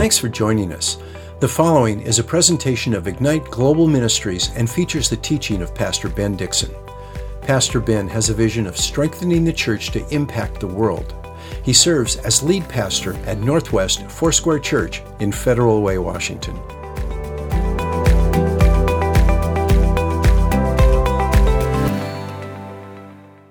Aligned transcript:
Thanks 0.00 0.16
for 0.16 0.30
joining 0.30 0.72
us. 0.72 0.96
The 1.40 1.48
following 1.48 2.00
is 2.00 2.18
a 2.18 2.24
presentation 2.24 2.94
of 2.94 3.06
Ignite 3.06 3.44
Global 3.50 3.86
Ministries 3.86 4.48
and 4.56 4.68
features 4.70 5.10
the 5.10 5.18
teaching 5.18 5.60
of 5.60 5.74
Pastor 5.74 6.08
Ben 6.08 6.36
Dixon. 6.36 6.74
Pastor 7.42 7.80
Ben 7.80 8.08
has 8.08 8.30
a 8.30 8.34
vision 8.34 8.66
of 8.66 8.78
strengthening 8.78 9.44
the 9.44 9.52
church 9.52 9.90
to 9.90 10.08
impact 10.08 10.58
the 10.58 10.66
world. 10.66 11.14
He 11.62 11.74
serves 11.74 12.16
as 12.16 12.42
lead 12.42 12.66
pastor 12.66 13.12
at 13.26 13.40
Northwest 13.40 14.10
Foursquare 14.10 14.58
Church 14.58 15.02
in 15.18 15.32
Federal 15.32 15.82
Way, 15.82 15.98
Washington. 15.98 16.56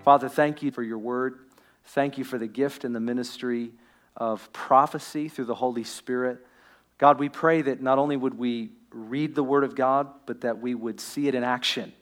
Father, 0.04 0.28
thank 0.28 0.64
you 0.64 0.72
for 0.72 0.82
your 0.82 0.98
word. 0.98 1.42
Thank 1.86 2.18
you 2.18 2.24
for 2.24 2.40
the 2.40 2.48
gift 2.48 2.86
and 2.86 2.96
the 2.96 3.00
ministry 3.00 3.74
of 4.16 4.52
prophecy 4.54 5.30
through 5.30 5.46
the 5.46 5.56
Holy 5.56 5.84
Spirit. 5.84 6.46
God, 6.98 7.20
we 7.20 7.30
pray 7.30 7.62
that 7.62 7.82
not 7.82 7.98
only 7.98 8.18
would 8.18 8.38
we 8.38 8.72
read 8.92 9.36
the 9.36 9.44
word 9.44 9.64
of 9.64 9.76
God, 9.76 10.08
but 10.26 10.42
that 10.42 10.60
we 10.60 10.76
would 10.76 11.00
see 11.00 11.28
it 11.28 11.36
in 11.36 11.44
action. 11.44 11.94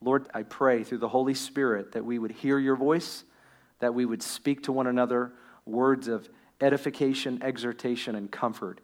Lord, 0.00 0.26
I 0.34 0.42
pray 0.42 0.82
through 0.82 0.98
the 0.98 1.08
Holy 1.08 1.34
Spirit 1.34 1.92
that 1.92 2.04
we 2.04 2.18
would 2.18 2.32
hear 2.32 2.58
your 2.58 2.76
voice, 2.76 3.24
that 3.78 3.94
we 3.94 4.04
would 4.04 4.22
speak 4.22 4.64
to 4.64 4.72
one 4.72 4.86
another 4.86 5.32
words 5.64 6.08
of 6.08 6.28
edification, 6.60 7.40
exhortation, 7.42 8.14
and 8.14 8.30
comfort. 8.30 8.80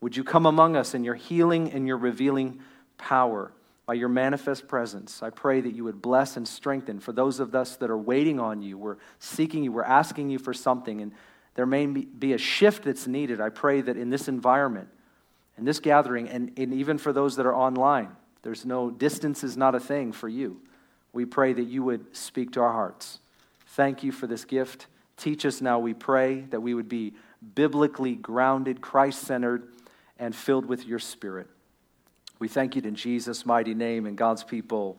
Would 0.00 0.16
you 0.16 0.24
come 0.24 0.46
among 0.46 0.76
us 0.76 0.94
in 0.94 1.04
your 1.04 1.14
healing 1.14 1.70
and 1.72 1.86
your 1.86 1.96
revealing 1.96 2.60
power 2.98 3.52
by 3.86 3.94
your 3.94 4.08
manifest 4.08 4.66
presence? 4.66 5.22
I 5.22 5.30
pray 5.30 5.60
that 5.60 5.74
you 5.74 5.84
would 5.84 6.00
bless 6.00 6.36
and 6.36 6.46
strengthen 6.46 7.00
for 7.00 7.12
those 7.12 7.38
of 7.40 7.54
us 7.54 7.76
that 7.76 7.90
are 7.90 7.98
waiting 7.98 8.40
on 8.40 8.62
you. 8.62 8.78
We're 8.78 8.96
seeking 9.18 9.62
you, 9.64 9.72
we're 9.72 9.84
asking 9.84 10.30
you 10.30 10.38
for 10.38 10.54
something, 10.54 11.00
and 11.00 11.12
there 11.54 11.66
may 11.66 11.86
be 11.86 12.32
a 12.32 12.38
shift 12.38 12.84
that's 12.84 13.06
needed. 13.06 13.40
I 13.40 13.50
pray 13.50 13.80
that 13.82 13.96
in 13.96 14.10
this 14.10 14.28
environment, 14.28 14.88
in 15.58 15.64
this 15.64 15.80
gathering, 15.80 16.28
and, 16.28 16.50
and 16.56 16.72
even 16.72 16.98
for 16.98 17.12
those 17.12 17.36
that 17.36 17.46
are 17.46 17.54
online, 17.54 18.08
there's 18.42 18.64
no 18.64 18.90
distance 18.90 19.44
is 19.44 19.56
not 19.56 19.74
a 19.74 19.80
thing 19.80 20.12
for 20.12 20.28
you. 20.28 20.60
We 21.12 21.26
pray 21.26 21.52
that 21.52 21.64
you 21.64 21.82
would 21.84 22.16
speak 22.16 22.52
to 22.52 22.60
our 22.60 22.72
hearts. 22.72 23.20
Thank 23.68 24.02
you 24.02 24.12
for 24.12 24.26
this 24.26 24.44
gift. 24.44 24.86
Teach 25.16 25.44
us 25.44 25.60
now, 25.60 25.78
we 25.78 25.94
pray, 25.94 26.40
that 26.50 26.60
we 26.60 26.74
would 26.74 26.88
be 26.88 27.14
biblically 27.54 28.14
grounded, 28.14 28.80
Christ 28.80 29.20
centered, 29.20 29.68
and 30.18 30.34
filled 30.34 30.66
with 30.66 30.86
your 30.86 30.98
spirit. 30.98 31.48
We 32.38 32.48
thank 32.48 32.74
you 32.74 32.82
in 32.82 32.94
Jesus' 32.94 33.44
mighty 33.46 33.74
name, 33.74 34.06
and 34.06 34.16
God's 34.16 34.42
people 34.42 34.96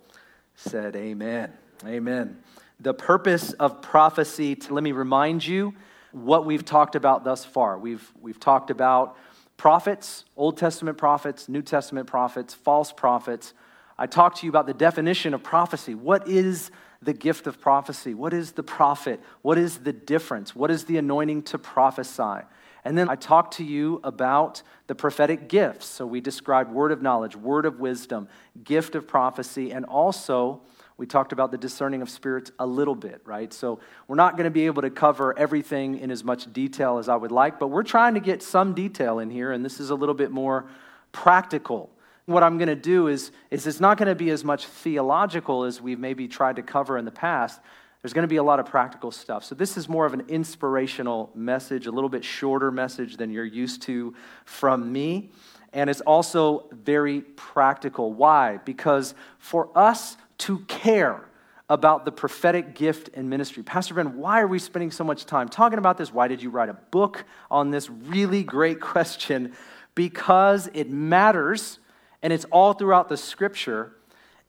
said, 0.55 0.95
Amen. 0.95 1.51
Amen. 1.85 2.37
The 2.79 2.93
purpose 2.93 3.53
of 3.53 3.81
prophecy, 3.81 4.55
to, 4.55 4.73
let 4.73 4.83
me 4.83 4.91
remind 4.91 5.45
you 5.45 5.73
what 6.13 6.45
we've 6.45 6.63
talked 6.63 6.95
about 6.95 7.23
thus 7.23 7.43
far. 7.43 7.77
We've, 7.77 8.11
we've 8.21 8.39
talked 8.39 8.69
about 8.69 9.17
prophets, 9.57 10.25
Old 10.37 10.57
Testament 10.57 10.97
prophets, 10.97 11.49
New 11.49 11.61
Testament 11.61 12.07
prophets, 12.07 12.53
false 12.53 12.91
prophets. 12.91 13.53
I 13.97 14.07
talked 14.07 14.37
to 14.39 14.45
you 14.45 14.51
about 14.51 14.67
the 14.67 14.73
definition 14.73 15.33
of 15.33 15.43
prophecy. 15.43 15.95
What 15.95 16.27
is 16.27 16.71
the 17.01 17.13
gift 17.13 17.47
of 17.47 17.59
prophecy? 17.59 18.13
What 18.13 18.33
is 18.33 18.53
the 18.53 18.63
prophet? 18.63 19.19
What 19.41 19.57
is 19.57 19.79
the 19.79 19.93
difference? 19.93 20.55
What 20.55 20.71
is 20.71 20.85
the 20.85 20.97
anointing 20.97 21.43
to 21.43 21.57
prophesy? 21.57 22.45
And 22.85 22.97
then 22.97 23.09
I 23.09 23.15
talked 23.15 23.55
to 23.57 23.63
you 23.63 23.99
about 24.03 24.61
the 24.87 24.95
prophetic 24.95 25.47
gifts. 25.47 25.85
So 25.85 26.05
we 26.05 26.21
described 26.21 26.71
word 26.71 26.91
of 26.91 27.01
knowledge, 27.01 27.35
word 27.35 27.65
of 27.65 27.79
wisdom, 27.79 28.27
gift 28.63 28.95
of 28.95 29.07
prophecy, 29.07 29.71
and 29.71 29.85
also 29.85 30.61
we 30.97 31.05
talked 31.05 31.31
about 31.31 31.51
the 31.51 31.57
discerning 31.57 32.01
of 32.01 32.09
spirits 32.09 32.51
a 32.59 32.65
little 32.65 32.95
bit, 32.95 33.21
right? 33.25 33.51
So 33.51 33.79
we're 34.07 34.15
not 34.15 34.37
going 34.37 34.45
to 34.45 34.51
be 34.51 34.65
able 34.65 34.83
to 34.83 34.89
cover 34.89 35.37
everything 35.37 35.97
in 35.97 36.11
as 36.11 36.23
much 36.23 36.51
detail 36.53 36.97
as 36.97 37.09
I 37.09 37.15
would 37.15 37.31
like, 37.31 37.59
but 37.59 37.67
we're 37.67 37.83
trying 37.83 38.13
to 38.13 38.19
get 38.19 38.43
some 38.43 38.73
detail 38.73 39.19
in 39.19 39.29
here, 39.29 39.51
and 39.51 39.65
this 39.65 39.79
is 39.79 39.89
a 39.89 39.95
little 39.95 40.15
bit 40.15 40.31
more 40.31 40.65
practical. 41.11 41.89
What 42.25 42.43
I'm 42.43 42.57
going 42.57 42.69
to 42.69 42.75
do 42.75 43.07
is, 43.07 43.31
is 43.51 43.67
it's 43.67 43.79
not 43.79 43.97
going 43.97 44.07
to 44.07 44.15
be 44.15 44.29
as 44.29 44.43
much 44.43 44.65
theological 44.65 45.63
as 45.63 45.81
we've 45.81 45.99
maybe 45.99 46.27
tried 46.27 46.55
to 46.57 46.61
cover 46.61 46.97
in 46.97 47.05
the 47.05 47.11
past. 47.11 47.59
There's 48.01 48.13
going 48.13 48.23
to 48.23 48.29
be 48.29 48.37
a 48.37 48.43
lot 48.43 48.59
of 48.59 48.65
practical 48.65 49.11
stuff. 49.11 49.45
So, 49.45 49.55
this 49.55 49.77
is 49.77 49.87
more 49.87 50.05
of 50.05 50.13
an 50.13 50.25
inspirational 50.27 51.31
message, 51.35 51.87
a 51.87 51.91
little 51.91 52.09
bit 52.09 52.23
shorter 52.25 52.69
message 52.69 53.15
than 53.15 53.31
you're 53.31 53.45
used 53.45 53.81
to 53.83 54.13
from 54.45 54.91
me. 54.91 55.31
And 55.73 55.89
it's 55.89 56.01
also 56.01 56.67
very 56.71 57.21
practical. 57.21 58.13
Why? 58.13 58.57
Because 58.57 59.15
for 59.39 59.69
us 59.75 60.17
to 60.43 60.59
care 60.59 61.25
about 61.69 62.03
the 62.03 62.11
prophetic 62.11 62.75
gift 62.75 63.09
and 63.13 63.29
ministry. 63.29 63.63
Pastor 63.63 63.93
Ben, 63.93 64.17
why 64.17 64.41
are 64.41 64.47
we 64.47 64.59
spending 64.59 64.91
so 64.91 65.03
much 65.03 65.25
time 65.25 65.47
talking 65.47 65.79
about 65.79 65.97
this? 65.97 66.13
Why 66.13 66.27
did 66.27 66.43
you 66.43 66.49
write 66.49 66.67
a 66.69 66.73
book 66.73 67.23
on 67.49 67.71
this 67.71 67.89
really 67.89 68.43
great 68.43 68.81
question? 68.93 69.53
Because 69.95 70.69
it 70.73 70.89
matters 70.89 71.79
and 72.21 72.33
it's 72.33 72.45
all 72.45 72.73
throughout 72.73 73.09
the 73.09 73.17
scripture. 73.17 73.93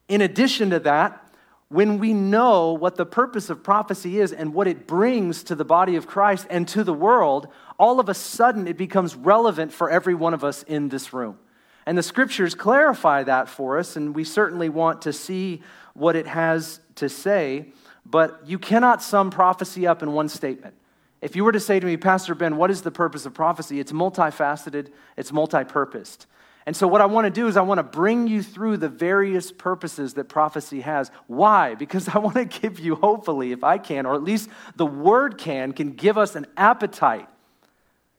In 0.09 0.21
addition 0.21 0.71
to 0.71 0.81
that, 0.81 1.21
when 1.69 1.99
we 1.99 2.12
know 2.12 2.72
what 2.72 2.97
the 2.97 3.06
purpose 3.06 3.49
of 3.49 3.62
prophecy 3.62 4.19
is 4.19 4.32
and 4.32 4.53
what 4.53 4.66
it 4.66 4.87
brings 4.87 5.44
to 5.44 5.55
the 5.55 5.65
body 5.65 5.97
of 5.97 6.06
Christ 6.06 6.47
and 6.50 6.66
to 6.69 6.84
the 6.84 6.93
world, 6.93 7.49
all 7.78 8.00
of 8.00 8.09
a 8.09 8.15
sudden 8.15 8.66
it 8.66 8.76
becomes 8.76 9.15
relevant 9.15 9.72
for 9.72 9.88
every 9.91 10.15
one 10.15 10.34
of 10.34 10.44
us 10.44 10.62
in 10.65 10.88
this 10.88 11.12
room. 11.12 11.38
And 11.87 11.99
the 11.99 12.03
scriptures 12.03 12.55
clarify 12.55 13.25
that 13.25 13.49
for 13.49 13.78
us, 13.78 13.97
and 13.97 14.15
we 14.15 14.25
certainly 14.25 14.69
want 14.69 15.03
to 15.03 15.12
see 15.12 15.62
what 15.94 16.16
it 16.16 16.27
has 16.27 16.81
to 16.97 17.09
say, 17.09 17.72
but 18.05 18.41
you 18.44 18.59
cannot 18.59 19.03
sum 19.03 19.31
prophecy 19.31 19.87
up 19.87 20.03
in 20.03 20.12
one 20.12 20.28
statement. 20.28 20.75
If 21.22 21.34
you 21.34 21.44
were 21.44 21.53
to 21.53 21.60
say 21.60 21.81
to 21.81 21.87
me, 21.87 21.97
Pastor 21.97 22.34
Ben, 22.34 22.56
what 22.56 22.71
is 22.71 22.82
the 22.82 22.91
purpose 22.91 23.25
of 23.25 23.32
prophecy? 23.32 23.81
It's 23.81 23.93
multifaceted, 23.93 24.88
it's 25.16 25.32
multi 25.32 25.65
purposed. 25.65 26.27
And 26.66 26.75
so, 26.75 26.88
what 26.88 27.00
I 27.00 27.06
want 27.06 27.27
to 27.27 27.31
do 27.31 27.47
is, 27.47 27.56
I 27.56 27.62
want 27.62 27.78
to 27.78 27.82
bring 27.82 28.27
you 28.27 28.43
through 28.43 28.78
the 28.78 28.88
various 28.88 29.53
purposes 29.53 30.15
that 30.15 30.28
prophecy 30.28 30.81
has. 30.81 31.10
Why? 31.27 31.75
Because 31.75 32.09
I 32.09 32.19
want 32.19 32.37
to 32.37 32.44
give 32.44 32.78
you, 32.78 32.94
hopefully, 32.94 33.53
if 33.53 33.62
I 33.62 33.78
can, 33.78 34.06
or 34.06 34.15
at 34.15 34.22
least 34.22 34.49
the 34.76 34.87
Word 34.87 35.38
can, 35.38 35.72
can 35.72 35.93
give 35.93 36.16
us 36.16 36.37
an 36.37 36.47
appetite 36.56 37.28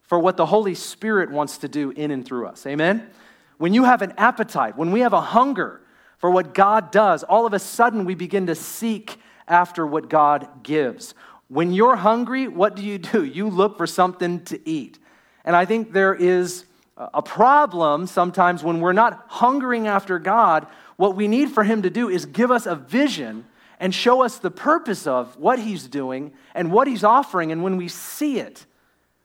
for 0.02 0.19
what 0.19 0.38
the 0.38 0.46
Holy 0.46 0.75
Spirit 0.75 1.31
wants 1.31 1.57
to 1.59 1.68
do 1.68 1.90
in 1.92 2.12
and 2.12 2.24
through 2.24 2.47
us. 2.47 2.66
Amen? 2.68 3.09
When 3.57 3.74
you 3.74 3.86
have 3.86 4.02
an 4.02 4.13
appetite, 4.18 4.78
when 4.78 4.92
we 4.92 5.00
have 5.00 5.13
a 5.13 5.22
hunger 5.22 5.81
for 6.25 6.31
what 6.31 6.56
God 6.56 6.90
does, 6.90 7.22
all 7.22 7.46
of 7.46 7.53
a 7.53 7.59
sudden 7.59 8.03
we 8.03 8.16
begin 8.16 8.47
to 8.47 8.56
seek 8.56 9.19
after 9.47 9.86
what 9.86 10.09
God 10.09 10.63
gives. 10.63 11.13
When 11.50 11.72
you're 11.72 11.97
hungry, 11.97 12.47
what 12.47 12.75
do 12.75 12.84
you 12.84 12.97
do? 12.97 13.24
You 13.24 13.47
look 13.47 13.78
for 13.78 13.86
something 13.86 14.44
to 14.46 14.59
eat. 14.68 14.97
And 15.44 15.56
I 15.56 15.66
think 15.66 15.94
there 15.94 16.16
is 16.16 16.66
a 16.97 17.22
problem 17.22 18.08
sometimes 18.08 18.63
when 18.63 18.80
we're 18.80 18.91
not 18.91 19.24
hungering 19.28 19.86
after 19.86 20.18
God. 20.18 20.66
What 20.96 21.16
we 21.16 21.28
need 21.28 21.52
for 21.52 21.63
Him 21.63 21.84
to 21.84 21.91
do 21.91 22.09
is 22.09 22.25
give 22.25 22.50
us 22.50 22.66
a 22.66 22.75
vision 22.75 23.46
and 23.80 23.94
show 23.94 24.24
us 24.24 24.40
the 24.40 24.50
purpose 24.50 25.06
of 25.06 25.38
what 25.38 25.59
He's 25.59 25.88
doing 25.88 26.34
and 26.56 26.72
what 26.72 26.88
He's 26.88 27.03
offering. 27.03 27.52
And 27.52 27.62
when 27.62 27.78
we 27.78 27.88
see 27.88 28.40
it, 28.40 28.66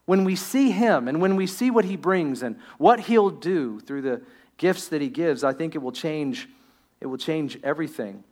when 0.04 0.24
we 0.24 0.36
see 0.36 0.70
Him 0.70 1.08
and 1.08 1.22
when 1.22 1.34
we 1.34 1.46
see 1.46 1.70
what 1.70 1.86
He 1.86 1.96
brings 1.96 2.42
and 2.42 2.56
what 2.76 3.00
He'll 3.00 3.30
do 3.30 3.80
through 3.80 4.02
the 4.02 4.20
gifts 4.58 4.88
that 4.88 5.00
He 5.00 5.08
gives, 5.08 5.42
I 5.42 5.54
think 5.54 5.74
it 5.74 5.78
will 5.78 5.92
change. 5.92 6.46
It 7.00 7.06
will 7.06 7.18
change 7.18 7.58
everything. 7.62 8.24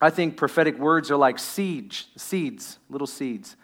I 0.00 0.10
think 0.10 0.36
prophetic 0.36 0.78
words 0.78 1.10
are 1.10 1.16
like 1.16 1.38
seeds, 1.38 2.08
seeds, 2.16 2.78
little 2.90 3.06
seeds. 3.06 3.56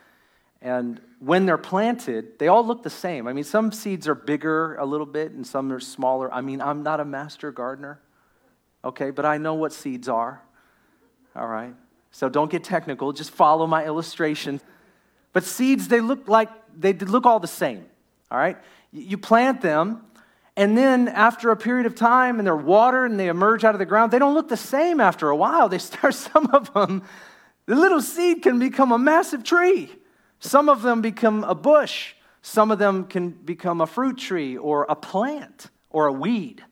And 0.61 1.01
when 1.21 1.47
they're 1.47 1.59
planted, 1.59 2.39
they 2.39 2.49
all 2.49 2.67
look 2.67 2.83
the 2.83 2.91
same. 2.91 3.27
I 3.27 3.33
mean, 3.33 3.45
some 3.45 3.73
seeds 3.73 4.09
are 4.09 4.15
bigger 4.15 4.77
a 4.77 4.85
little 4.85 5.07
bit 5.07 5.33
and 5.33 5.47
some 5.47 5.73
are 5.73 5.81
smaller. 5.81 6.33
I 6.33 6.41
mean, 6.41 6.61
I'm 6.61 6.83
not 6.83 7.01
a 7.01 7.05
master 7.05 7.53
gardener, 7.53 8.01
okay, 8.85 9.11
but 9.11 9.25
I 9.25 9.39
know 9.39 9.55
what 9.55 9.73
seeds 9.73 10.09
are, 10.09 10.43
all 11.35 11.47
right? 11.47 11.75
So 12.11 12.29
don't 12.29 12.51
get 12.51 12.65
technical, 12.65 13.13
just 13.13 13.31
follow 13.31 13.67
my 13.67 13.85
illustration. 13.85 14.61
But 15.33 15.45
seeds, 15.45 15.89
they 15.89 16.01
look 16.01 16.29
like, 16.29 16.49
they 16.77 16.93
look 16.93 17.27
all 17.27 17.39
the 17.41 17.47
same, 17.47 17.85
all 18.31 18.39
right? 18.39 18.57
You 18.93 19.19
plant 19.19 19.61
them, 19.61 20.03
and 20.59 20.77
then 20.77 21.07
after 21.07 21.53
a 21.53 21.57
period 21.57 21.87
of 21.87 21.95
time, 21.95 22.39
and 22.39 22.47
they're 22.47 22.57
watered 22.57 23.13
and 23.13 23.21
they 23.21 23.29
emerge 23.29 23.63
out 23.63 23.77
of 23.77 23.79
the 23.79 23.87
ground, 23.87 24.11
they 24.11 24.19
don't 24.19 24.35
look 24.35 24.49
the 24.49 24.57
same 24.57 24.99
after 24.99 25.29
a 25.29 25.37
while. 25.37 25.69
They 25.69 25.79
start, 25.91 26.15
some 26.15 26.47
of 26.49 26.75
them, 26.75 27.05
the 27.67 27.77
little 27.77 28.03
seed 28.03 28.43
can 28.43 28.59
become 28.59 28.91
a 28.91 28.99
massive 28.99 29.45
tree. 29.45 29.95
Some 30.41 30.69
of 30.69 30.83
them 30.83 31.01
become 31.01 31.45
a 31.45 31.55
bush, 31.55 32.15
some 32.43 32.73
of 32.73 32.81
them 32.81 33.05
can 33.05 33.31
become 33.31 33.81
a 33.81 33.87
fruit 33.87 34.19
tree 34.19 34.57
or 34.57 34.85
a 34.89 34.97
plant 34.97 35.69
or 35.91 36.07
a 36.07 36.13
weed, 36.13 36.65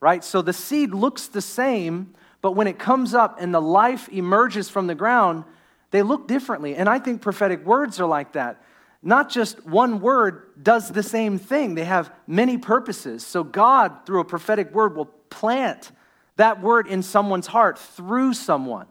right? 0.00 0.24
So 0.24 0.42
the 0.42 0.52
seed 0.52 0.90
looks 0.90 1.28
the 1.28 1.40
same, 1.40 2.14
but 2.40 2.52
when 2.52 2.66
it 2.66 2.80
comes 2.80 3.14
up 3.14 3.40
and 3.40 3.54
the 3.54 3.62
life 3.62 4.08
emerges 4.08 4.68
from 4.68 4.88
the 4.88 4.94
ground, 4.96 5.44
they 5.92 6.02
look 6.02 6.26
differently. 6.26 6.74
And 6.74 6.88
I 6.88 6.98
think 6.98 7.22
prophetic 7.22 7.64
words 7.64 8.00
are 8.00 8.06
like 8.06 8.32
that. 8.32 8.60
Not 9.06 9.28
just 9.28 9.64
one 9.66 10.00
word 10.00 10.62
does 10.62 10.90
the 10.90 11.02
same 11.02 11.38
thing, 11.38 11.74
they 11.74 11.84
have 11.84 12.10
many 12.26 12.56
purposes. 12.56 13.24
So 13.24 13.44
God, 13.44 14.06
through 14.06 14.20
a 14.20 14.24
prophetic 14.24 14.72
word, 14.72 14.96
will 14.96 15.10
plant 15.28 15.92
that 16.36 16.62
word 16.62 16.86
in 16.86 17.02
someone's 17.02 17.46
heart 17.46 17.78
through 17.78 18.32
someone. 18.32 18.86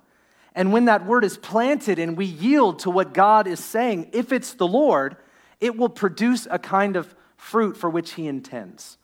And 0.54 0.71
when 0.71 0.86
that 0.86 1.07
word 1.07 1.24
is 1.24 1.36
planted 1.38 1.98
and 1.98 2.15
we 2.15 2.25
yield 2.25 2.80
to 2.80 2.92
what 2.92 3.15
God 3.15 3.48
is 3.48 3.60
saying, 3.60 4.12
if 4.13 4.31
it's 4.31 4.54
the 4.54 4.68
Lord, 4.68 5.18
it 5.60 5.75
will 5.75 5.89
produce 5.89 6.48
a 6.51 6.60
kind 6.60 6.95
of 6.95 7.15
fruit 7.36 7.75
for 7.75 7.89
which 7.89 8.13
he 8.13 8.27
intends. 8.27 9.00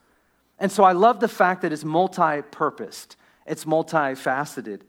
And 0.60 0.72
so 0.72 0.84
I 0.84 0.92
love 0.92 1.20
the 1.20 1.28
fact 1.28 1.64
that 1.64 1.74
it's 1.74 1.84
multi 1.84 2.44
purposed, 2.52 3.16
it's 3.48 3.66
multifaceted. 3.66 4.82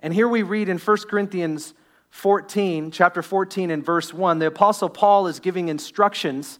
And 0.00 0.14
here 0.14 0.28
we 0.28 0.44
read 0.44 0.68
in 0.68 0.78
1 0.78 0.96
Corinthians 1.08 1.74
14, 2.16 2.92
chapter 2.92 3.22
14, 3.22 3.70
and 3.70 3.84
verse 3.84 4.14
1, 4.14 4.38
the 4.38 4.46
Apostle 4.46 4.88
Paul 4.88 5.26
is 5.26 5.38
giving 5.38 5.68
instructions 5.68 6.58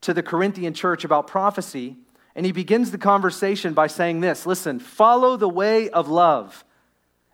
to 0.00 0.12
the 0.12 0.22
Corinthian 0.22 0.74
church 0.74 1.04
about 1.04 1.28
prophecy. 1.28 1.96
And 2.34 2.44
he 2.44 2.50
begins 2.50 2.90
the 2.90 2.98
conversation 2.98 3.72
by 3.72 3.86
saying 3.86 4.20
this 4.20 4.46
Listen, 4.46 4.80
follow 4.80 5.36
the 5.36 5.48
way 5.48 5.90
of 5.90 6.08
love 6.08 6.64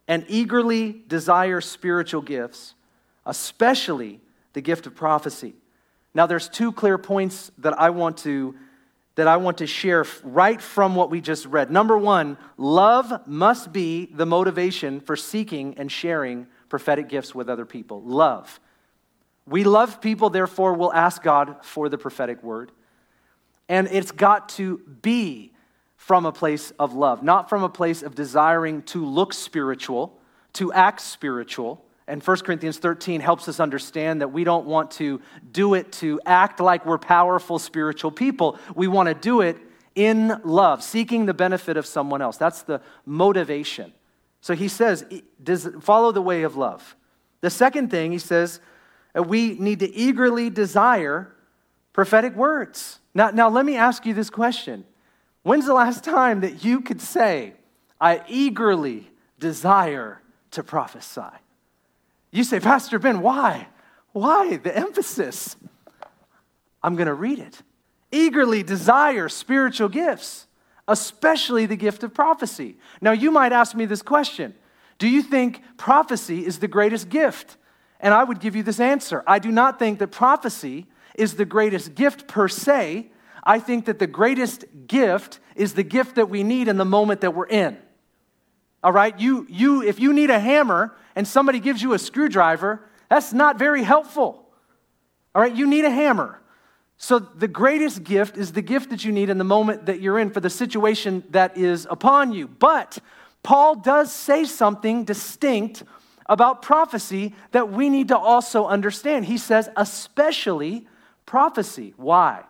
and 0.07 0.27
eagerly 0.29 1.01
desire 1.09 1.63
spiritual 1.63 2.21
gifts, 2.21 2.75
especially 3.25 4.21
the 4.53 4.61
gift 4.61 4.87
of 4.87 4.95
prophecy. 4.95 5.55
Now, 6.13 6.27
there's 6.27 6.51
two 6.51 6.73
clear 6.73 6.99
points 6.99 7.51
that 7.57 7.81
I 7.81 7.89
want 7.89 8.19
to 8.19 8.55
that 9.15 9.29
I 9.29 9.39
want 9.39 9.59
to 9.59 9.67
share 9.67 10.05
right 10.25 10.61
from 10.61 10.95
what 10.95 11.11
we 11.11 11.23
just 11.23 11.47
read. 11.47 11.71
Number 11.71 11.97
one, 11.97 12.37
love 12.59 13.27
must 13.27 13.73
be 13.73 14.07
the 14.13 14.27
motivation 14.27 15.01
for 15.01 15.17
seeking 15.17 15.75
and 15.79 15.91
sharing 15.91 16.47
prophetic 16.73 17.11
gifts 17.11 17.35
with 17.35 17.51
other 17.51 17.67
people. 17.67 18.01
Love. 18.01 18.59
We 19.47 19.63
love 19.63 20.01
people, 20.01 20.31
therefore, 20.31 20.73
we'll 20.73 20.91
ask 20.91 21.23
God 21.23 21.57
for 21.63 21.91
the 21.91 21.99
prophetic 21.99 22.43
word. 22.43 22.73
And 23.69 23.89
it's 23.89 24.11
got 24.11 24.49
to 24.61 24.79
be 25.03 25.53
from 25.99 26.25
a 26.25 26.33
place 26.33 26.71
of 26.79 26.95
love, 26.95 27.23
not 27.23 27.51
from 27.51 27.63
a 27.63 27.69
place 27.69 28.03
of 28.03 28.15
desiring 28.15 28.81
to 28.85 29.05
look 29.05 29.35
spiritual, 29.35 30.19
to 30.55 30.73
act 30.73 31.03
spiritual, 31.03 31.85
and 32.09 32.23
1 32.23 32.39
Corinthians 32.39 32.79
13 32.79 33.21
helps 33.21 33.49
us 33.49 33.61
understand 33.61 34.23
that 34.23 34.33
we 34.33 34.43
don't 34.43 34.65
want 34.65 34.93
to 34.93 35.21
do 35.53 35.75
it 35.75 35.93
to 35.93 36.23
act 36.25 36.59
like 36.59 36.87
we're 36.87 36.97
powerful 36.97 37.59
spiritual 37.59 38.11
people. 38.11 38.59
We 38.75 38.89
want 38.89 39.11
to 39.11 39.15
do 39.15 39.43
it 39.43 39.59
in 39.95 40.41
love, 40.43 40.83
seeking 40.83 41.27
the 41.27 41.35
benefit 41.35 41.77
of 41.77 41.85
someone 41.85 42.23
else. 42.23 42.39
That's 42.39 42.63
the 42.63 42.81
motivation. 43.05 43.93
So 44.43 44.55
he 44.55 44.69
says, 44.69 45.07
follow 45.81 46.13
the 46.13 46.21
way 46.21 46.43
of 46.43 46.57
love. 46.57 46.97
The 47.41 47.49
second 47.49 47.91
thing 47.91 48.13
he 48.13 48.19
says, 48.19 48.61
uh, 49.17 49.23
we 49.23 49.55
need 49.55 49.79
to 49.81 49.95
eagerly 49.95 50.51
desire 50.51 51.33
prophetic 51.93 52.35
words. 52.35 52.99
Now, 53.15 53.31
now 53.31 53.49
let 53.49 53.65
me 53.65 53.77
ask 53.77 54.05
you 54.05 54.13
this 54.13 54.31
question 54.31 54.85
When's 55.43 55.67
the 55.67 55.75
last 55.75 56.05
time 56.05 56.41
that 56.41 56.65
you 56.65 56.81
could 56.81 57.01
say, 57.01 57.55
I 58.01 58.23
eagerly 58.29 59.11
desire 59.39 60.21
to 60.53 60.63
prophesy? 60.63 61.23
You 62.33 62.45
say, 62.45 62.61
Pastor 62.61 62.99
Ben, 62.99 63.21
why? 63.21 63.69
Why 64.13 64.57
the 64.57 64.77
emphasis? 64.77 65.57
I'm 66.83 66.97
going 66.97 67.07
to 67.07 67.15
read 67.15 67.39
it. 67.39 67.63
Eagerly 68.11 68.63
desire 68.63 69.29
spiritual 69.29 69.89
gifts, 69.89 70.47
especially 70.89 71.67
the 71.67 71.77
gift 71.77 72.03
of 72.03 72.13
prophecy. 72.15 72.77
Now, 73.01 73.13
you 73.13 73.31
might 73.31 73.53
ask 73.53 73.75
me 73.75 73.87
this 73.87 74.03
question 74.03 74.55
Do 74.99 75.09
you 75.09 75.23
think 75.23 75.63
prophecy 75.77 76.45
is 76.45 76.59
the 76.59 76.69
greatest 76.69 77.09
gift? 77.09 77.57
And 78.01 78.13
I 78.13 78.25
would 78.25 78.41
give 78.41 78.57
you 78.57 78.63
this 78.63 78.81
answer 78.81 79.23
I 79.27 79.39
do 79.39 79.51
not 79.51 79.79
think 79.79 79.99
that 80.01 80.09
prophecy 80.09 80.87
is 81.15 81.35
the 81.35 81.45
greatest 81.45 81.95
gift 81.95 82.27
per 82.27 82.49
se. 82.49 83.11
I 83.45 83.59
think 83.59 83.87
that 83.87 83.99
the 83.99 84.07
greatest 84.07 84.65
gift 84.87 85.41
is 85.57 85.75
the 85.75 85.83
gift 85.83 86.15
that 86.15 86.29
we 86.29 86.43
need 86.43 86.69
in 86.69 86.77
the 86.77 86.85
moment 86.85 87.23
that 87.23 87.35
we're 87.35 87.47
in. 87.47 87.77
All 88.83 88.93
right? 88.93 89.19
You, 89.19 89.47
you, 89.49 89.83
if 89.83 90.01
you 90.01 90.13
need 90.13 90.31
a 90.31 90.39
hammer 90.39 90.95
and 91.15 91.27
somebody 91.27 91.61
gives 91.61 91.83
you 91.83 91.93
a 91.93 91.99
screwdriver, 91.99 92.81
that's 93.09 93.33
not 93.33 93.59
very 93.59 93.83
helpful. 93.83 94.49
All 95.35 95.43
right? 95.43 95.55
You 95.55 95.67
need 95.67 95.85
a 95.85 95.91
hammer. 95.91 96.41
So 97.03 97.19
the 97.19 97.49
greatest 97.49 98.05
gift 98.05 98.37
is 98.37 98.53
the 98.53 98.63
gift 98.63 98.91
that 98.91 99.05
you 99.05 99.11
need 99.11 99.29
in 99.29 99.37
the 99.37 99.43
moment 99.43 99.87
that 99.87 100.01
you're 100.01 100.21
in 100.21 100.31
for 100.31 100.39
the 100.39 100.49
situation 100.49 101.25
that 101.31 101.59
is 101.59 101.85
upon 101.91 102.31
you. 102.31 102.47
But 102.47 103.01
Paul 103.43 103.75
does 103.75 104.13
say 104.13 104.45
something 104.45 105.03
distinct 105.03 105.83
about 106.27 106.63
prophecy 106.63 107.35
that 107.51 107.73
we 107.73 107.91
need 107.91 108.07
to 108.09 108.17
also 108.17 108.67
understand. 108.67 109.25
He 109.25 109.37
says, 109.37 109.69
especially 109.77 110.87
prophecy. 111.27 111.93
Why? 111.97 112.45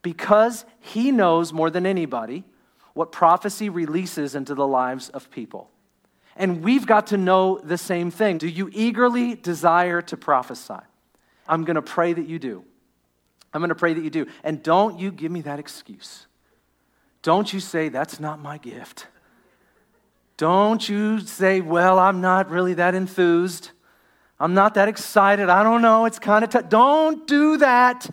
Because 0.00 0.64
he 0.78 1.12
knows 1.12 1.52
more 1.52 1.68
than 1.68 1.84
anybody 1.84 2.44
what 2.94 3.12
prophecy 3.12 3.68
releases 3.68 4.34
into 4.34 4.54
the 4.54 4.66
lives 4.66 5.10
of 5.10 5.30
people. 5.30 5.68
And 6.36 6.64
we've 6.64 6.86
got 6.86 7.08
to 7.08 7.18
know 7.18 7.58
the 7.58 7.76
same 7.76 8.10
thing. 8.10 8.38
Do 8.38 8.48
you 8.48 8.70
eagerly 8.72 9.34
desire 9.34 10.00
to 10.00 10.16
prophesy? 10.16 10.80
I'm 11.46 11.64
going 11.64 11.74
to 11.74 11.82
pray 11.82 12.14
that 12.14 12.26
you 12.26 12.38
do. 12.38 12.64
I'm 13.52 13.60
going 13.60 13.70
to 13.70 13.74
pray 13.74 13.94
that 13.94 14.02
you 14.02 14.10
do. 14.10 14.26
And 14.44 14.62
don't 14.62 14.98
you 14.98 15.10
give 15.10 15.32
me 15.32 15.40
that 15.42 15.58
excuse. 15.58 16.26
Don't 17.22 17.52
you 17.52 17.60
say, 17.60 17.88
that's 17.88 18.20
not 18.20 18.40
my 18.40 18.58
gift. 18.58 19.06
Don't 20.36 20.88
you 20.88 21.20
say, 21.20 21.60
well, 21.60 21.98
I'm 21.98 22.20
not 22.20 22.50
really 22.50 22.74
that 22.74 22.94
enthused. 22.94 23.70
I'm 24.38 24.54
not 24.54 24.74
that 24.74 24.88
excited. 24.88 25.48
I 25.50 25.62
don't 25.62 25.82
know. 25.82 26.06
It's 26.06 26.18
kind 26.18 26.44
of 26.44 26.50
tough. 26.50 26.68
Don't 26.68 27.26
do 27.26 27.58
that. 27.58 28.08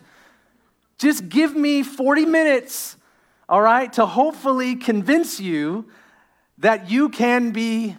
Just 0.98 1.28
give 1.28 1.56
me 1.56 1.82
40 1.82 2.26
minutes 2.26 2.98
all 3.48 3.62
right, 3.62 3.90
to 3.94 4.04
hopefully 4.04 4.76
convince 4.76 5.40
you 5.40 5.86
that 6.58 6.90
you 6.90 7.08
can 7.08 7.50
be 7.50 7.96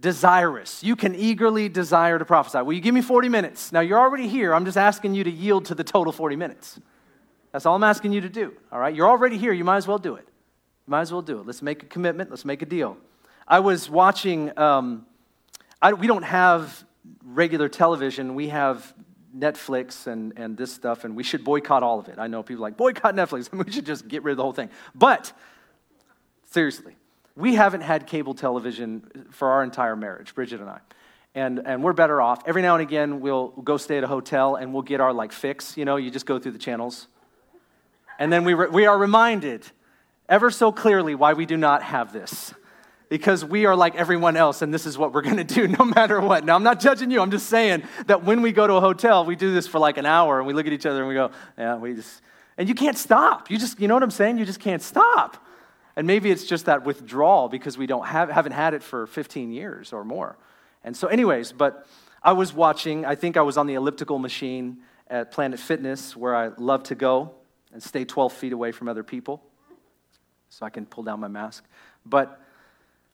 desirous. 0.00 0.82
You 0.82 0.96
can 0.96 1.14
eagerly 1.14 1.68
desire 1.68 2.18
to 2.18 2.24
prophesy. 2.24 2.58
Will 2.62 2.72
you 2.72 2.80
give 2.80 2.94
me 2.94 3.02
40 3.02 3.28
minutes? 3.28 3.70
Now, 3.70 3.80
you're 3.80 3.98
already 3.98 4.28
here. 4.28 4.54
I'm 4.54 4.64
just 4.64 4.78
asking 4.78 5.14
you 5.14 5.24
to 5.24 5.30
yield 5.30 5.66
to 5.66 5.74
the 5.74 5.84
total 5.84 6.12
40 6.12 6.36
minutes. 6.36 6.80
That's 7.52 7.66
all 7.66 7.76
I'm 7.76 7.84
asking 7.84 8.12
you 8.12 8.20
to 8.22 8.28
do. 8.28 8.54
All 8.72 8.78
right, 8.78 8.94
you're 8.94 9.08
already 9.08 9.36
here. 9.36 9.52
You 9.52 9.64
might 9.64 9.76
as 9.76 9.86
well 9.86 9.98
do 9.98 10.14
it. 10.14 10.26
You 10.86 10.90
might 10.90 11.02
as 11.02 11.12
well 11.12 11.22
do 11.22 11.40
it. 11.40 11.46
Let's 11.46 11.62
make 11.62 11.82
a 11.82 11.86
commitment. 11.86 12.30
Let's 12.30 12.44
make 12.44 12.62
a 12.62 12.66
deal. 12.66 12.96
I 13.46 13.60
was 13.60 13.90
watching, 13.90 14.56
um, 14.58 15.06
I, 15.82 15.92
we 15.92 16.06
don't 16.06 16.22
have 16.22 16.84
regular 17.24 17.68
television, 17.68 18.34
we 18.34 18.48
have 18.48 18.94
Netflix 19.36 20.06
and, 20.06 20.32
and 20.36 20.56
this 20.56 20.72
stuff, 20.72 21.04
and 21.04 21.16
we 21.16 21.22
should 21.22 21.44
boycott 21.44 21.82
all 21.82 21.98
of 21.98 22.08
it. 22.08 22.18
I 22.18 22.26
know 22.26 22.42
people 22.42 22.62
like, 22.62 22.76
boycott 22.76 23.14
Netflix, 23.14 23.50
and 23.50 23.64
we 23.64 23.72
should 23.72 23.86
just 23.86 24.08
get 24.08 24.22
rid 24.22 24.32
of 24.32 24.36
the 24.36 24.42
whole 24.42 24.52
thing. 24.52 24.70
But, 24.94 25.32
seriously, 26.46 26.96
we 27.36 27.54
haven't 27.54 27.82
had 27.82 28.06
cable 28.06 28.34
television 28.34 29.26
for 29.30 29.48
our 29.50 29.62
entire 29.62 29.96
marriage, 29.96 30.34
Bridget 30.34 30.60
and 30.60 30.68
I. 30.68 30.80
And, 31.34 31.62
and 31.64 31.84
we're 31.84 31.92
better 31.92 32.20
off. 32.20 32.42
Every 32.46 32.60
now 32.60 32.74
and 32.74 32.82
again, 32.82 33.20
we'll 33.20 33.48
go 33.48 33.76
stay 33.76 33.98
at 33.98 34.04
a 34.04 34.08
hotel 34.08 34.56
and 34.56 34.72
we'll 34.72 34.82
get 34.82 35.00
our 35.00 35.12
like 35.12 35.32
fix. 35.32 35.76
You 35.76 35.84
know, 35.84 35.96
you 35.96 36.10
just 36.10 36.26
go 36.26 36.38
through 36.38 36.52
the 36.52 36.58
channels. 36.58 37.06
And 38.18 38.32
then 38.32 38.44
we, 38.44 38.54
re- 38.54 38.68
we 38.68 38.86
are 38.86 38.98
reminded 38.98 39.64
ever 40.28 40.50
so 40.50 40.72
clearly 40.72 41.14
why 41.14 41.32
we 41.32 41.46
do 41.46 41.56
not 41.56 41.82
have 41.82 42.12
this 42.12 42.52
because 43.08 43.44
we 43.44 43.66
are 43.66 43.76
like 43.76 43.94
everyone 43.96 44.36
else 44.36 44.62
and 44.62 44.72
this 44.72 44.86
is 44.86 44.96
what 44.98 45.12
we're 45.12 45.22
going 45.22 45.36
to 45.44 45.44
do 45.44 45.68
no 45.68 45.84
matter 45.84 46.20
what. 46.20 46.44
Now, 46.44 46.56
I'm 46.56 46.62
not 46.62 46.80
judging 46.80 47.10
you. 47.10 47.20
I'm 47.20 47.30
just 47.30 47.46
saying 47.46 47.84
that 48.06 48.24
when 48.24 48.42
we 48.42 48.52
go 48.52 48.66
to 48.66 48.74
a 48.74 48.80
hotel, 48.80 49.24
we 49.24 49.36
do 49.36 49.52
this 49.54 49.66
for 49.68 49.78
like 49.78 49.98
an 49.98 50.06
hour 50.06 50.38
and 50.38 50.46
we 50.46 50.52
look 50.52 50.66
at 50.66 50.72
each 50.72 50.86
other 50.86 51.00
and 51.00 51.08
we 51.08 51.14
go, 51.14 51.30
yeah, 51.56 51.76
we 51.76 51.94
just, 51.94 52.22
and 52.58 52.68
you 52.68 52.74
can't 52.74 52.98
stop. 52.98 53.50
You 53.50 53.58
just, 53.58 53.78
you 53.78 53.88
know 53.88 53.94
what 53.94 54.02
I'm 54.02 54.10
saying? 54.10 54.38
You 54.38 54.44
just 54.44 54.60
can't 54.60 54.82
stop. 54.82 55.44
And 56.00 56.06
maybe 56.06 56.30
it's 56.30 56.44
just 56.44 56.64
that 56.64 56.86
withdrawal 56.86 57.50
because 57.50 57.76
we 57.76 57.86
don't 57.86 58.06
have, 58.06 58.30
haven't 58.30 58.52
had 58.52 58.72
it 58.72 58.82
for 58.82 59.06
15 59.06 59.52
years 59.52 59.92
or 59.92 60.02
more. 60.02 60.38
And 60.82 60.96
so, 60.96 61.08
anyways, 61.08 61.52
but 61.52 61.86
I 62.22 62.32
was 62.32 62.54
watching, 62.54 63.04
I 63.04 63.16
think 63.16 63.36
I 63.36 63.42
was 63.42 63.58
on 63.58 63.66
the 63.66 63.74
elliptical 63.74 64.18
machine 64.18 64.78
at 65.08 65.30
Planet 65.30 65.60
Fitness 65.60 66.16
where 66.16 66.34
I 66.34 66.52
love 66.56 66.84
to 66.84 66.94
go 66.94 67.32
and 67.70 67.82
stay 67.82 68.06
12 68.06 68.32
feet 68.32 68.54
away 68.54 68.72
from 68.72 68.88
other 68.88 69.02
people 69.02 69.42
so 70.48 70.64
I 70.64 70.70
can 70.70 70.86
pull 70.86 71.04
down 71.04 71.20
my 71.20 71.28
mask. 71.28 71.66
But 72.06 72.40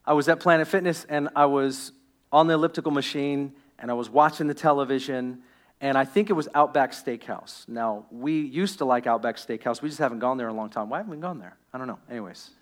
I 0.04 0.12
was 0.12 0.28
at 0.28 0.38
Planet 0.38 0.68
Fitness 0.68 1.04
and 1.08 1.28
I 1.34 1.46
was 1.46 1.90
on 2.30 2.46
the 2.46 2.54
elliptical 2.54 2.92
machine 2.92 3.52
and 3.80 3.90
I 3.90 3.94
was 3.94 4.08
watching 4.08 4.46
the 4.46 4.54
television 4.54 5.42
and 5.80 5.98
I 5.98 6.04
think 6.04 6.30
it 6.30 6.34
was 6.34 6.46
Outback 6.54 6.92
Steakhouse. 6.92 7.68
Now, 7.68 8.06
we 8.12 8.42
used 8.42 8.78
to 8.78 8.84
like 8.84 9.08
Outback 9.08 9.38
Steakhouse. 9.38 9.82
We 9.82 9.88
just 9.88 9.98
haven't 9.98 10.20
gone 10.20 10.36
there 10.36 10.48
in 10.48 10.54
a 10.54 10.56
long 10.56 10.70
time. 10.70 10.88
Why 10.88 10.98
haven't 10.98 11.10
we 11.10 11.16
gone 11.16 11.40
there? 11.40 11.56
I 11.74 11.78
don't 11.78 11.88
know. 11.88 11.98
Anyways, 12.08 12.52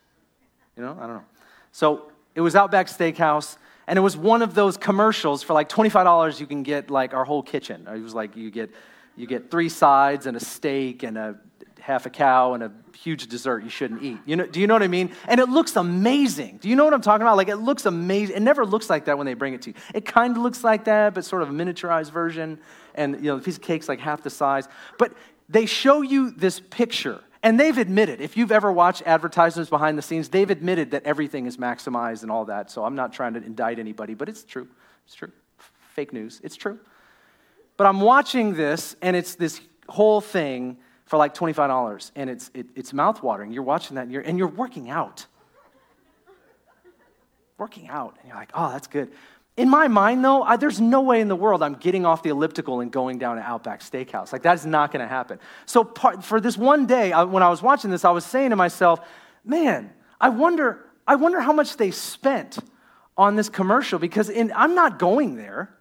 you 0.76 0.82
know, 0.82 0.96
I 1.00 1.06
don't 1.06 1.16
know. 1.16 1.24
So 1.72 2.10
it 2.34 2.40
was 2.40 2.56
Outback 2.56 2.88
Steakhouse 2.88 3.56
and 3.86 3.98
it 3.98 4.02
was 4.02 4.16
one 4.16 4.42
of 4.42 4.54
those 4.54 4.76
commercials 4.76 5.42
for 5.42 5.52
like 5.52 5.68
$25 5.68 6.40
you 6.40 6.46
can 6.46 6.62
get 6.62 6.90
like 6.90 7.14
our 7.14 7.24
whole 7.24 7.42
kitchen. 7.42 7.86
It 7.92 8.00
was 8.00 8.14
like 8.14 8.36
you 8.36 8.50
get 8.50 8.70
you 9.16 9.26
get 9.26 9.50
three 9.50 9.68
sides 9.68 10.26
and 10.26 10.36
a 10.36 10.40
steak 10.40 11.04
and 11.04 11.16
a 11.16 11.38
half 11.78 12.06
a 12.06 12.10
cow 12.10 12.54
and 12.54 12.62
a 12.62 12.72
huge 12.98 13.26
dessert 13.28 13.62
you 13.62 13.68
shouldn't 13.68 14.02
eat. 14.02 14.18
You 14.24 14.36
know, 14.36 14.46
do 14.46 14.58
you 14.58 14.66
know 14.66 14.74
what 14.74 14.82
I 14.82 14.88
mean? 14.88 15.12
And 15.28 15.38
it 15.38 15.50
looks 15.50 15.76
amazing. 15.76 16.58
Do 16.62 16.68
you 16.68 16.76
know 16.76 16.84
what 16.84 16.94
I'm 16.94 17.02
talking 17.02 17.22
about? 17.22 17.36
Like 17.36 17.48
it 17.48 17.56
looks 17.56 17.84
amazing. 17.84 18.36
It 18.36 18.42
never 18.42 18.64
looks 18.64 18.88
like 18.88 19.04
that 19.04 19.18
when 19.18 19.26
they 19.26 19.34
bring 19.34 19.54
it 19.54 19.62
to 19.62 19.70
you. 19.70 19.76
It 19.94 20.06
kind 20.06 20.36
of 20.36 20.42
looks 20.42 20.64
like 20.64 20.84
that, 20.84 21.14
but 21.14 21.24
sort 21.24 21.42
of 21.42 21.50
a 21.50 21.52
miniaturized 21.52 22.10
version. 22.10 22.58
And 22.94 23.16
you 23.16 23.24
know, 23.24 23.36
the 23.36 23.44
piece 23.44 23.56
of 23.56 23.62
cake's 23.62 23.88
like 23.88 24.00
half 24.00 24.22
the 24.22 24.30
size. 24.30 24.66
But 24.98 25.12
they 25.48 25.66
show 25.66 26.00
you 26.00 26.30
this 26.30 26.58
picture. 26.58 27.20
And 27.44 27.60
they've 27.60 27.76
admitted, 27.76 28.22
if 28.22 28.38
you've 28.38 28.50
ever 28.50 28.72
watched 28.72 29.02
advertisements 29.04 29.68
behind 29.68 29.98
the 29.98 30.02
scenes, 30.02 30.30
they've 30.30 30.48
admitted 30.48 30.92
that 30.92 31.04
everything 31.04 31.44
is 31.44 31.58
maximized 31.58 32.22
and 32.22 32.32
all 32.32 32.46
that. 32.46 32.70
So 32.70 32.84
I'm 32.86 32.94
not 32.94 33.12
trying 33.12 33.34
to 33.34 33.44
indict 33.44 33.78
anybody, 33.78 34.14
but 34.14 34.30
it's 34.30 34.44
true. 34.44 34.66
It's 35.04 35.14
true. 35.14 35.30
Fake 35.94 36.14
news. 36.14 36.40
It's 36.42 36.56
true. 36.56 36.78
But 37.76 37.86
I'm 37.86 38.00
watching 38.00 38.54
this, 38.54 38.96
and 39.02 39.14
it's 39.14 39.34
this 39.34 39.60
whole 39.90 40.22
thing 40.22 40.78
for 41.04 41.18
like 41.18 41.34
$25 41.34 42.12
and 42.16 42.30
it's, 42.30 42.50
it, 42.54 42.66
it's 42.74 42.92
mouthwatering. 42.92 43.52
You're 43.52 43.62
watching 43.62 43.96
that 43.96 44.04
and 44.04 44.12
you're, 44.12 44.22
and 44.22 44.38
you're 44.38 44.48
working 44.48 44.88
out. 44.88 45.26
working 47.58 47.88
out. 47.88 48.16
And 48.20 48.28
you're 48.28 48.38
like, 48.38 48.52
oh, 48.54 48.72
that's 48.72 48.86
good. 48.86 49.12
In 49.56 49.68
my 49.68 49.86
mind, 49.86 50.24
though, 50.24 50.42
I, 50.42 50.56
there's 50.56 50.80
no 50.80 51.02
way 51.02 51.20
in 51.20 51.28
the 51.28 51.36
world 51.36 51.62
I'm 51.62 51.74
getting 51.74 52.04
off 52.04 52.24
the 52.24 52.30
elliptical 52.30 52.80
and 52.80 52.90
going 52.90 53.18
down 53.18 53.36
to 53.36 53.42
Outback 53.42 53.80
Steakhouse. 53.80 54.32
Like, 54.32 54.42
that's 54.42 54.64
not 54.64 54.90
going 54.90 55.02
to 55.02 55.08
happen. 55.08 55.38
So, 55.64 55.84
part, 55.84 56.24
for 56.24 56.40
this 56.40 56.58
one 56.58 56.86
day, 56.86 57.12
I, 57.12 57.22
when 57.22 57.42
I 57.42 57.48
was 57.48 57.62
watching 57.62 57.90
this, 57.90 58.04
I 58.04 58.10
was 58.10 58.24
saying 58.24 58.50
to 58.50 58.56
myself, 58.56 59.00
man, 59.44 59.92
I 60.20 60.30
wonder, 60.30 60.84
I 61.06 61.14
wonder 61.14 61.40
how 61.40 61.52
much 61.52 61.76
they 61.76 61.92
spent 61.92 62.58
on 63.16 63.36
this 63.36 63.48
commercial 63.48 64.00
because 64.00 64.28
in, 64.28 64.52
I'm 64.56 64.74
not 64.74 64.98
going 64.98 65.36
there. 65.36 65.72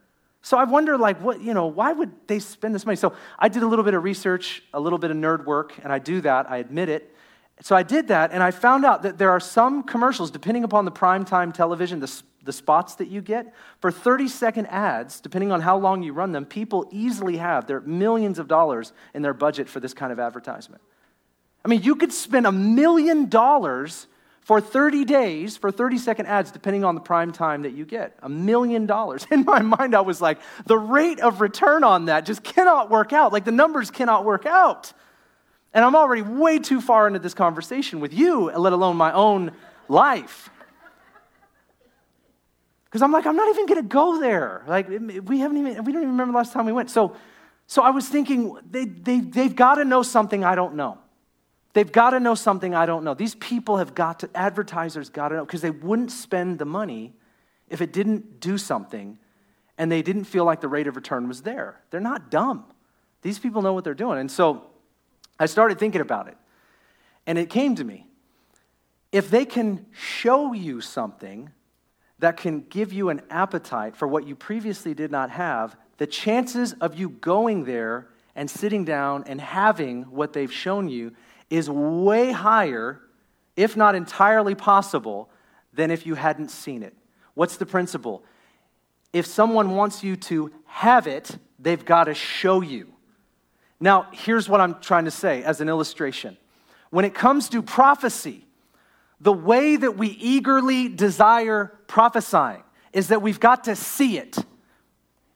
So 0.44 0.58
I 0.58 0.66
wonder, 0.66 0.98
like, 0.98 1.20
what, 1.22 1.42
you 1.42 1.56
know, 1.56 1.66
why 1.66 1.94
would 1.94 2.12
they 2.28 2.38
spend 2.38 2.76
this 2.76 2.86
money? 2.86 2.98
So 2.98 3.14
I 3.40 3.50
did 3.50 3.64
a 3.64 3.68
little 3.68 3.86
bit 3.86 3.96
of 3.96 4.04
research, 4.04 4.62
a 4.74 4.80
little 4.80 5.00
bit 5.00 5.10
of 5.10 5.18
nerd 5.18 5.46
work, 5.46 5.74
and 5.82 5.92
I 5.92 5.98
do 5.98 6.22
that, 6.22 6.52
I 6.52 6.58
admit 6.58 6.90
it. 6.90 7.13
So 7.62 7.76
I 7.76 7.84
did 7.84 8.08
that, 8.10 8.32
and 8.32 8.42
I 8.42 8.52
found 8.52 8.84
out 8.84 9.04
that 9.04 9.18
there 9.18 9.30
are 9.30 9.40
some 9.40 9.84
commercials, 9.84 10.32
depending 10.32 10.64
upon 10.64 10.86
the 10.86 10.92
primetime 10.92 11.54
television, 11.54 12.00
the, 12.00 12.22
the 12.44 12.52
spots 12.52 12.96
that 12.96 13.08
you 13.08 13.22
get, 13.22 13.54
for 13.80 13.92
30 13.92 14.28
second 14.28 14.68
ads, 14.68 15.22
depending 15.22 15.52
on 15.52 15.62
how 15.62 15.78
long 15.78 16.04
you 16.04 16.14
run 16.14 16.32
them, 16.32 16.46
people 16.46 16.90
easily 16.92 17.38
have 17.38 17.68
their 17.68 17.80
millions 17.82 18.40
of 18.40 18.48
dollars 18.48 18.92
in 19.14 19.22
their 19.22 19.34
budget 19.34 19.70
for 19.70 19.80
this 19.80 19.94
kind 19.94 20.12
of 20.12 20.20
advertisement. 20.20 20.82
I 21.64 21.70
mean, 21.70 21.84
you 21.84 21.96
could 21.96 22.12
spend 22.12 22.46
a 22.46 22.52
million 22.52 23.30
dollars 23.30 24.08
for 24.42 24.60
30 24.60 25.06
days 25.06 25.56
for 25.56 25.72
30 25.72 25.98
second 25.98 26.26
ads, 26.26 26.52
depending 26.52 26.84
on 26.84 26.96
the 26.96 27.02
prime 27.02 27.32
time 27.32 27.62
that 27.62 27.74
you 27.74 27.86
get. 27.86 28.18
A 28.22 28.30
million 28.30 28.86
dollars. 28.86 29.26
In 29.32 29.46
my 29.46 29.62
mind, 29.62 29.96
I 29.96 30.02
was 30.02 30.20
like, 30.20 30.40
the 30.66 30.78
rate 30.78 31.22
of 31.22 31.40
return 31.40 31.84
on 31.84 32.06
that 32.06 32.26
just 32.26 32.44
cannot 32.44 32.90
work 32.90 33.14
out. 33.14 33.32
Like, 33.32 33.46
the 33.46 33.52
numbers 33.52 33.90
cannot 33.90 34.26
work 34.26 34.46
out. 34.46 34.92
And 35.74 35.84
I'm 35.84 35.96
already 35.96 36.22
way 36.22 36.60
too 36.60 36.82
far 36.82 37.08
into 37.08 37.20
this 37.20 37.34
conversation 37.34 38.00
with 38.00 38.14
you, 38.14 38.52
let 38.52 38.74
alone 38.74 38.96
my 38.96 39.12
own 39.12 39.52
life. 39.88 40.50
Because 42.86 43.02
I'm 43.02 43.12
like, 43.12 43.26
I'm 43.26 43.36
not 43.36 43.50
even 43.50 43.66
going 43.66 43.82
to 43.82 43.88
go 43.88 44.20
there. 44.20 44.64
Like, 44.68 44.88
we 44.88 45.40
haven't 45.40 45.58
even, 45.58 45.84
we 45.84 45.92
don't 45.92 46.04
even 46.04 46.12
remember 46.12 46.32
the 46.32 46.38
last 46.38 46.54
time 46.54 46.68
we 46.68 46.72
went. 46.72 46.92
So, 46.92 47.16
so 47.66 47.82
I 47.82 47.90
was 47.90 48.08
thinking, 48.08 48.56
they, 48.70 48.86
they, 48.86 49.20
they've 49.20 49.56
got 49.56 49.76
to 49.76 49.86
know 49.86 50.04
something 50.04 50.44
I 50.44 50.54
don't 50.54 50.76
know. 50.76 51.00
They've 51.74 51.92
got 51.92 52.12
to 52.12 52.20
know 52.20 52.36
something 52.36 52.76
I 52.76 52.86
don't 52.86 53.04
know. 53.04 53.16
These 53.16 53.34
people 53.36 53.78
have 53.78 53.96
got 53.96 54.20
to, 54.20 54.30
advertisers 54.36 55.10
got 55.10 55.30
to 55.30 55.38
know, 55.38 55.46
because 55.46 55.62
they 55.62 55.72
wouldn't 55.72 56.12
spend 56.12 56.60
the 56.60 56.66
money 56.66 57.14
if 57.68 57.82
it 57.82 57.92
didn't 57.92 58.40
do 58.40 58.60
something 58.60 59.18
and 59.80 59.92
they 59.92 60.04
didn't 60.04 60.26
feel 60.26 60.46
like 60.46 60.62
the 60.62 60.68
rate 60.68 60.86
of 60.86 60.96
return 60.96 61.28
was 61.28 61.42
there. 61.42 61.82
They're 61.90 62.00
not 62.00 62.30
dumb. 62.30 62.66
These 63.24 63.40
people 63.40 63.64
know 63.64 63.74
what 63.74 63.84
they're 63.84 63.96
doing. 63.96 64.20
And 64.20 64.30
so 64.30 64.68
I 65.40 65.46
started 65.46 65.80
thinking 65.80 66.02
about 66.02 66.28
it. 66.28 66.38
And 67.26 67.38
it 67.38 67.50
came 67.50 67.76
to 67.76 67.84
me. 67.84 68.08
If 69.12 69.30
they 69.30 69.46
can 69.46 69.86
show 69.92 70.54
you 70.54 70.82
something 70.82 71.52
that 72.20 72.38
can 72.38 72.62
give 72.62 72.94
you 72.94 73.10
an 73.10 73.22
appetite 73.30 73.96
for 73.96 74.08
what 74.08 74.26
you 74.26 74.36
previously 74.36 74.94
did 74.94 75.12
not 75.12 75.30
have, 75.30 75.76
the 75.98 76.08
chances 76.08 76.74
of 76.74 76.98
you 76.98 77.10
going 77.10 77.66
there 77.66 78.08
and 78.36 78.50
sitting 78.50 78.84
down 78.84 79.24
and 79.28 79.40
having 79.40 80.04
what 80.04 80.34
they've 80.34 80.52
shown 80.52 80.90
you 80.90 81.12
is 81.50 81.70
way 81.70 82.32
higher, 82.32 83.02
if 83.56 83.78
not 83.78 83.94
entirely 83.94 84.56
possible, 84.56 85.30
than 85.74 85.92
if 85.92 86.06
you 86.06 86.16
hadn't 86.16 86.50
seen 86.50 86.82
it. 86.82 86.96
What's 87.36 87.58
the 87.58 87.66
principle? 87.66 88.24
If 89.12 89.26
someone 89.26 89.76
wants 89.76 90.04
you 90.04 90.16
to 90.16 90.52
have 90.66 91.06
it, 91.06 91.38
they've 91.60 91.84
got 91.84 92.06
to 92.06 92.14
show 92.16 92.62
you. 92.62 92.94
Now, 93.84 94.08
here's 94.14 94.48
what 94.48 94.62
I'm 94.62 94.80
trying 94.80 95.04
to 95.04 95.12
say 95.12 95.44
as 95.44 95.60
an 95.60 95.68
illustration. 95.68 96.38
When 96.90 97.04
it 97.04 97.14
comes 97.14 97.50
to 97.50 97.62
prophecy, 97.62 98.46
the 99.20 99.34
way 99.34 99.76
that 99.76 99.98
we 99.98 100.08
eagerly 100.08 100.88
desire 100.88 101.78
prophesying 101.88 102.64
is 102.94 103.10
that 103.10 103.22
we've 103.22 103.42
got 103.42 103.66
to 103.66 103.76
see 103.76 104.18
it. 104.18 104.38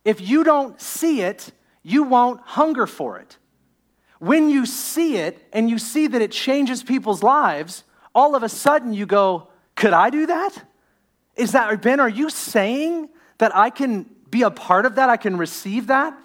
If 0.06 0.22
you 0.22 0.46
don't 0.46 0.80
see 0.80 1.24
it, 1.24 1.52
you 1.84 2.04
won't 2.04 2.40
hunger 2.40 2.88
for 2.88 3.20
it. 3.20 3.36
When 4.20 4.50
you 4.50 4.66
see 4.66 5.18
it 5.18 5.46
and 5.52 5.70
you 5.70 5.78
see 5.78 6.08
that 6.08 6.22
it 6.22 6.32
changes 6.32 6.84
people's 6.84 7.22
lives, 7.22 7.84
all 8.16 8.34
of 8.34 8.44
a 8.44 8.50
sudden 8.50 8.94
you 8.94 9.06
go, 9.06 9.50
Could 9.76 9.92
I 9.92 10.10
do 10.10 10.26
that? 10.26 10.52
Is 11.36 11.52
that, 11.52 11.82
Ben, 11.82 12.00
are 12.00 12.08
you 12.08 12.30
saying 12.30 13.10
that 13.40 13.54
I 13.54 13.72
can 13.72 14.06
be 14.32 14.44
a 14.44 14.52
part 14.52 14.86
of 14.86 14.96
that? 14.96 15.10
I 15.10 15.18
can 15.18 15.36
receive 15.36 15.88
that? 15.88 16.18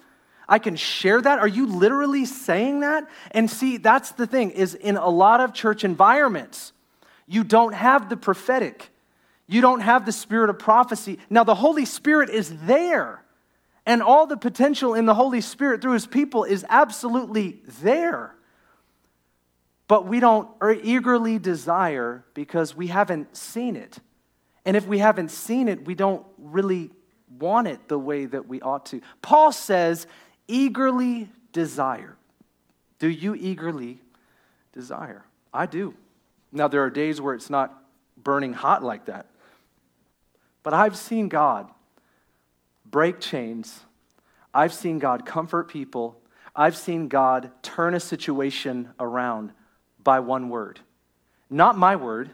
I 0.47 0.59
can 0.59 0.75
share 0.75 1.21
that? 1.21 1.39
Are 1.39 1.47
you 1.47 1.65
literally 1.67 2.25
saying 2.25 2.81
that? 2.81 3.09
And 3.31 3.49
see, 3.49 3.77
that's 3.77 4.11
the 4.11 4.27
thing 4.27 4.51
is 4.51 4.75
in 4.75 4.97
a 4.97 5.09
lot 5.09 5.41
of 5.41 5.53
church 5.53 5.83
environments, 5.83 6.73
you 7.27 7.43
don't 7.43 7.73
have 7.73 8.09
the 8.09 8.17
prophetic. 8.17 8.89
You 9.47 9.61
don't 9.61 9.81
have 9.81 10.05
the 10.05 10.11
spirit 10.11 10.49
of 10.49 10.59
prophecy. 10.59 11.19
Now 11.29 11.43
the 11.43 11.55
Holy 11.55 11.85
Spirit 11.85 12.29
is 12.29 12.65
there. 12.65 13.23
And 13.85 14.01
all 14.01 14.25
the 14.25 14.37
potential 14.37 14.93
in 14.93 15.05
the 15.05 15.13
Holy 15.13 15.41
Spirit 15.41 15.81
through 15.81 15.93
his 15.93 16.07
people 16.07 16.43
is 16.45 16.65
absolutely 16.69 17.61
there. 17.81 18.35
But 19.87 20.07
we 20.07 20.19
don't 20.19 20.49
er, 20.61 20.71
eagerly 20.71 21.39
desire 21.39 22.23
because 22.33 22.75
we 22.75 22.87
haven't 22.87 23.35
seen 23.35 23.75
it. 23.75 23.99
And 24.65 24.77
if 24.77 24.87
we 24.87 24.99
haven't 24.99 25.29
seen 25.29 25.67
it, 25.67 25.85
we 25.85 25.93
don't 25.93 26.25
really 26.37 26.91
want 27.39 27.67
it 27.67 27.87
the 27.89 27.99
way 27.99 28.25
that 28.25 28.47
we 28.47 28.61
ought 28.61 28.85
to. 28.87 29.01
Paul 29.21 29.51
says, 29.51 30.07
eagerly 30.47 31.29
desire. 31.51 32.15
Do 32.99 33.09
you 33.09 33.35
eagerly 33.35 33.99
desire? 34.73 35.25
I 35.53 35.65
do. 35.65 35.93
Now, 36.51 36.67
there 36.67 36.83
are 36.83 36.89
days 36.89 37.19
where 37.19 37.33
it's 37.33 37.49
not 37.49 37.83
burning 38.17 38.53
hot 38.53 38.83
like 38.83 39.05
that. 39.05 39.27
But 40.61 40.73
I've 40.73 40.97
seen 40.97 41.27
God 41.27 41.69
break 42.85 43.19
chains. 43.19 43.81
I've 44.53 44.73
seen 44.73 44.99
God 44.99 45.25
comfort 45.25 45.67
people. 45.67 46.21
I've 46.55 46.77
seen 46.77 47.07
God 47.07 47.51
turn 47.63 47.95
a 47.95 47.99
situation 47.99 48.89
around 48.99 49.51
by 50.03 50.19
one 50.19 50.49
word. 50.49 50.79
Not 51.49 51.77
my 51.77 51.95
word, 51.95 52.31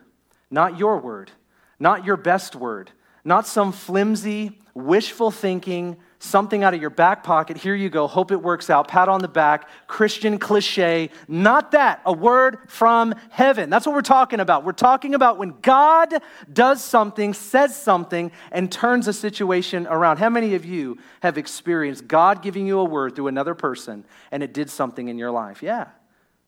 not 0.51 0.77
your 0.77 0.99
word, 0.99 1.31
not 1.79 2.05
your 2.05 2.17
best 2.17 2.55
word, 2.55 2.91
not 3.23 3.47
some 3.47 3.71
flimsy, 3.71 4.58
wishful 4.85 5.31
thinking, 5.31 5.97
something 6.19 6.63
out 6.63 6.73
of 6.73 6.81
your 6.81 6.89
back 6.89 7.23
pocket. 7.23 7.57
Here 7.57 7.75
you 7.75 7.89
go. 7.89 8.05
Hope 8.07 8.31
it 8.31 8.41
works 8.41 8.69
out. 8.69 8.87
Pat 8.87 9.07
on 9.07 9.21
the 9.21 9.27
back. 9.27 9.69
Christian 9.87 10.37
cliche. 10.37 11.09
Not 11.27 11.71
that. 11.71 12.01
A 12.05 12.13
word 12.13 12.59
from 12.67 13.15
heaven. 13.29 13.69
That's 13.69 13.85
what 13.85 13.95
we're 13.95 14.01
talking 14.01 14.39
about. 14.39 14.65
We're 14.65 14.73
talking 14.73 15.15
about 15.15 15.37
when 15.37 15.55
God 15.61 16.13
does 16.51 16.83
something, 16.83 17.33
says 17.33 17.75
something, 17.75 18.31
and 18.51 18.71
turns 18.71 19.07
a 19.07 19.13
situation 19.13 19.87
around. 19.87 20.17
How 20.17 20.29
many 20.29 20.55
of 20.55 20.65
you 20.65 20.97
have 21.21 21.37
experienced 21.37 22.07
God 22.07 22.41
giving 22.41 22.67
you 22.67 22.79
a 22.79 22.85
word 22.85 23.15
through 23.15 23.27
another 23.27 23.55
person 23.55 24.03
and 24.31 24.43
it 24.43 24.53
did 24.53 24.69
something 24.69 25.07
in 25.07 25.17
your 25.17 25.31
life? 25.31 25.63
Yeah. 25.63 25.87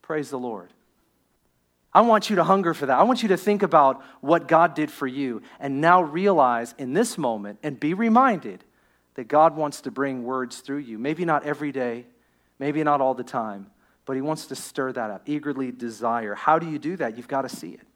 Praise 0.01 0.29
the 0.29 0.39
Lord. 0.39 0.73
I 1.93 2.01
want 2.01 2.29
you 2.29 2.38
to 2.38 2.43
hunger 2.43 2.74
for 2.74 2.86
that. 2.86 2.98
I 2.98 3.03
want 3.03 3.21
you 3.21 3.29
to 3.29 3.38
think 3.38 3.63
about 3.63 4.01
what 4.21 4.48
God 4.48 4.75
did 4.75 4.89
for 4.89 5.07
you 5.07 5.41
and 5.60 5.81
now 5.81 6.01
realize 6.01 6.74
in 6.77 6.93
this 6.93 7.17
moment 7.17 7.60
and 7.63 7.79
be 7.79 7.93
reminded 7.93 8.63
that 9.15 9.27
God 9.27 9.57
wants 9.57 9.81
to 9.81 9.91
bring 9.91 10.24
words 10.24 10.60
through 10.62 10.77
you. 10.77 10.98
Maybe 10.98 11.25
not 11.25 11.43
every 11.43 11.71
day, 11.71 12.05
maybe 12.60 12.81
not 12.83 13.01
all 13.01 13.13
the 13.13 13.25
time, 13.25 13.69
but 14.05 14.15
He 14.15 14.21
wants 14.21 14.48
to 14.48 14.55
stir 14.55 14.93
that 14.93 15.12
up, 15.12 15.24
eagerly 15.25 15.71
desire. 15.71 16.33
How 16.33 16.60
do 16.60 16.69
you 16.69 16.79
do 16.79 16.95
that? 16.98 17.17
You've 17.17 17.27
got 17.27 17.41
to 17.41 17.50
see 17.50 17.71
it. 17.71 17.88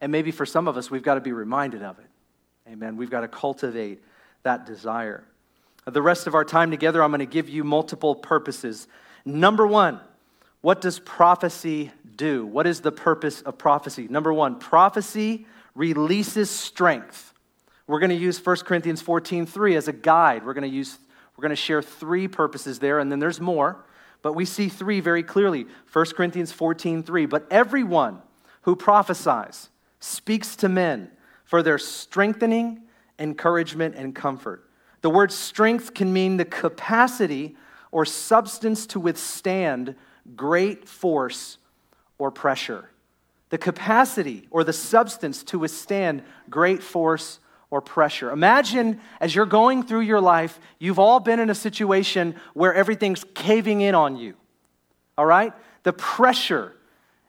And 0.00 0.12
maybe 0.12 0.30
for 0.30 0.46
some 0.46 0.68
of 0.68 0.76
us, 0.76 0.90
we've 0.90 1.02
got 1.02 1.14
to 1.14 1.20
be 1.20 1.32
reminded 1.32 1.82
of 1.82 1.98
it. 1.98 2.06
Amen. 2.68 2.96
We've 2.96 3.10
got 3.10 3.20
to 3.20 3.28
cultivate 3.28 4.02
that 4.42 4.66
desire. 4.66 5.24
The 5.84 6.02
rest 6.02 6.26
of 6.26 6.34
our 6.34 6.44
time 6.44 6.70
together, 6.70 7.02
I'm 7.02 7.10
going 7.10 7.20
to 7.20 7.26
give 7.26 7.48
you 7.48 7.64
multiple 7.64 8.14
purposes. 8.14 8.86
Number 9.24 9.66
one, 9.66 10.00
what 10.66 10.80
does 10.80 10.98
prophecy 10.98 11.92
do? 12.16 12.44
What 12.44 12.66
is 12.66 12.80
the 12.80 12.90
purpose 12.90 13.40
of 13.40 13.56
prophecy? 13.56 14.08
Number 14.10 14.32
one, 14.32 14.58
prophecy 14.58 15.46
releases 15.76 16.50
strength. 16.50 17.32
We're 17.86 18.00
going 18.00 18.10
to 18.10 18.16
use 18.16 18.44
1 18.44 18.56
Corinthians 18.64 19.00
14 19.00 19.46
3 19.46 19.76
as 19.76 19.86
a 19.86 19.92
guide. 19.92 20.44
We're 20.44 20.54
going 20.54 20.68
to 20.68 20.76
use 20.76 20.98
we're 21.36 21.42
going 21.42 21.50
to 21.50 21.54
share 21.54 21.82
three 21.82 22.26
purposes 22.26 22.80
there, 22.80 22.98
and 22.98 23.12
then 23.12 23.20
there's 23.20 23.40
more, 23.40 23.84
but 24.22 24.32
we 24.32 24.44
see 24.44 24.68
three 24.68 24.98
very 24.98 25.22
clearly. 25.22 25.66
1 25.92 26.06
Corinthians 26.16 26.50
14 26.50 27.04
3. 27.04 27.26
But 27.26 27.46
everyone 27.48 28.20
who 28.62 28.74
prophesies 28.74 29.68
speaks 30.00 30.56
to 30.56 30.68
men 30.68 31.12
for 31.44 31.62
their 31.62 31.78
strengthening, 31.78 32.82
encouragement, 33.20 33.94
and 33.94 34.16
comfort. 34.16 34.68
The 35.02 35.10
word 35.10 35.30
strength 35.30 35.94
can 35.94 36.12
mean 36.12 36.38
the 36.38 36.44
capacity 36.44 37.54
or 37.92 38.04
substance 38.04 38.84
to 38.88 38.98
withstand 38.98 39.94
great 40.34 40.88
force 40.88 41.58
or 42.18 42.30
pressure. 42.30 42.90
The 43.50 43.58
capacity 43.58 44.48
or 44.50 44.64
the 44.64 44.72
substance 44.72 45.42
to 45.44 45.58
withstand 45.58 46.22
great 46.50 46.82
force 46.82 47.38
or 47.70 47.80
pressure. 47.80 48.30
Imagine 48.30 49.00
as 49.20 49.34
you're 49.34 49.46
going 49.46 49.82
through 49.82 50.00
your 50.00 50.20
life, 50.20 50.58
you've 50.78 50.98
all 50.98 51.20
been 51.20 51.40
in 51.40 51.50
a 51.50 51.54
situation 51.54 52.34
where 52.54 52.74
everything's 52.74 53.24
caving 53.34 53.80
in 53.80 53.94
on 53.94 54.16
you. 54.16 54.34
all 55.18 55.26
right? 55.26 55.52
The 55.82 55.92
pressure 55.92 56.72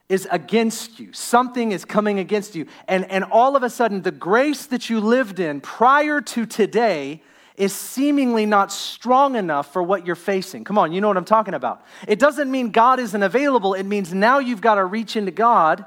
is 0.09 0.27
against 0.31 0.99
you. 0.99 1.11
Something 1.11 1.71
is 1.71 1.85
coming 1.85 2.17
against 2.19 2.55
you. 2.55 2.65
And, 2.87 3.09
and 3.11 3.23
all 3.25 3.55
of 3.55 3.63
a 3.63 3.69
sudden, 3.69 4.01
the 4.01 4.11
grace 4.11 4.65
that 4.67 4.89
you 4.89 4.99
lived 4.99 5.39
in 5.39 5.59
prior 5.59 6.21
to 6.21 6.45
today 6.45 7.21
is 7.57 7.73
seemingly 7.73 8.45
not 8.45 8.71
strong 8.71 9.35
enough 9.35 9.73
for 9.73 9.81
what 9.81 10.05
you're 10.05 10.15
facing. 10.15 10.63
Come 10.63 10.77
on, 10.77 10.93
you 10.93 11.01
know 11.01 11.07
what 11.07 11.17
I'm 11.17 11.25
talking 11.25 11.55
about. 11.55 11.83
It 12.07 12.19
doesn't 12.19 12.49
mean 12.49 12.69
God 12.69 12.99
isn't 12.99 13.23
available, 13.23 13.73
it 13.73 13.83
means 13.83 14.13
now 14.13 14.37
you've 14.39 14.61
got 14.61 14.75
to 14.75 14.85
reach 14.85 15.15
into 15.15 15.31
God 15.31 15.85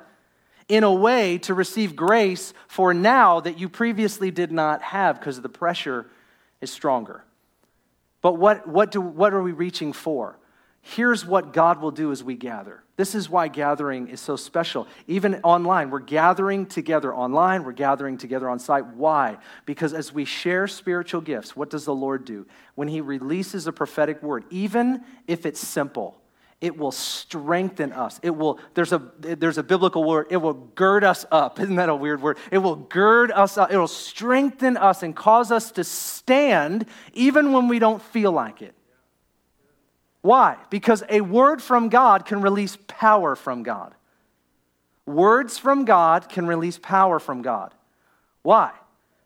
in 0.69 0.85
a 0.85 0.93
way 0.93 1.39
to 1.39 1.55
receive 1.55 1.97
grace 1.97 2.53
for 2.69 2.93
now 2.93 3.41
that 3.41 3.59
you 3.59 3.69
previously 3.69 4.31
did 4.31 4.53
not 4.53 4.83
have 4.83 5.19
because 5.19 5.41
the 5.41 5.49
pressure 5.49 6.07
is 6.61 6.71
stronger. 6.71 7.25
But 8.21 8.35
what, 8.35 8.69
what, 8.69 8.91
do, 8.91 9.01
what 9.01 9.33
are 9.33 9.43
we 9.43 9.53
reaching 9.53 9.93
for? 9.93 10.37
Here's 10.83 11.27
what 11.27 11.53
God 11.53 11.81
will 11.81 11.91
do 11.91 12.11
as 12.11 12.25
we 12.25 12.37
gather. 12.37 12.83
This 12.97 13.15
is 13.15 13.29
why 13.29 13.49
gathering 13.49 14.09
is 14.09 14.21
so 14.21 14.37
special. 14.37 14.87
Even 15.07 15.37
online, 15.43 15.91
we're 15.91 16.01
gathering 16.01 16.67
together 16.67 17.15
online, 17.15 17.65
we're 17.65 17.73
gathering 17.73 18.17
together 18.17 18.49
on 18.49 18.59
site. 18.59 18.87
Why? 18.87 19.39
Because 19.67 19.93
as 19.93 20.13
we 20.13 20.25
share 20.25 20.67
spiritual 20.67 21.21
gifts, 21.21 21.55
what 21.55 21.71
does 21.71 21.85
the 21.85 21.95
Lord 21.95 22.25
do? 22.25 22.47
When 22.75 22.89
He 22.89 23.01
releases 23.01 23.67
a 23.67 23.73
prophetic 23.73 24.23
word, 24.23 24.45
even 24.51 25.05
if 25.27 25.45
it's 25.45 25.61
simple, 25.61 26.21
it 26.61 26.77
will 26.77 26.93
strengthen 26.93 27.93
us. 27.93 28.19
It 28.23 28.31
will, 28.31 28.59
there's 28.75 28.93
a, 28.93 29.03
there's 29.19 29.59
a 29.59 29.63
biblical 29.63 30.05
word, 30.05 30.27
it 30.31 30.39
will 30.39 30.55
gird 30.55 31.05
us 31.05 31.25
up. 31.31 31.61
Isn't 31.61 31.77
that 31.77 31.89
a 31.91 31.95
weird 31.95 32.23
word? 32.23 32.39
It 32.51 32.59
will 32.59 32.77
gird 32.77 33.31
us 33.33 33.59
up. 33.59 33.71
It 33.71 33.79
will 33.79 33.87
strengthen 33.87 34.77
us 34.77 35.03
and 35.03 35.15
cause 35.15 35.51
us 35.51 35.73
to 35.73 35.85
stand 35.85 36.87
even 37.13 37.53
when 37.53 37.69
we 37.69 37.79
don't 37.79 38.03
feel 38.03 38.33
like 38.33 38.63
it. 38.63 38.75
Why? 40.23 40.57
Because 40.69 41.03
a 41.09 41.21
word 41.21 41.63
from 41.63 41.89
God 41.89 42.27
can 42.27 42.43
release 42.43 42.77
power 42.87 43.35
from 43.35 43.63
God. 43.63 43.95
Words 45.07 45.59
from 45.59 45.85
God 45.85 46.29
can 46.29 46.47
release 46.47 46.79
power 46.79 47.19
from 47.19 47.43
God. 47.43 47.75
Why? 48.43 48.73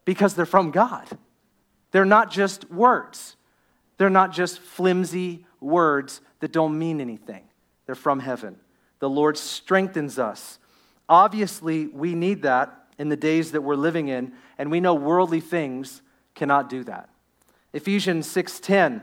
Because 0.04 0.34
they're 0.34 0.46
from 0.46 0.70
God. 0.70 1.06
They're 1.90 2.04
not 2.04 2.30
just 2.30 2.70
words, 2.70 3.36
they're 3.98 4.10
not 4.10 4.32
just 4.32 4.58
flimsy 4.58 5.46
words 5.60 6.20
that 6.40 6.52
don't 6.52 6.78
mean 6.78 7.00
anything. 7.00 7.44
They're 7.86 7.94
from 7.94 8.20
heaven. 8.20 8.56
The 8.98 9.08
Lord 9.08 9.36
strengthens 9.36 10.18
us. 10.18 10.58
Obviously, 11.08 11.86
we 11.86 12.14
need 12.14 12.42
that 12.42 12.86
in 12.98 13.08
the 13.08 13.16
days 13.16 13.52
that 13.52 13.60
we're 13.60 13.76
living 13.76 14.08
in, 14.08 14.32
and 14.58 14.70
we 14.70 14.80
know 14.80 14.94
worldly 14.94 15.40
things 15.40 16.02
cannot 16.34 16.68
do 16.68 16.84
that. 16.84 17.08
Ephesians 17.72 18.26
6:10 18.26 19.02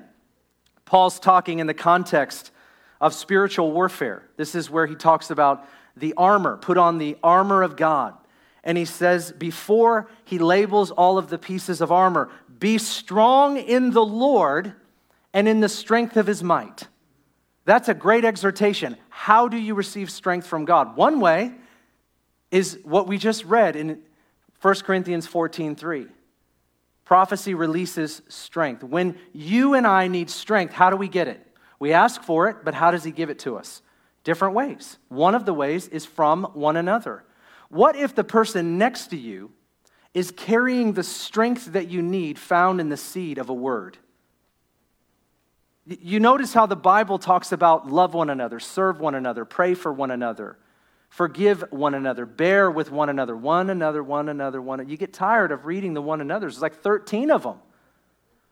Paul's 0.91 1.21
talking 1.21 1.59
in 1.59 1.67
the 1.67 1.73
context 1.73 2.51
of 2.99 3.13
spiritual 3.13 3.71
warfare. 3.71 4.23
This 4.35 4.55
is 4.55 4.69
where 4.69 4.85
he 4.85 4.93
talks 4.93 5.29
about 5.29 5.65
the 5.95 6.13
armor, 6.17 6.57
put 6.57 6.77
on 6.77 6.97
the 6.97 7.15
armor 7.23 7.63
of 7.63 7.77
God. 7.77 8.13
And 8.61 8.77
he 8.77 8.83
says, 8.83 9.31
before 9.31 10.09
he 10.25 10.37
labels 10.37 10.91
all 10.91 11.17
of 11.17 11.29
the 11.29 11.37
pieces 11.37 11.79
of 11.79 11.93
armor, 11.93 12.29
be 12.59 12.77
strong 12.77 13.55
in 13.55 13.91
the 13.91 14.03
Lord 14.03 14.73
and 15.33 15.47
in 15.47 15.61
the 15.61 15.69
strength 15.69 16.17
of 16.17 16.27
his 16.27 16.43
might. 16.43 16.89
That's 17.63 17.87
a 17.87 17.93
great 17.93 18.25
exhortation. 18.25 18.97
How 19.07 19.47
do 19.47 19.55
you 19.55 19.75
receive 19.75 20.11
strength 20.11 20.45
from 20.45 20.65
God? 20.65 20.97
One 20.97 21.21
way 21.21 21.53
is 22.51 22.77
what 22.83 23.07
we 23.07 23.17
just 23.17 23.45
read 23.45 23.77
in 23.77 24.01
1 24.61 24.75
Corinthians 24.81 25.25
14 25.25 25.73
3. 25.73 26.07
Prophecy 27.11 27.55
releases 27.55 28.21
strength. 28.29 28.85
When 28.85 29.17
you 29.33 29.73
and 29.73 29.85
I 29.85 30.07
need 30.07 30.29
strength, 30.29 30.73
how 30.73 30.89
do 30.89 30.95
we 30.95 31.09
get 31.09 31.27
it? 31.27 31.45
We 31.77 31.91
ask 31.91 32.23
for 32.23 32.47
it, 32.47 32.63
but 32.63 32.73
how 32.73 32.89
does 32.89 33.03
He 33.03 33.11
give 33.11 33.29
it 33.29 33.37
to 33.39 33.57
us? 33.57 33.81
Different 34.23 34.53
ways. 34.53 34.97
One 35.09 35.35
of 35.35 35.45
the 35.45 35.53
ways 35.53 35.89
is 35.89 36.05
from 36.05 36.45
one 36.53 36.77
another. 36.77 37.25
What 37.67 37.97
if 37.97 38.15
the 38.15 38.23
person 38.23 38.77
next 38.77 39.07
to 39.07 39.17
you 39.17 39.51
is 40.13 40.31
carrying 40.31 40.93
the 40.93 41.03
strength 41.03 41.73
that 41.73 41.89
you 41.89 42.01
need 42.01 42.39
found 42.39 42.79
in 42.79 42.87
the 42.87 42.95
seed 42.95 43.37
of 43.39 43.49
a 43.49 43.53
word? 43.53 43.97
You 45.85 46.21
notice 46.21 46.53
how 46.53 46.65
the 46.65 46.77
Bible 46.77 47.19
talks 47.19 47.51
about 47.51 47.91
love 47.91 48.13
one 48.13 48.29
another, 48.29 48.61
serve 48.61 49.01
one 49.01 49.15
another, 49.15 49.43
pray 49.43 49.73
for 49.73 49.91
one 49.91 50.11
another, 50.11 50.55
forgive 51.11 51.65
one 51.71 51.93
another, 51.93 52.25
bear 52.25 52.71
with 52.71 52.89
one 52.89 53.09
another, 53.09 53.35
one 53.35 53.69
another, 53.69 54.01
one 54.01 54.29
another, 54.29 54.61
one. 54.61 54.79
Another. 54.79 54.91
You 54.91 54.97
get 54.97 55.13
tired 55.13 55.51
of 55.51 55.65
reading 55.65 55.93
the 55.93 56.01
one 56.01 56.21
another's. 56.21 56.55
There's 56.55 56.61
like 56.61 56.81
13 56.81 57.29
of 57.29 57.43
them. 57.43 57.57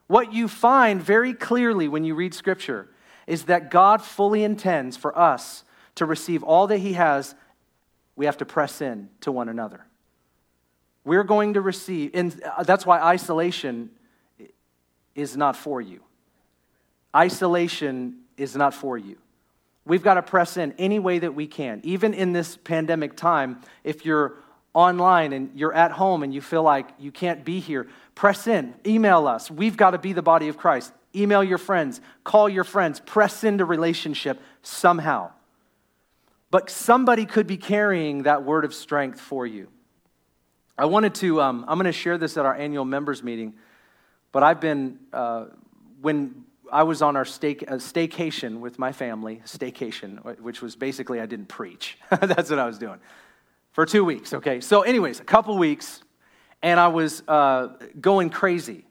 What 0.07 0.33
you 0.33 0.47
find 0.47 1.01
very 1.01 1.33
clearly 1.33 1.87
when 1.87 2.03
you 2.03 2.15
read 2.15 2.33
Scripture 2.33 2.89
is 3.27 3.43
that 3.45 3.71
God 3.71 4.01
fully 4.01 4.43
intends 4.43 4.97
for 4.97 5.17
us 5.17 5.63
to 5.95 6.05
receive 6.05 6.43
all 6.43 6.67
that 6.67 6.79
He 6.79 6.93
has. 6.93 7.33
We 8.17 8.25
have 8.25 8.37
to 8.37 8.45
press 8.45 8.81
in 8.81 9.09
to 9.21 9.31
one 9.31 9.47
another. 9.47 9.85
We're 11.05 11.23
going 11.23 11.53
to 11.53 11.61
receive, 11.61 12.11
and 12.13 12.43
uh, 12.43 12.63
that's 12.63 12.85
why 12.85 12.99
isolation 12.99 13.89
is 15.15 15.37
not 15.37 15.55
for 15.55 15.79
you. 15.79 16.01
Isolation 17.15 18.19
is 18.35 18.55
not 18.55 18.73
for 18.73 18.97
you. 18.97 19.17
We've 19.85 20.03
got 20.03 20.15
to 20.15 20.21
press 20.21 20.57
in 20.57 20.73
any 20.77 20.99
way 20.99 21.19
that 21.19 21.33
we 21.33 21.47
can. 21.47 21.81
Even 21.83 22.13
in 22.13 22.33
this 22.33 22.57
pandemic 22.57 23.15
time, 23.15 23.61
if 23.83 24.05
you're 24.05 24.35
online 24.73 25.33
and 25.33 25.51
you're 25.55 25.73
at 25.73 25.91
home 25.91 26.23
and 26.23 26.33
you 26.33 26.41
feel 26.41 26.63
like 26.63 26.89
you 26.99 27.11
can't 27.11 27.43
be 27.43 27.59
here, 27.59 27.87
press 28.13 28.47
in, 28.47 28.75
email 28.85 29.27
us. 29.27 29.49
We've 29.49 29.75
got 29.75 29.91
to 29.91 29.97
be 29.97 30.13
the 30.13 30.21
body 30.21 30.47
of 30.47 30.57
Christ. 30.57 30.93
Email 31.15 31.43
your 31.43 31.57
friends, 31.57 32.01
call 32.23 32.47
your 32.47 32.63
friends, 32.63 32.99
press 32.99 33.43
into 33.43 33.65
relationship 33.65 34.39
somehow. 34.61 35.31
But 36.51 36.69
somebody 36.69 37.25
could 37.25 37.47
be 37.47 37.57
carrying 37.57 38.23
that 38.23 38.43
word 38.43 38.63
of 38.63 38.73
strength 38.73 39.19
for 39.19 39.47
you. 39.47 39.69
I 40.77 40.85
wanted 40.85 41.15
to, 41.15 41.41
um, 41.41 41.65
I'm 41.67 41.77
going 41.77 41.85
to 41.85 41.91
share 41.91 42.17
this 42.17 42.37
at 42.37 42.45
our 42.45 42.55
annual 42.55 42.85
members 42.85 43.23
meeting, 43.23 43.55
but 44.31 44.43
I've 44.43 44.61
been, 44.61 44.99
uh, 45.11 45.45
when 46.01 46.45
I 46.71 46.83
was 46.83 47.01
on 47.01 47.15
our 47.15 47.25
stay, 47.25 47.57
uh, 47.67 47.75
staycation 47.75 48.59
with 48.59 48.79
my 48.79 48.91
family, 48.91 49.41
staycation, 49.45 50.39
which 50.39 50.61
was 50.61 50.75
basically 50.75 51.19
I 51.21 51.25
didn't 51.25 51.47
preach. 51.47 51.97
That's 52.09 52.49
what 52.49 52.59
I 52.59 52.65
was 52.65 52.77
doing 52.77 52.99
for 53.71 53.85
two 53.85 54.03
weeks. 54.03 54.33
Okay, 54.33 54.61
so 54.61 54.81
anyways, 54.81 55.19
a 55.19 55.23
couple 55.23 55.57
weeks, 55.57 56.01
and 56.61 56.79
I 56.79 56.89
was 56.89 57.23
uh, 57.27 57.69
going 57.99 58.29
crazy. 58.29 58.85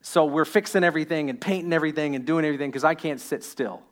So 0.00 0.24
we're 0.24 0.44
fixing 0.44 0.84
everything 0.84 1.30
and 1.30 1.40
painting 1.40 1.72
everything 1.72 2.14
and 2.14 2.24
doing 2.24 2.44
everything 2.44 2.70
because 2.70 2.84
I 2.84 2.94
can't 2.94 3.20
sit 3.20 3.42
still. 3.42 3.82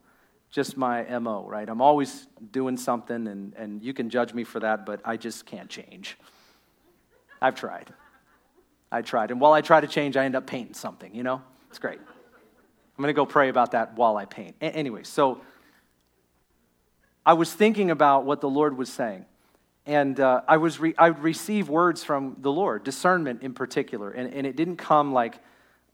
Just 0.50 0.76
my 0.76 1.18
mo, 1.18 1.46
right? 1.48 1.68
I'm 1.68 1.82
always 1.82 2.28
doing 2.52 2.76
something, 2.76 3.26
and, 3.26 3.54
and 3.54 3.82
you 3.82 3.92
can 3.92 4.08
judge 4.08 4.32
me 4.32 4.44
for 4.44 4.60
that, 4.60 4.86
but 4.86 5.00
I 5.04 5.16
just 5.16 5.44
can't 5.44 5.68
change. 5.68 6.16
I've 7.42 7.54
tried. 7.54 7.92
I 8.90 9.02
tried, 9.02 9.30
and 9.30 9.40
while 9.40 9.52
I 9.52 9.60
try 9.60 9.80
to 9.80 9.88
change, 9.88 10.16
I 10.16 10.24
end 10.24 10.36
up 10.36 10.46
painting 10.46 10.74
something. 10.74 11.14
You 11.14 11.24
know, 11.24 11.42
it's 11.68 11.78
great. 11.78 11.98
I'm 12.96 13.02
going 13.02 13.14
to 13.14 13.16
go 13.16 13.26
pray 13.26 13.48
about 13.48 13.72
that 13.72 13.94
while 13.94 14.16
I 14.16 14.24
paint. 14.24 14.56
A- 14.60 14.74
anyway, 14.74 15.02
so 15.02 15.40
I 17.26 17.34
was 17.34 17.52
thinking 17.52 17.90
about 17.90 18.24
what 18.24 18.40
the 18.40 18.48
Lord 18.48 18.76
was 18.76 18.90
saying. 18.90 19.26
And 19.84 20.18
uh, 20.18 20.40
I, 20.48 20.56
was 20.56 20.80
re- 20.80 20.94
I 20.96 21.10
would 21.10 21.22
receive 21.22 21.68
words 21.68 22.02
from 22.02 22.36
the 22.40 22.50
Lord, 22.50 22.84
discernment 22.84 23.42
in 23.42 23.52
particular. 23.52 24.10
And, 24.10 24.32
and 24.32 24.46
it 24.46 24.56
didn't 24.56 24.76
come 24.76 25.12
like 25.12 25.38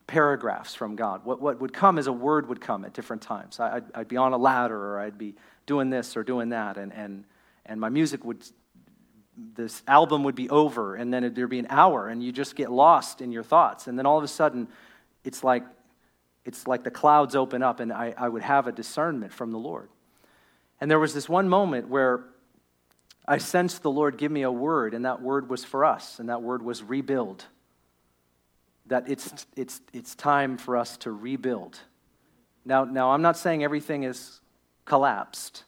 paragraphs 0.07 0.75
from 0.75 0.97
God. 0.97 1.25
What, 1.25 1.41
what 1.41 1.61
would 1.61 1.73
come 1.73 1.99
is 1.99 2.07
a 2.07 2.13
word 2.13 2.49
would 2.49 2.61
come 2.61 2.85
at 2.85 2.93
different 2.93 3.23
times. 3.23 3.61
I, 3.61 3.75
would 3.75 3.85
I'd 3.95 4.09
be 4.09 4.17
on 4.17 4.33
a 4.33 4.39
ladder 4.39 4.77
or 4.77 5.01
I'd 5.01 5.19
be 5.19 5.35
doing 5.67 5.91
this 5.91 6.17
or 6.17 6.23
doing 6.23 6.51
that. 6.51 6.77
And, 6.77 6.93
and, 6.93 7.25
and 7.67 7.81
my 7.81 7.89
music 7.89 8.25
would, 8.25 8.45
this 9.55 9.83
album 9.89 10.25
would 10.25 10.35
be 10.35 10.49
over. 10.49 10.95
And 10.95 11.13
then 11.13 11.33
there'd 11.35 11.51
be 11.51 11.59
an 11.59 11.67
hour 11.69 12.09
and 12.09 12.23
you 12.23 12.33
just 12.33 12.57
get 12.57 12.71
lost 12.71 13.21
in 13.21 13.33
your 13.33 13.43
thoughts. 13.43 13.89
And 13.89 13.99
then 13.99 14.07
all 14.07 14.17
of 14.17 14.25
a 14.25 14.29
sudden, 14.29 14.69
it's 15.25 15.45
like 15.45 15.65
it's 16.45 16.67
like 16.67 16.85
the 16.85 16.91
clouds 16.91 17.37
open 17.37 17.63
up 17.63 17.81
and 17.81 17.93
I, 17.93 18.15
I 18.17 18.29
would 18.29 18.43
have 18.43 18.67
a 18.67 18.73
discernment 18.73 19.33
from 19.33 19.53
the 19.53 19.59
Lord. 19.59 19.89
And 20.81 20.91
there 20.91 20.99
was 20.99 21.15
this 21.15 21.29
one 21.29 21.49
moment 21.49 21.89
where 21.89 22.25
I 23.27 23.39
sensed 23.39 23.83
the 23.83 23.91
Lord 23.91 24.19
give 24.19 24.33
me 24.33 24.43
a 24.43 24.51
word, 24.51 24.95
and 24.95 25.05
that 25.05 25.23
word 25.23 25.49
was 25.49 25.65
for 25.65 25.85
us, 25.85 26.19
and 26.19 26.29
that 26.29 26.43
word 26.43 26.61
was 26.63 26.83
rebuild. 26.83 27.45
That 28.87 29.09
it's, 29.09 29.47
it's, 29.57 29.81
it's 29.93 30.17
time 30.17 30.59
for 30.59 30.77
us 30.77 30.97
to 30.99 31.13
rebuild. 31.13 31.79
Now, 32.65 32.85
now, 32.85 33.13
I'm 33.13 33.23
not 33.23 33.37
saying 33.37 33.63
everything 33.63 34.03
is 34.03 34.41
collapsed, 34.85 35.63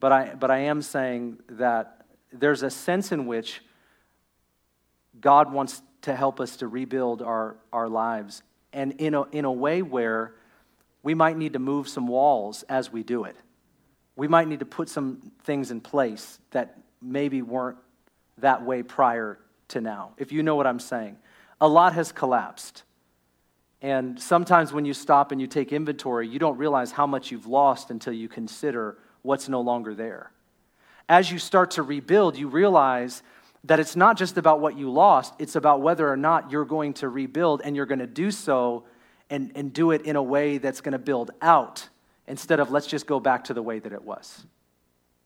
but 0.00 0.12
I, 0.12 0.34
but 0.34 0.50
I 0.50 0.58
am 0.58 0.82
saying 0.82 1.38
that 1.48 2.04
there's 2.30 2.62
a 2.62 2.70
sense 2.70 3.12
in 3.12 3.26
which 3.26 3.62
God 5.18 5.50
wants 5.50 5.80
to 6.02 6.14
help 6.14 6.40
us 6.40 6.58
to 6.58 6.68
rebuild 6.68 7.22
our, 7.22 7.56
our 7.72 7.88
lives 7.88 8.42
and 8.76 8.92
in 8.98 9.14
a, 9.14 9.22
in 9.30 9.46
a 9.46 9.50
way 9.50 9.80
where 9.80 10.34
we 11.02 11.14
might 11.14 11.38
need 11.38 11.54
to 11.54 11.58
move 11.58 11.88
some 11.88 12.06
walls 12.06 12.62
as 12.68 12.92
we 12.92 13.02
do 13.02 13.24
it. 13.24 13.34
We 14.16 14.28
might 14.28 14.48
need 14.48 14.60
to 14.60 14.66
put 14.66 14.88
some 14.90 15.32
things 15.44 15.70
in 15.70 15.80
place 15.80 16.38
that 16.50 16.78
maybe 17.00 17.40
weren't 17.40 17.78
that 18.38 18.64
way 18.64 18.82
prior 18.82 19.38
to 19.68 19.80
now, 19.80 20.12
if 20.18 20.30
you 20.30 20.42
know 20.42 20.56
what 20.56 20.66
I'm 20.66 20.78
saying. 20.78 21.16
A 21.58 21.66
lot 21.66 21.94
has 21.94 22.12
collapsed. 22.12 22.82
And 23.80 24.20
sometimes 24.20 24.74
when 24.74 24.84
you 24.84 24.92
stop 24.92 25.32
and 25.32 25.40
you 25.40 25.46
take 25.46 25.72
inventory, 25.72 26.28
you 26.28 26.38
don't 26.38 26.58
realize 26.58 26.92
how 26.92 27.06
much 27.06 27.30
you've 27.30 27.46
lost 27.46 27.90
until 27.90 28.12
you 28.12 28.28
consider 28.28 28.98
what's 29.22 29.48
no 29.48 29.62
longer 29.62 29.94
there. 29.94 30.32
As 31.08 31.30
you 31.30 31.38
start 31.38 31.70
to 31.72 31.82
rebuild, 31.82 32.36
you 32.36 32.48
realize 32.48 33.22
that 33.66 33.80
it's 33.80 33.96
not 33.96 34.16
just 34.16 34.36
about 34.36 34.60
what 34.60 34.78
you 34.78 34.90
lost, 34.90 35.34
it's 35.38 35.56
about 35.56 35.80
whether 35.80 36.10
or 36.10 36.16
not 36.16 36.50
you're 36.50 36.64
going 36.64 36.94
to 36.94 37.08
rebuild 37.08 37.62
and 37.64 37.74
you're 37.74 37.86
going 37.86 37.98
to 37.98 38.06
do 38.06 38.30
so 38.30 38.84
and, 39.28 39.52
and 39.54 39.72
do 39.72 39.90
it 39.90 40.02
in 40.02 40.16
a 40.16 40.22
way 40.22 40.58
that's 40.58 40.80
going 40.80 40.92
to 40.92 40.98
build 40.98 41.32
out 41.42 41.88
instead 42.28 42.60
of 42.60 42.70
let's 42.70 42.86
just 42.86 43.06
go 43.06 43.18
back 43.18 43.44
to 43.44 43.54
the 43.54 43.62
way 43.62 43.78
that 43.78 43.92
it 43.92 44.02
was. 44.02 44.46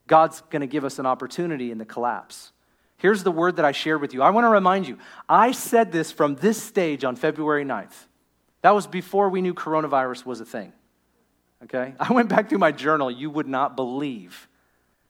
God's 0.07 0.41
going 0.51 0.61
to 0.61 0.67
give 0.67 0.85
us 0.85 0.99
an 0.99 1.07
opportunity 1.07 1.71
in 1.71 1.79
the 1.79 1.85
collapse. 1.85 2.53
Here's 2.97 3.23
the 3.23 3.31
word 3.31 3.57
that 3.57 3.65
I 3.65 3.73
shared 3.73 4.01
with 4.01 4.13
you. 4.15 4.23
I 4.23 4.31
want 4.31 4.45
to 4.45 4.49
remind 4.49 4.89
you, 4.89 4.99
I 5.29 5.53
said 5.53 5.93
this 5.93 6.11
from 6.11 6.37
this 6.37 6.63
stage 6.63 7.05
on 7.05 7.17
February 7.17 7.65
9th. 7.65 8.07
That 8.63 8.75
was 8.75 8.87
before 8.87 9.29
we 9.29 9.41
knew 9.41 9.55
coronavirus 9.55 10.27
was 10.27 10.41
a 10.41 10.45
thing. 10.45 10.73
Okay? 11.65 11.95
I 12.01 12.13
went 12.13 12.29
back 12.29 12.49
through 12.49 12.59
my 12.59 12.73
journal. 12.73 13.11
You 13.11 13.31
would 13.31 13.49
not 13.49 13.77
believe 13.77 14.49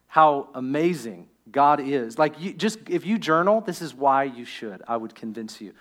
how 0.07 0.49
amazing 0.55 1.29
God 1.53 1.81
is. 1.81 2.19
Like, 2.19 2.41
you, 2.41 2.53
just 2.53 2.79
if 2.89 3.07
you 3.07 3.19
journal, 3.19 3.61
this 3.61 3.83
is 3.83 3.95
why 3.95 4.25
you 4.25 4.45
should. 4.45 4.83
I 4.87 4.97
would 4.97 5.15
convince 5.15 5.61
you. 5.61 5.73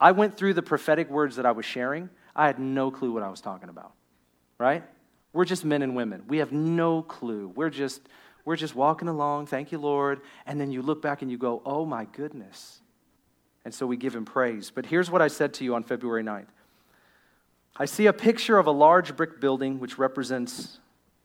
I 0.00 0.12
went 0.12 0.36
through 0.36 0.54
the 0.54 0.62
prophetic 0.62 1.10
words 1.10 1.36
that 1.36 1.46
I 1.46 1.52
was 1.52 1.64
sharing. 1.64 2.08
I 2.36 2.46
had 2.46 2.58
no 2.58 2.90
clue 2.90 3.12
what 3.12 3.22
I 3.22 3.28
was 3.28 3.40
talking 3.40 3.68
about, 3.68 3.92
right? 4.58 4.84
We're 5.32 5.44
just 5.44 5.64
men 5.64 5.82
and 5.82 5.96
women. 5.96 6.24
We 6.28 6.38
have 6.38 6.52
no 6.52 7.02
clue. 7.02 7.52
We're 7.54 7.70
just, 7.70 8.02
we're 8.44 8.56
just 8.56 8.74
walking 8.74 9.08
along. 9.08 9.46
Thank 9.46 9.72
you, 9.72 9.78
Lord. 9.78 10.20
And 10.46 10.60
then 10.60 10.70
you 10.70 10.82
look 10.82 11.02
back 11.02 11.22
and 11.22 11.30
you 11.30 11.38
go, 11.38 11.62
oh 11.66 11.84
my 11.84 12.04
goodness. 12.06 12.80
And 13.64 13.74
so 13.74 13.86
we 13.86 13.96
give 13.96 14.14
him 14.14 14.24
praise. 14.24 14.70
But 14.70 14.86
here's 14.86 15.10
what 15.10 15.20
I 15.20 15.28
said 15.28 15.52
to 15.54 15.64
you 15.64 15.74
on 15.74 15.82
February 15.82 16.22
9th 16.22 16.46
I 17.76 17.84
see 17.84 18.06
a 18.06 18.12
picture 18.12 18.58
of 18.58 18.66
a 18.66 18.72
large 18.72 19.16
brick 19.16 19.40
building 19.40 19.78
which 19.78 19.98
represents 19.98 20.78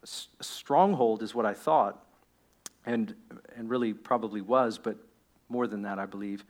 a 0.03 0.43
stronghold, 0.43 1.23
is 1.23 1.33
what 1.33 1.45
I 1.45 1.53
thought, 1.53 2.05
and, 2.85 3.15
and 3.57 3.69
really 3.69 3.93
probably 3.93 4.41
was, 4.41 4.77
but 4.77 4.97
more 5.49 5.67
than 5.67 5.83
that, 5.83 5.99
I 5.99 6.05
believe. 6.05 6.45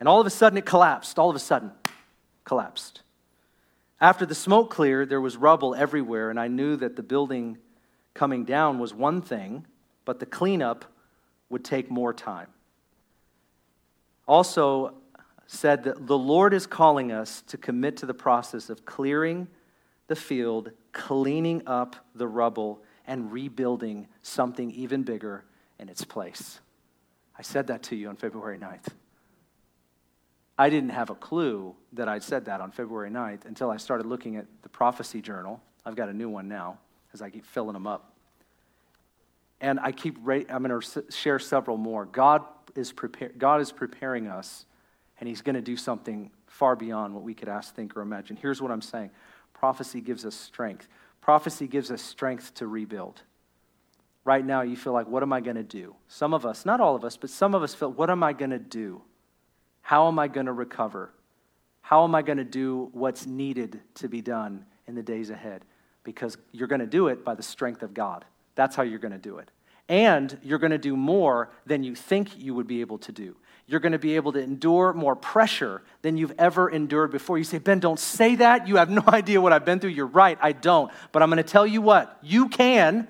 And 0.00 0.08
all 0.08 0.20
of 0.20 0.26
a 0.26 0.30
sudden 0.30 0.58
it 0.58 0.66
collapsed. 0.66 1.18
All 1.18 1.30
of 1.30 1.36
a 1.36 1.40
sudden, 1.40 1.72
collapsed. 2.44 3.02
After 4.00 4.26
the 4.26 4.34
smoke 4.34 4.70
cleared, 4.70 5.08
there 5.08 5.20
was 5.20 5.36
rubble 5.36 5.74
everywhere, 5.74 6.30
and 6.30 6.38
I 6.38 6.48
knew 6.48 6.76
that 6.76 6.96
the 6.96 7.02
building 7.02 7.58
coming 8.14 8.44
down 8.44 8.78
was 8.78 8.92
one 8.92 9.22
thing, 9.22 9.66
but 10.04 10.20
the 10.20 10.26
cleanup 10.26 10.84
would 11.48 11.64
take 11.64 11.90
more 11.90 12.12
time. 12.12 12.48
Also, 14.28 14.94
said 15.46 15.84
that 15.84 16.06
the 16.06 16.18
Lord 16.18 16.52
is 16.52 16.66
calling 16.66 17.12
us 17.12 17.42
to 17.42 17.56
commit 17.56 17.96
to 17.98 18.06
the 18.06 18.14
process 18.14 18.68
of 18.68 18.84
clearing 18.84 19.46
the 20.08 20.16
field, 20.16 20.70
cleaning 20.92 21.62
up 21.66 21.96
the 22.14 22.26
rubble, 22.26 22.82
and 23.06 23.30
rebuilding 23.30 24.08
something 24.22 24.70
even 24.72 25.04
bigger 25.04 25.44
in 25.78 25.88
its 25.88 26.04
place. 26.04 26.60
I 27.38 27.42
said 27.42 27.66
that 27.66 27.82
to 27.84 27.96
you 27.96 28.08
on 28.08 28.16
February 28.16 28.58
9th. 28.58 28.88
I 30.58 30.70
didn't 30.70 30.90
have 30.90 31.10
a 31.10 31.14
clue 31.14 31.74
that 31.92 32.08
I'd 32.08 32.22
said 32.22 32.46
that 32.46 32.60
on 32.60 32.70
February 32.70 33.10
9th 33.10 33.44
until 33.44 33.70
I 33.70 33.76
started 33.76 34.06
looking 34.06 34.36
at 34.36 34.46
the 34.62 34.68
prophecy 34.68 35.20
journal. 35.20 35.60
I've 35.84 35.96
got 35.96 36.08
a 36.08 36.14
new 36.14 36.30
one 36.30 36.48
now 36.48 36.78
as 37.12 37.20
I 37.20 37.28
keep 37.28 37.44
filling 37.44 37.74
them 37.74 37.86
up. 37.86 38.12
And 39.60 39.78
I 39.80 39.92
keep, 39.92 40.18
I'm 40.18 40.62
going 40.62 40.80
to 40.80 41.04
share 41.10 41.38
several 41.38 41.76
more. 41.76 42.04
God 42.06 42.42
is, 42.74 42.92
prepare, 42.92 43.30
God 43.36 43.60
is 43.60 43.72
preparing 43.72 44.28
us, 44.28 44.64
and 45.18 45.28
He's 45.28 45.42
going 45.42 45.54
to 45.54 45.62
do 45.62 45.76
something 45.76 46.30
far 46.46 46.76
beyond 46.76 47.14
what 47.14 47.22
we 47.22 47.34
could 47.34 47.48
ask, 47.48 47.74
think, 47.74 47.96
or 47.96 48.02
imagine. 48.02 48.36
Here's 48.36 48.60
what 48.60 48.70
I'm 48.70 48.82
saying 48.82 49.10
prophecy 49.52 50.00
gives 50.00 50.26
us 50.26 50.34
strength. 50.34 50.88
Prophecy 51.22 51.66
gives 51.66 51.90
us 51.90 52.02
strength 52.02 52.54
to 52.54 52.66
rebuild. 52.66 53.22
Right 54.26 54.44
now, 54.44 54.62
you 54.62 54.76
feel 54.76 54.92
like, 54.92 55.06
what 55.06 55.22
am 55.22 55.32
I 55.32 55.40
going 55.40 55.54
to 55.54 55.62
do? 55.62 55.94
Some 56.08 56.34
of 56.34 56.44
us, 56.44 56.66
not 56.66 56.80
all 56.80 56.96
of 56.96 57.04
us, 57.04 57.16
but 57.16 57.30
some 57.30 57.54
of 57.54 57.62
us 57.62 57.76
feel, 57.76 57.92
what 57.92 58.10
am 58.10 58.24
I 58.24 58.32
going 58.32 58.50
to 58.50 58.58
do? 58.58 59.00
How 59.82 60.08
am 60.08 60.18
I 60.18 60.26
going 60.26 60.46
to 60.46 60.52
recover? 60.52 61.12
How 61.80 62.02
am 62.02 62.12
I 62.16 62.22
going 62.22 62.38
to 62.38 62.44
do 62.44 62.90
what's 62.92 63.24
needed 63.24 63.80
to 63.94 64.08
be 64.08 64.20
done 64.20 64.66
in 64.88 64.96
the 64.96 65.02
days 65.04 65.30
ahead? 65.30 65.64
Because 66.02 66.36
you're 66.50 66.66
going 66.66 66.80
to 66.80 66.88
do 66.88 67.06
it 67.06 67.24
by 67.24 67.36
the 67.36 67.42
strength 67.44 67.84
of 67.84 67.94
God. 67.94 68.24
That's 68.56 68.74
how 68.74 68.82
you're 68.82 68.98
going 68.98 69.12
to 69.12 69.18
do 69.18 69.38
it. 69.38 69.48
And 69.88 70.36
you're 70.42 70.58
going 70.58 70.72
to 70.72 70.78
do 70.78 70.96
more 70.96 71.52
than 71.64 71.84
you 71.84 71.94
think 71.94 72.36
you 72.36 72.52
would 72.52 72.66
be 72.66 72.80
able 72.80 72.98
to 72.98 73.12
do. 73.12 73.36
You're 73.68 73.78
going 73.78 73.92
to 73.92 73.98
be 74.00 74.16
able 74.16 74.32
to 74.32 74.40
endure 74.40 74.92
more 74.92 75.14
pressure 75.14 75.82
than 76.02 76.16
you've 76.16 76.34
ever 76.36 76.68
endured 76.68 77.12
before. 77.12 77.38
You 77.38 77.44
say, 77.44 77.58
Ben, 77.58 77.78
don't 77.78 78.00
say 78.00 78.34
that. 78.34 78.66
You 78.66 78.78
have 78.78 78.90
no 78.90 79.04
idea 79.06 79.40
what 79.40 79.52
I've 79.52 79.64
been 79.64 79.78
through. 79.78 79.90
You're 79.90 80.06
right, 80.06 80.36
I 80.42 80.50
don't. 80.50 80.90
But 81.12 81.22
I'm 81.22 81.30
going 81.30 81.36
to 81.36 81.44
tell 81.44 81.64
you 81.64 81.80
what, 81.80 82.18
you 82.24 82.48
can 82.48 83.06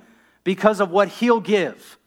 because 0.46 0.78
of 0.78 0.92
what 0.92 1.08
He'll 1.08 1.40
give 1.40 1.98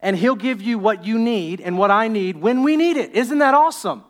and 0.00 0.16
He'll 0.16 0.34
give 0.34 0.60
you 0.60 0.80
what 0.80 1.04
you 1.04 1.16
need 1.16 1.60
and 1.60 1.78
what 1.78 1.92
I 1.92 2.08
need 2.08 2.36
when 2.36 2.64
we 2.64 2.76
need 2.76 2.96
it. 2.96 3.14
Isn't 3.14 3.38
that 3.38 3.54
awesome? 3.54 4.02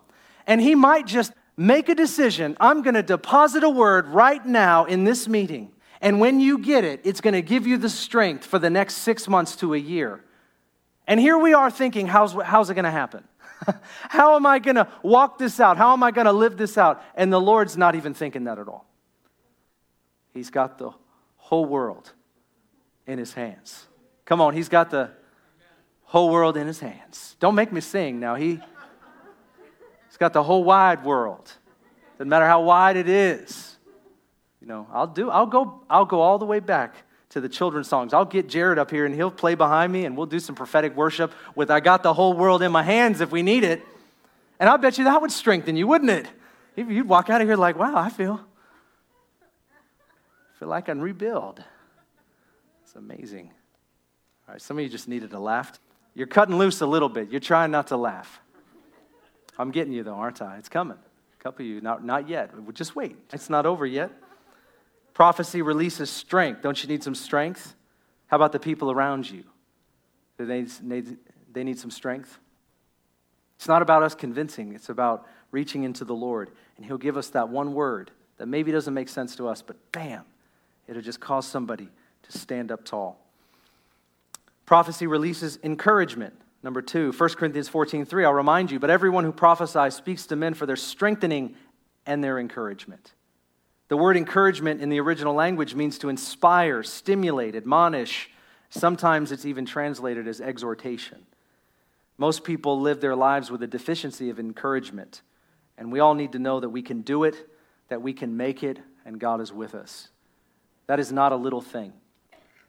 And 0.46 0.59
He 0.59 0.74
might 0.74 1.07
just 1.07 1.35
make 1.55 1.90
a 1.90 1.94
decision. 1.94 2.57
I'm 2.59 2.81
going 2.81 2.94
to 2.94 3.03
deposit 3.03 3.62
a 3.62 3.68
word 3.68 4.07
right 4.09 4.44
now 4.44 4.87
in 4.87 5.05
this 5.05 5.29
meeting. 5.29 5.70
And 6.01 6.18
when 6.18 6.40
you 6.40 6.57
get 6.57 6.83
it, 6.83 7.03
it's 7.05 7.20
going 7.20 7.35
to 7.35 7.42
give 7.42 7.66
you 7.66 7.77
the 7.77 7.90
strength 7.90 8.46
for 8.46 8.59
the 8.59 8.70
next 8.70 8.94
six 8.94 9.29
months 9.29 9.55
to 9.57 9.74
a 9.74 9.79
year. 9.79 10.24
And 11.07 11.20
here 11.20 11.37
we 11.37 11.53
are 11.53 11.70
thinking, 11.70 12.07
how's, 12.07 12.33
how's 12.33 12.70
it 12.70 12.74
going 12.74 12.87
to 12.87 12.90
happen? 12.90 13.24
How 14.09 14.37
am 14.37 14.46
I 14.46 14.61
going 14.61 14.77
to 14.77 14.87
walk 15.03 15.37
this 15.37 15.59
out? 15.59 15.77
How 15.79 15.92
am 15.92 16.05
I 16.05 16.12
going 16.12 16.27
to 16.27 16.33
live 16.33 16.57
this 16.57 16.79
out? 16.79 17.03
And 17.16 17.33
the 17.33 17.40
Lord's 17.40 17.77
not 17.77 17.96
even 17.96 18.14
thinking 18.14 18.44
that 18.44 18.57
at 18.57 18.68
all. 18.68 18.87
He's 20.33 20.48
got 20.48 20.79
the 20.79 20.92
whole 21.38 21.64
world 21.64 22.12
in 23.09 23.18
his 23.18 23.33
hands. 23.33 23.87
Come 24.27 24.40
on, 24.40 24.55
he's 24.55 24.68
got 24.68 24.90
the 24.90 25.11
whole 26.05 26.31
world 26.31 26.57
in 26.57 26.66
his 26.66 26.79
hands. 26.79 27.35
Don't 27.40 27.55
make 27.55 27.73
me 27.73 27.81
sing 27.81 28.21
now. 28.21 28.37
He, 28.37 28.61
he's 30.07 30.16
got 30.18 30.35
the 30.35 30.42
whole 30.42 30.62
wide 30.62 31.03
world. 31.03 31.51
Doesn't 32.18 32.29
matter 32.29 32.47
how 32.47 32.62
wide 32.62 32.97
it 32.97 33.09
is. 33.09 33.77
You 34.61 34.68
know, 34.68 34.87
I'll 34.92 35.07
do, 35.07 35.31
I'll 35.31 35.47
go, 35.47 35.83
I'll 35.88 36.05
go 36.05 36.21
all 36.21 36.38
the 36.38 36.44
way 36.44 36.61
back 36.61 36.94
to 37.31 37.40
the 37.40 37.49
children's 37.49 37.88
songs. 37.88 38.12
I'll 38.12 38.25
get 38.25 38.49
Jared 38.49 38.79
up 38.79 38.90
here 38.90 39.07
and 39.07 39.14
he'll 39.14 39.31
play 39.31 39.55
behind 39.55 39.92
me 39.92 40.05
and 40.05 40.16
we'll 40.16 40.27
do 40.27 40.40
some 40.40 40.55
prophetic 40.55 40.94
worship 40.94 41.33
with 41.55 41.71
I 41.71 41.81
got 41.81 42.03
the 42.03 42.12
whole 42.12 42.35
world 42.35 42.62
in 42.62 42.71
my 42.71 42.83
hands 42.83 43.21
if 43.21 43.31
we 43.31 43.42
need 43.42 43.64
it. 43.64 43.83
And 44.61 44.68
I 44.68 44.77
bet 44.77 44.99
you 44.99 45.05
that 45.05 45.21
would 45.23 45.33
strengthen 45.33 45.77
you, 45.77 45.87
wouldn't 45.87 46.11
it? 46.11 46.27
You'd 46.77 47.09
walk 47.09 47.31
out 47.31 47.40
of 47.40 47.49
here 47.49 47.57
like, 47.57 47.79
wow, 47.79 47.94
I 47.97 48.11
feel, 48.11 48.40
feel 50.59 50.68
like 50.68 50.85
I 50.85 50.92
can 50.92 51.01
rebuild. 51.01 51.62
Amazing. 52.98 53.50
All 54.46 54.54
right, 54.54 54.61
some 54.61 54.76
of 54.76 54.82
you 54.82 54.88
just 54.88 55.08
needed 55.08 55.30
to 55.30 55.38
laugh. 55.38 55.78
You're 56.14 56.26
cutting 56.26 56.58
loose 56.58 56.80
a 56.80 56.87
little 56.87 57.08
bit. 57.08 57.30
You're 57.30 57.40
trying 57.40 57.70
not 57.70 57.87
to 57.88 57.96
laugh. 57.96 58.40
I'm 59.56 59.70
getting 59.70 59.92
you, 59.92 60.02
though, 60.02 60.14
aren't 60.14 60.42
I? 60.42 60.56
It's 60.56 60.68
coming. 60.68 60.98
A 60.98 61.42
couple 61.42 61.64
of 61.64 61.70
you, 61.70 61.80
not, 61.80 62.04
not 62.04 62.28
yet. 62.28 62.50
Just 62.74 62.96
wait. 62.96 63.16
It's 63.32 63.48
not 63.48 63.66
over 63.66 63.87
yet. 63.87 64.11
Prophecy 65.14 65.62
releases 65.62 66.11
strength. 66.11 66.62
Don't 66.62 66.82
you 66.82 66.88
need 66.88 67.04
some 67.04 67.14
strength? 67.14 67.74
How 68.26 68.37
about 68.37 68.52
the 68.52 68.58
people 68.58 68.90
around 68.90 69.30
you? 69.30 69.44
Do 70.37 70.46
they 70.46 70.66
need, 70.82 71.16
they 71.52 71.64
need 71.64 71.78
some 71.78 71.90
strength? 71.90 72.38
It's 73.56 73.68
not 73.68 73.82
about 73.82 74.02
us 74.02 74.14
convincing, 74.14 74.72
it's 74.72 74.88
about 74.88 75.26
reaching 75.50 75.82
into 75.82 76.04
the 76.04 76.14
Lord. 76.14 76.50
And 76.76 76.87
He'll 76.87 76.98
give 76.98 77.16
us 77.16 77.30
that 77.30 77.48
one 77.48 77.74
word 77.74 78.12
that 78.37 78.46
maybe 78.46 78.70
doesn't 78.70 78.94
make 78.94 79.08
sense 79.08 79.34
to 79.37 79.48
us, 79.48 79.62
but 79.62 79.76
bam, 79.90 80.24
it'll 80.87 81.02
just 81.02 81.18
cause 81.18 81.46
somebody 81.46 81.88
to 82.24 82.38
stand 82.38 82.70
up 82.70 82.85
tall. 82.85 83.18
Prophecy 84.66 85.07
releases 85.07 85.59
encouragement. 85.62 86.35
Number 86.62 86.83
two, 86.83 87.12
1 87.12 87.28
Corinthians 87.31 87.68
14 87.68 88.04
3, 88.04 88.24
I'll 88.24 88.35
remind 88.35 88.70
you, 88.70 88.78
but 88.78 88.90
everyone 88.90 89.24
who 89.24 89.33
prophesies 89.33 89.94
speaks 89.94 90.26
to 90.26 90.37
men 90.37 90.54
for 90.54 90.66
their 90.66 90.76
strengthening 90.76 91.54
and 92.04 92.22
their 92.22 92.38
encouragement. 92.38 93.12
The 93.88 93.96
word 93.96 94.16
encouragement 94.16 94.83
in 94.83 94.90
the 94.90 95.00
original 95.00 95.35
language 95.35 95.74
means 95.74 95.98
to 95.98 96.11
inspire, 96.11 96.83
stimulate, 96.83 97.54
admonish. 97.54 98.31
Sometimes 98.68 99.33
it's 99.33 99.46
even 99.46 99.64
translated 99.64 100.28
as 100.28 100.40
exhortation. 100.40 101.24
Most 102.18 102.44
people 102.44 102.81
live 102.81 103.00
their 103.00 103.16
lives 103.16 103.50
with 103.50 103.62
a 103.62 103.66
deficiency 103.66 104.28
of 104.28 104.38
encouragement, 104.38 105.22
and 105.78 105.90
we 105.90 106.00
all 106.00 106.14
need 106.14 106.33
to 106.33 106.38
know 106.38 106.61
that 106.61 106.68
we 106.68 106.83
can 106.83 107.00
do 107.00 107.24
it, 107.24 107.48
that 107.88 108.02
we 108.02 108.12
can 108.12 108.37
make 108.37 108.62
it, 108.62 108.78
and 109.07 109.18
God 109.18 109.40
is 109.40 109.52
with 109.52 109.74
us. 109.74 110.09
That 110.88 111.00
is 111.00 111.12
not 111.12 111.33
a 111.33 111.37
little 111.37 111.62
thing. 111.62 111.92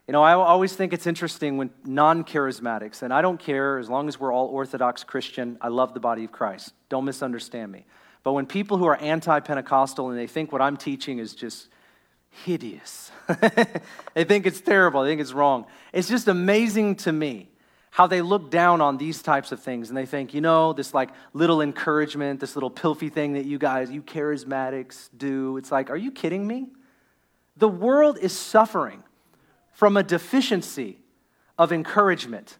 You 0.09 0.13
know, 0.13 0.23
I 0.23 0.33
always 0.33 0.75
think 0.75 0.91
it's 0.91 1.05
interesting 1.05 1.57
when 1.57 1.69
non 1.85 2.23
charismatics, 2.23 3.03
and 3.03 3.13
I 3.13 3.21
don't 3.21 3.39
care 3.39 3.77
as 3.77 3.91
long 3.91 4.07
as 4.07 4.19
we're 4.19 4.33
all 4.33 4.47
Orthodox 4.47 5.03
Christian, 5.03 5.55
I 5.61 5.67
love 5.67 5.93
the 5.93 5.99
body 5.99 6.23
of 6.23 6.31
Christ. 6.31 6.73
Don't 6.89 7.05
misunderstand 7.05 7.71
me. 7.71 7.85
But 8.23 8.33
when 8.33 8.47
people 8.47 8.79
who 8.79 8.85
are 8.85 8.97
anti 8.97 9.39
Pentecostal 9.39 10.09
and 10.09 10.17
they 10.17 10.25
think 10.25 10.51
what 10.51 10.63
I'm 10.63 10.77
teaching 10.77 11.19
is 11.19 11.35
just 11.35 11.67
hideous, 12.31 13.11
they 14.15 14.23
think 14.23 14.47
it's 14.47 14.61
terrible, 14.61 15.03
they 15.03 15.11
think 15.11 15.21
it's 15.21 15.31
wrong. 15.31 15.67
It's 15.93 16.09
just 16.09 16.27
amazing 16.27 16.95
to 16.95 17.11
me 17.11 17.51
how 17.91 18.07
they 18.07 18.23
look 18.23 18.49
down 18.49 18.81
on 18.81 18.97
these 18.97 19.21
types 19.21 19.51
of 19.51 19.59
things 19.59 19.89
and 19.89 19.95
they 19.95 20.07
think, 20.07 20.33
you 20.33 20.41
know, 20.41 20.73
this 20.73 20.91
like 20.91 21.11
little 21.33 21.61
encouragement, 21.61 22.39
this 22.39 22.55
little 22.55 22.71
pilfy 22.71 23.13
thing 23.13 23.33
that 23.33 23.45
you 23.45 23.59
guys, 23.59 23.91
you 23.91 24.01
charismatics 24.01 25.09
do. 25.15 25.57
It's 25.57 25.71
like, 25.71 25.91
are 25.91 25.97
you 25.97 26.11
kidding 26.11 26.47
me? 26.47 26.69
The 27.57 27.67
world 27.67 28.17
is 28.17 28.35
suffering 28.35 29.03
from 29.79 29.95
a 29.95 30.03
deficiency 30.03 30.99
of 31.57 31.71
encouragement. 31.71 32.57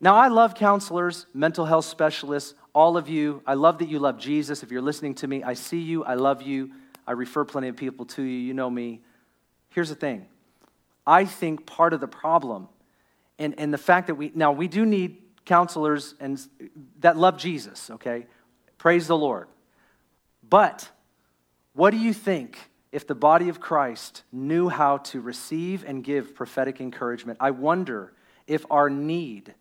Now, 0.00 0.14
I 0.14 0.28
love 0.28 0.54
counselors, 0.54 1.26
mental 1.34 1.66
health 1.66 1.84
specialists, 1.84 2.54
all 2.74 2.96
of 2.96 3.10
you. 3.10 3.42
I 3.46 3.52
love 3.52 3.76
that 3.80 3.90
you 3.90 3.98
love 3.98 4.16
Jesus. 4.16 4.62
If 4.62 4.70
you're 4.70 4.80
listening 4.80 5.16
to 5.16 5.26
me, 5.26 5.42
I 5.42 5.52
see 5.52 5.80
you. 5.80 6.02
I 6.02 6.14
love 6.14 6.40
you. 6.40 6.70
I 7.06 7.12
refer 7.12 7.44
plenty 7.44 7.68
of 7.68 7.76
people 7.76 8.06
to 8.06 8.22
you. 8.22 8.38
You 8.38 8.54
know 8.54 8.70
me. 8.70 9.02
Here's 9.68 9.90
the 9.90 9.94
thing 9.94 10.28
I 11.06 11.26
think 11.26 11.66
part 11.66 11.92
of 11.92 12.00
the 12.00 12.08
problem, 12.08 12.70
and, 13.38 13.54
and 13.58 13.70
the 13.70 13.76
fact 13.76 14.06
that 14.06 14.14
we, 14.14 14.32
now 14.34 14.50
we 14.50 14.66
do 14.66 14.86
need 14.86 15.18
counselors 15.44 16.14
and 16.20 16.40
that 17.00 17.18
love 17.18 17.36
Jesus, 17.36 17.90
okay? 17.90 18.24
Praise 18.78 19.06
the 19.06 19.16
Lord. 19.16 19.46
But 20.48 20.88
what 21.74 21.90
do 21.90 21.98
you 21.98 22.14
think 22.14 22.69
if 22.92 23.06
the 23.06 23.14
body 23.14 23.48
of 23.48 23.60
Christ 23.60 24.22
knew 24.32 24.68
how 24.68 24.98
to 24.98 25.20
receive 25.20 25.84
and 25.86 26.02
give 26.02 26.34
prophetic 26.34 26.80
encouragement? 26.80 27.38
I 27.40 27.50
wonder 27.50 28.12
if 28.46 28.64
our 28.70 28.90
need 28.90 29.54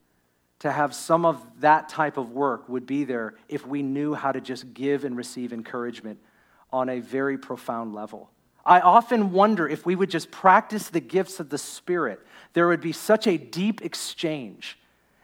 to 0.59 0.71
have 0.71 0.93
some 0.93 1.25
of 1.25 1.41
that 1.61 1.89
type 1.89 2.17
of 2.17 2.31
work 2.31 2.67
would 2.67 2.85
be 2.85 3.03
there 3.03 3.35
if 3.47 3.65
we 3.65 3.81
knew 3.81 4.13
how 4.13 4.31
to 4.31 4.41
just 4.41 4.73
give 4.73 5.05
and 5.05 5.15
receive 5.15 5.53
encouragement 5.53 6.19
on 6.71 6.89
a 6.89 6.99
very 6.99 7.37
profound 7.37 7.93
level. 7.93 8.29
I 8.65 8.81
often 8.81 9.31
wonder 9.31 9.67
if 9.67 9.85
we 9.85 9.95
would 9.95 10.09
just 10.09 10.31
practice 10.31 10.89
the 10.89 10.99
gifts 10.99 11.39
of 11.39 11.49
the 11.49 11.57
Spirit, 11.57 12.19
there 12.53 12.67
would 12.67 12.81
be 12.81 12.91
such 12.91 13.25
a 13.25 13.37
deep 13.37 13.81
exchange 13.81 14.77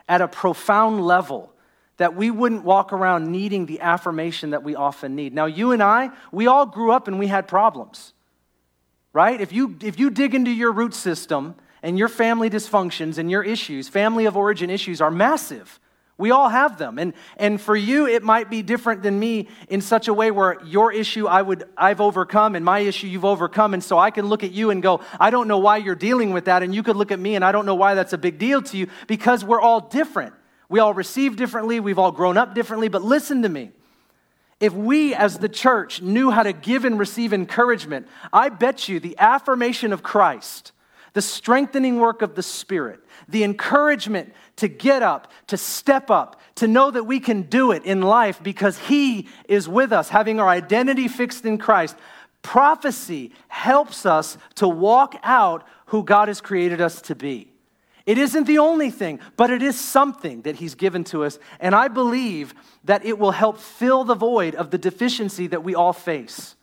at 0.08 0.22
a 0.22 0.28
profound 0.28 1.06
level 1.06 1.52
that 1.98 2.16
we 2.16 2.30
wouldn't 2.30 2.64
walk 2.64 2.92
around 2.92 3.32
needing 3.32 3.66
the 3.66 3.82
affirmation 3.82 4.50
that 4.50 4.64
we 4.64 4.76
often 4.76 5.16
need. 5.16 5.34
Now, 5.34 5.46
you 5.46 5.72
and 5.72 5.82
I, 5.82 6.12
we 6.32 6.48
all 6.48 6.66
grew 6.66 6.92
up 6.92 7.08
and 7.08 7.18
we 7.18 7.28
had 7.28 7.48
problems, 7.48 8.14
right? 9.14 9.40
If 9.40 9.54
you, 9.54 9.78
if 9.82 9.98
you 9.98 10.10
dig 10.10 10.36
into 10.36 10.52
your 10.52 10.72
root 10.72 10.94
system 10.94 11.56
and 11.82 11.98
your 11.98 12.10
family 12.10 12.50
dysfunctions 12.50 13.18
and 13.18 13.32
your 13.32 13.44
issues, 13.44 13.88
family 13.88 14.26
of 14.26 14.36
origin 14.36 14.70
issues 14.70 15.00
are 15.00 15.12
massive. 15.12 15.80
We 16.18 16.32
all 16.32 16.48
have 16.48 16.78
them. 16.78 16.98
And, 16.98 17.14
and 17.36 17.60
for 17.60 17.76
you, 17.76 18.08
it 18.08 18.24
might 18.24 18.50
be 18.50 18.62
different 18.62 19.04
than 19.04 19.20
me 19.20 19.50
in 19.68 19.82
such 19.82 20.08
a 20.08 20.14
way 20.14 20.32
where 20.32 20.62
your 20.64 20.92
issue 20.94 21.28
I 21.28 21.42
would, 21.42 21.66
I've 21.78 22.00
overcome 22.00 22.56
and 22.56 22.64
my 22.64 22.80
issue 22.80 23.08
you've 23.08 23.26
overcome. 23.26 23.74
And 23.74 23.84
so 23.84 23.98
I 23.98 24.12
can 24.12 24.28
look 24.28 24.44
at 24.44 24.52
you 24.52 24.70
and 24.70 24.82
go, 24.82 25.02
I 25.20 25.30
don't 25.30 25.50
know 25.50 25.60
why 25.60 25.78
you're 25.78 25.94
dealing 25.94 26.32
with 26.32 26.46
that. 26.46 26.64
And 26.64 26.74
you 26.74 26.84
could 26.84 26.96
look 26.96 27.12
at 27.12 27.20
me 27.20 27.36
and 27.36 27.44
I 27.44 27.52
don't 27.52 27.66
know 27.66 27.76
why 27.76 27.96
that's 27.96 28.14
a 28.14 28.18
big 28.18 28.38
deal 28.38 28.62
to 28.62 28.78
you 28.78 28.88
because 29.08 29.44
we're 29.44 29.60
all 29.60 29.82
different. 29.82 30.34
We 30.70 30.80
all 30.80 30.94
receive 30.94 31.36
differently. 31.36 31.80
We've 31.80 32.00
all 32.00 32.12
grown 32.12 32.38
up 32.38 32.56
differently. 32.56 32.88
But 32.88 33.02
listen 33.02 33.42
to 33.44 33.50
me. 33.50 33.72
If 34.60 34.74
we 34.74 35.14
as 35.14 35.40
the 35.40 35.50
church 35.50 36.02
knew 36.02 36.32
how 36.32 36.44
to 36.44 36.54
give 36.54 36.86
and 36.86 36.98
receive 36.98 37.34
encouragement, 37.34 38.08
I 38.32 38.50
bet 38.50 38.88
you 38.88 39.00
the 39.00 39.18
affirmation 39.20 39.92
of 39.92 40.02
Christ 40.02 40.72
the 41.16 41.22
strengthening 41.22 41.98
work 41.98 42.22
of 42.22 42.36
the 42.36 42.44
Spirit, 42.44 43.00
the 43.30 43.46
encouragement 43.46 44.34
to 44.58 44.68
get 44.68 45.02
up, 45.02 45.32
to 45.48 45.56
step 45.56 46.12
up, 46.12 46.42
to 46.56 46.68
know 46.68 46.92
that 46.92 47.06
we 47.06 47.22
can 47.22 47.44
do 47.44 47.72
it 47.72 47.86
in 47.86 48.02
life 48.02 48.44
because 48.44 48.78
He 48.78 49.30
is 49.48 49.68
with 49.68 49.94
us, 49.94 50.10
having 50.10 50.42
our 50.42 50.50
identity 50.50 51.08
fixed 51.08 51.46
in 51.46 51.58
Christ. 51.58 51.96
Prophecy 52.42 53.32
helps 53.48 54.06
us 54.06 54.38
to 54.56 54.68
walk 54.68 55.16
out 55.24 55.66
who 55.88 56.04
God 56.04 56.28
has 56.28 56.42
created 56.42 56.82
us 56.82 57.02
to 57.04 57.16
be. 57.16 57.50
It 58.06 58.18
isn't 58.20 58.46
the 58.46 58.60
only 58.60 58.92
thing, 58.92 59.20
but 59.36 59.50
it 59.50 59.64
is 59.64 59.80
something 59.80 60.44
that 60.44 60.58
He's 60.58 60.76
given 60.76 61.04
to 61.06 61.24
us. 61.24 61.40
And 61.60 61.74
I 61.74 61.88
believe 61.88 62.54
that 62.84 63.04
it 63.04 63.18
will 63.18 63.32
help 63.32 63.58
fill 63.58 64.04
the 64.04 64.16
void 64.16 64.54
of 64.54 64.70
the 64.70 64.78
deficiency 64.78 65.48
that 65.48 65.64
we 65.64 65.74
all 65.74 65.94
face. 65.94 66.56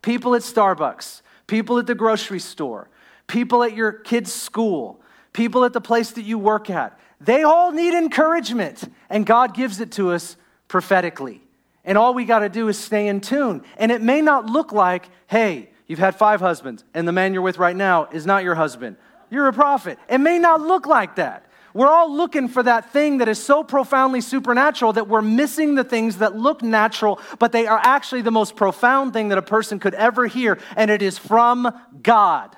People 0.00 0.34
at 0.34 0.42
Starbucks, 0.42 1.20
people 1.46 1.78
at 1.78 1.86
the 1.86 1.94
grocery 1.94 2.38
store, 2.38 2.88
people 3.26 3.62
at 3.62 3.76
your 3.76 3.92
kids' 3.92 4.32
school, 4.32 5.00
people 5.32 5.64
at 5.64 5.74
the 5.74 5.80
place 5.80 6.12
that 6.12 6.22
you 6.22 6.38
work 6.38 6.70
at. 6.70 6.98
They 7.20 7.42
all 7.42 7.70
need 7.70 7.94
encouragement, 7.94 8.90
and 9.10 9.26
God 9.26 9.54
gives 9.54 9.80
it 9.80 9.92
to 9.92 10.12
us 10.12 10.36
prophetically. 10.68 11.42
And 11.84 11.98
all 11.98 12.14
we 12.14 12.24
got 12.24 12.38
to 12.40 12.48
do 12.48 12.68
is 12.68 12.78
stay 12.78 13.08
in 13.08 13.20
tune. 13.20 13.62
And 13.76 13.92
it 13.92 14.00
may 14.00 14.22
not 14.22 14.46
look 14.46 14.72
like, 14.72 15.08
hey, 15.26 15.68
you've 15.86 15.98
had 15.98 16.16
five 16.16 16.40
husbands, 16.40 16.84
and 16.94 17.06
the 17.06 17.12
man 17.12 17.34
you're 17.34 17.42
with 17.42 17.58
right 17.58 17.76
now 17.76 18.06
is 18.06 18.24
not 18.24 18.44
your 18.44 18.54
husband. 18.54 18.96
You're 19.34 19.48
a 19.48 19.52
prophet. 19.52 19.98
It 20.08 20.18
may 20.18 20.38
not 20.38 20.60
look 20.60 20.86
like 20.86 21.16
that. 21.16 21.46
We're 21.74 21.88
all 21.88 22.14
looking 22.14 22.46
for 22.46 22.62
that 22.62 22.92
thing 22.92 23.18
that 23.18 23.28
is 23.28 23.42
so 23.42 23.64
profoundly 23.64 24.20
supernatural 24.20 24.92
that 24.92 25.08
we're 25.08 25.22
missing 25.22 25.74
the 25.74 25.82
things 25.82 26.18
that 26.18 26.36
look 26.36 26.62
natural, 26.62 27.20
but 27.40 27.50
they 27.50 27.66
are 27.66 27.80
actually 27.82 28.22
the 28.22 28.30
most 28.30 28.54
profound 28.54 29.12
thing 29.12 29.30
that 29.30 29.38
a 29.38 29.42
person 29.42 29.80
could 29.80 29.94
ever 29.94 30.28
hear, 30.28 30.60
and 30.76 30.88
it 30.88 31.02
is 31.02 31.18
from 31.18 31.68
God. 32.00 32.56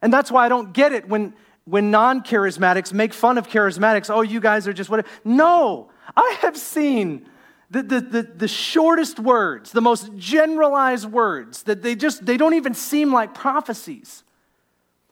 And 0.00 0.12
that's 0.12 0.30
why 0.30 0.46
I 0.46 0.48
don't 0.48 0.72
get 0.72 0.92
it 0.92 1.08
when, 1.08 1.34
when 1.64 1.90
non 1.90 2.22
charismatics 2.22 2.92
make 2.92 3.12
fun 3.12 3.38
of 3.38 3.48
charismatics. 3.48 4.14
Oh, 4.14 4.20
you 4.20 4.38
guys 4.38 4.68
are 4.68 4.72
just 4.72 4.88
whatever. 4.88 5.08
No, 5.24 5.90
I 6.16 6.36
have 6.42 6.56
seen 6.56 7.26
the, 7.70 7.82
the, 7.82 8.00
the, 8.00 8.22
the, 8.22 8.48
shortest 8.48 9.18
words, 9.18 9.72
the 9.72 9.80
most 9.80 10.16
generalized 10.16 11.10
words, 11.10 11.64
that 11.64 11.82
they 11.82 11.96
just 11.96 12.24
they 12.24 12.36
don't 12.36 12.54
even 12.54 12.72
seem 12.72 13.12
like 13.12 13.34
prophecies. 13.34 14.22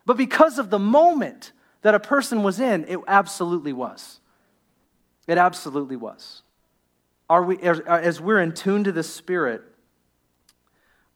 But 0.07 0.17
because 0.17 0.59
of 0.59 0.71
the 0.71 0.79
moment 0.79 1.53
that 1.83 1.95
a 1.95 2.01
person 2.01 2.43
was 2.43 2.61
in, 2.61 2.85
it 2.89 3.01
absolutely 3.07 3.73
was. 3.73 4.21
It 5.27 5.37
absolutely 5.37 5.97
was. 5.97 6.43
Are 7.29 7.43
we, 7.43 7.59
as, 7.59 8.21
we're 8.21 8.41
in 8.41 8.53
tune 8.53 8.85
to 8.85 8.93
the 8.93 9.03
Spirit, 9.03 9.63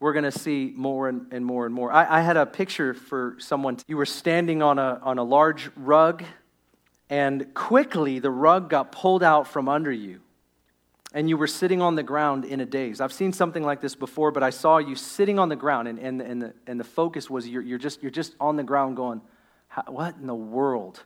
we're 0.01 0.13
going 0.13 0.25
to 0.25 0.37
see 0.37 0.73
more 0.75 1.09
and, 1.09 1.33
and, 1.33 1.47
more 1.47 1.67
and 1.67 1.75
more. 1.75 1.93
I, 1.93 2.19
I, 2.19 2.21
had 2.23 2.37
a 2.37 2.47
picture 2.47 2.95
for 2.95 3.37
someone. 3.39 3.77
You 3.87 3.97
were 3.97 4.07
standing 4.07 4.63
on 4.63 4.79
a, 4.79 4.99
on 5.03 5.19
a 5.19 5.23
large 5.23 5.71
rug, 5.77 6.25
and 7.09 7.55
quickly 7.55 8.19
the 8.19 8.31
rug 8.31 8.71
got 8.71 8.93
pulled 8.93 9.23
out 9.23 9.47
from 9.47 9.69
under 9.69 9.93
you, 9.93 10.21
and 11.13 11.29
you 11.29 11.37
were 11.37 11.47
sitting 11.47 11.83
on 11.83 11.97
the 11.97 12.03
ground 12.03 12.45
in 12.45 12.61
a 12.61 12.67
daze. 12.67 13.01
I've 13.01 13.13
seen 13.13 13.33
something 13.33 13.65
like 13.65 13.81
this 13.81 13.95
before, 13.95 14.31
but 14.31 14.43
I 14.43 14.51
saw 14.51 14.79
you 14.79 14.95
sitting 14.95 15.39
on 15.39 15.49
the 15.49 15.57
ground, 15.57 15.89
and, 15.89 15.99
and, 15.99 16.21
and, 16.21 16.43
the, 16.43 16.55
and 16.67 16.79
the 16.79 16.85
focus 16.85 17.29
was 17.29 17.49
you're, 17.49 17.63
you're, 17.63 17.79
just, 17.79 18.03
you're 18.03 18.11
just 18.11 18.35
on 18.41 18.57
the 18.57 18.63
ground 18.63 18.97
going, 18.97 19.21
What 19.87 20.17
in 20.17 20.27
the 20.27 20.35
world? 20.35 21.03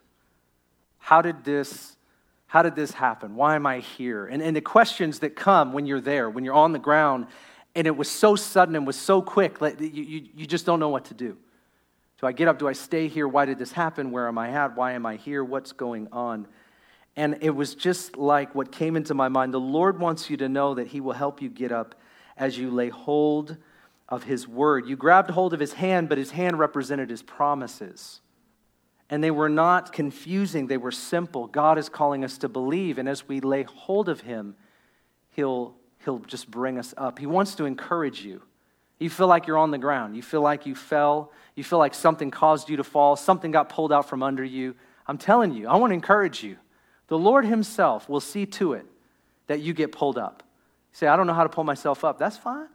How 0.99 1.23
did 1.23 1.45
this? 1.45 1.97
How 2.47 2.63
did 2.63 2.77
this 2.77 2.93
happen? 2.93 3.35
Why 3.35 3.57
am 3.57 3.67
I 3.67 3.81
here? 3.81 4.27
And, 4.27 4.41
and 4.41 4.55
the 4.55 4.61
questions 4.61 5.19
that 5.21 5.35
come 5.35 5.73
when 5.73 5.87
you're 5.87 6.01
there, 6.01 6.31
when 6.31 6.45
you're 6.45 6.55
on 6.55 6.73
the 6.73 6.79
ground, 6.79 7.27
and 7.75 7.85
it 7.87 7.97
was 7.97 8.09
so 8.09 8.37
sudden 8.37 8.77
and 8.77 8.87
was 8.87 8.95
so 8.95 9.21
quick 9.21 9.59
that 9.59 9.81
you, 9.81 10.05
you, 10.05 10.29
you 10.37 10.47
just 10.47 10.65
don't 10.65 10.79
know 10.79 10.91
what 10.91 11.07
to 11.07 11.15
do. 11.15 11.37
Do 12.21 12.29
I 12.29 12.33
get 12.33 12.47
up? 12.47 12.61
Do 12.61 12.69
I 12.69 12.73
stay 12.73 13.09
here? 13.09 13.27
Why 13.27 13.45
did 13.45 13.59
this 13.59 13.73
happen? 13.73 14.13
Where 14.13 14.29
am 14.29 14.39
I 14.39 14.51
at? 14.51 14.77
Why 14.77 14.93
am 14.93 15.05
I 15.05 15.17
here? 15.17 15.43
What's 15.43 15.73
going 15.73 16.07
on? 16.13 16.47
And 17.17 17.39
it 17.41 17.51
was 17.51 17.75
just 17.75 18.17
like 18.17 18.55
what 18.55 18.73
came 18.73 18.97
into 18.97 19.15
my 19.15 19.29
mind. 19.29 19.55
The 19.55 19.61
Lord 19.61 20.01
wants 20.01 20.29
you 20.29 20.37
to 20.39 20.49
know 20.49 20.75
that 20.75 20.89
He 20.89 21.01
will 21.01 21.13
help 21.13 21.41
you 21.41 21.49
get 21.49 21.71
up 21.71 21.95
as 22.37 22.59
you 22.59 22.71
lay 22.71 22.89
hold 22.89 23.57
of 24.09 24.25
His 24.25 24.49
word. 24.49 24.89
You 24.89 24.97
grabbed 24.97 25.31
hold 25.31 25.55
of 25.55 25.61
His 25.61 25.75
hand, 25.75 26.09
but 26.09 26.19
His 26.19 26.33
hand 26.33 26.59
represented 26.59 27.11
His 27.11 27.23
promises. 27.23 28.21
And 29.09 29.23
they 29.23 29.31
were 29.31 29.49
not 29.49 29.93
confusing, 29.93 30.67
they 30.67 30.77
were 30.77 30.91
simple. 30.91 31.47
God 31.47 31.79
is 31.79 31.89
calling 31.89 32.25
us 32.25 32.39
to 32.39 32.49
believe, 32.49 32.99
and 32.99 33.09
as 33.09 33.29
we 33.29 33.41
lay 33.41 33.63
hold 33.63 34.09
of 34.09 34.23
Him, 34.23 34.57
He'll 35.31 35.77
He'll 36.05 36.19
just 36.19 36.51
bring 36.51 36.79
us 36.79 36.93
up. 36.97 37.19
He 37.19 37.27
wants 37.27 37.55
to 37.57 37.65
encourage 37.65 38.25
you. 38.25 38.43
You 38.99 39.11
feel 39.11 39.27
like 39.27 39.47
you're 39.47 39.59
on 39.59 39.71
the 39.71 39.79
ground. 39.79 40.17
You 40.17 40.23
feel 40.23 40.43
like 40.43 40.67
you 40.67 40.75
fell. 40.75 41.33
You 41.55 41.65
feel 41.65 41.79
like 41.79 41.95
something 41.95 42.31
caused 42.31 42.69
you 42.69 42.77
to 42.77 42.85
fall. 42.85 43.17
Something 43.17 43.51
got 43.51 43.69
pulled 43.69 43.93
out 43.93 44.09
from 44.09 44.23
under 44.23 44.45
you. 44.45 44.75
I'm 45.07 45.19
telling 45.19 45.53
you, 45.53 45.67
I 45.67 45.77
want 45.77 45.91
to 45.91 45.95
encourage 45.95 46.43
you. 46.43 46.57
The 47.09 47.19
Lord 47.19 47.45
Himself 47.45 48.09
will 48.09 48.21
see 48.21 48.47
to 48.47 48.73
it 48.73 48.87
that 49.47 49.61
you 49.61 49.73
get 49.73 49.93
pulled 49.93 50.19
up. 50.19 50.43
You 50.93 50.99
say, 50.99 51.07
I 51.07 51.17
don't 51.17 51.27
know 51.27 51.35
how 51.35 51.43
to 51.43 51.49
pull 51.49 51.65
myself 51.65 52.05
up. 52.05 52.19
That's 52.19 52.37
fine. 52.37 52.69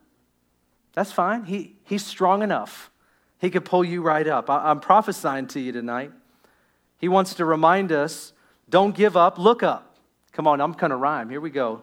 That's 0.93 1.11
fine. 1.11 1.45
He, 1.45 1.75
he's 1.83 2.05
strong 2.05 2.41
enough. 2.41 2.91
He 3.39 3.49
could 3.49 3.65
pull 3.65 3.83
you 3.83 4.01
right 4.01 4.27
up. 4.27 4.49
I, 4.49 4.69
I'm 4.69 4.79
prophesying 4.79 5.47
to 5.47 5.59
you 5.59 5.71
tonight. 5.71 6.11
He 6.97 7.07
wants 7.07 7.35
to 7.35 7.45
remind 7.45 7.91
us 7.91 8.33
don't 8.69 8.95
give 8.95 9.17
up, 9.17 9.39
look 9.39 9.63
up. 9.63 9.97
Come 10.31 10.45
on, 10.45 10.61
I'm 10.61 10.73
going 10.73 10.91
to 10.91 10.95
rhyme. 10.95 11.29
Here 11.29 11.41
we 11.41 11.49
go. 11.49 11.81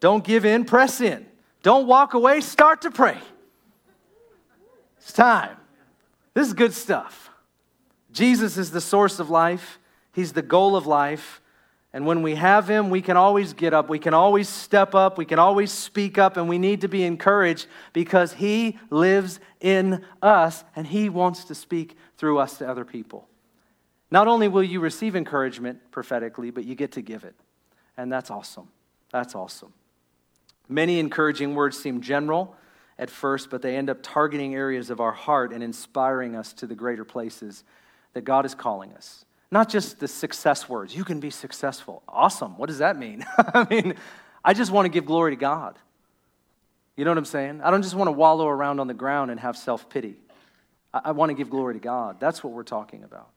Don't 0.00 0.24
give 0.24 0.44
in, 0.44 0.64
press 0.64 1.00
in. 1.00 1.26
Don't 1.62 1.86
walk 1.86 2.14
away, 2.14 2.40
start 2.40 2.82
to 2.82 2.90
pray. 2.90 3.18
It's 4.98 5.12
time. 5.12 5.56
This 6.32 6.48
is 6.48 6.52
good 6.52 6.74
stuff. 6.74 7.30
Jesus 8.10 8.56
is 8.56 8.70
the 8.70 8.80
source 8.80 9.18
of 9.18 9.30
life, 9.30 9.78
He's 10.12 10.32
the 10.32 10.42
goal 10.42 10.76
of 10.76 10.86
life. 10.86 11.40
And 11.94 12.06
when 12.06 12.22
we 12.22 12.34
have 12.34 12.68
Him, 12.68 12.90
we 12.90 13.00
can 13.00 13.16
always 13.16 13.52
get 13.52 13.72
up, 13.72 13.88
we 13.88 14.00
can 14.00 14.14
always 14.14 14.48
step 14.48 14.96
up, 14.96 15.16
we 15.16 15.24
can 15.24 15.38
always 15.38 15.70
speak 15.70 16.18
up, 16.18 16.36
and 16.36 16.48
we 16.48 16.58
need 16.58 16.80
to 16.80 16.88
be 16.88 17.04
encouraged 17.04 17.68
because 17.92 18.32
He 18.32 18.80
lives 18.90 19.38
in 19.60 20.04
us 20.20 20.64
and 20.74 20.88
He 20.88 21.08
wants 21.08 21.44
to 21.44 21.54
speak 21.54 21.96
through 22.18 22.40
us 22.40 22.58
to 22.58 22.68
other 22.68 22.84
people. 22.84 23.28
Not 24.10 24.26
only 24.26 24.48
will 24.48 24.64
you 24.64 24.80
receive 24.80 25.14
encouragement 25.14 25.92
prophetically, 25.92 26.50
but 26.50 26.64
you 26.64 26.74
get 26.74 26.90
to 26.92 27.00
give 27.00 27.22
it. 27.22 27.36
And 27.96 28.12
that's 28.12 28.28
awesome. 28.28 28.66
That's 29.12 29.36
awesome. 29.36 29.72
Many 30.68 30.98
encouraging 30.98 31.54
words 31.54 31.78
seem 31.78 32.00
general 32.00 32.56
at 32.98 33.08
first, 33.08 33.50
but 33.50 33.62
they 33.62 33.76
end 33.76 33.88
up 33.88 33.98
targeting 34.02 34.56
areas 34.56 34.90
of 34.90 34.98
our 34.98 35.12
heart 35.12 35.52
and 35.52 35.62
inspiring 35.62 36.34
us 36.34 36.52
to 36.54 36.66
the 36.66 36.74
greater 36.74 37.04
places 37.04 37.62
that 38.14 38.22
God 38.22 38.44
is 38.44 38.54
calling 38.56 38.92
us. 38.94 39.24
Not 39.50 39.68
just 39.68 40.00
the 40.00 40.08
success 40.08 40.68
words. 40.68 40.96
You 40.96 41.04
can 41.04 41.20
be 41.20 41.30
successful. 41.30 42.02
Awesome. 42.08 42.56
What 42.58 42.66
does 42.66 42.78
that 42.78 42.98
mean? 42.98 43.24
I 43.38 43.66
mean, 43.68 43.94
I 44.44 44.54
just 44.54 44.70
want 44.70 44.86
to 44.86 44.88
give 44.88 45.06
glory 45.06 45.32
to 45.32 45.36
God. 45.36 45.78
You 46.96 47.04
know 47.04 47.10
what 47.10 47.18
I'm 47.18 47.24
saying? 47.24 47.60
I 47.62 47.70
don't 47.70 47.82
just 47.82 47.94
want 47.94 48.08
to 48.08 48.12
wallow 48.12 48.48
around 48.48 48.80
on 48.80 48.86
the 48.86 48.94
ground 48.94 49.30
and 49.30 49.40
have 49.40 49.56
self 49.56 49.88
pity. 49.88 50.16
I, 50.92 51.00
I 51.06 51.10
want 51.12 51.30
to 51.30 51.34
give 51.34 51.50
glory 51.50 51.74
to 51.74 51.80
God. 51.80 52.20
That's 52.20 52.42
what 52.42 52.52
we're 52.52 52.62
talking 52.62 53.04
about. 53.04 53.30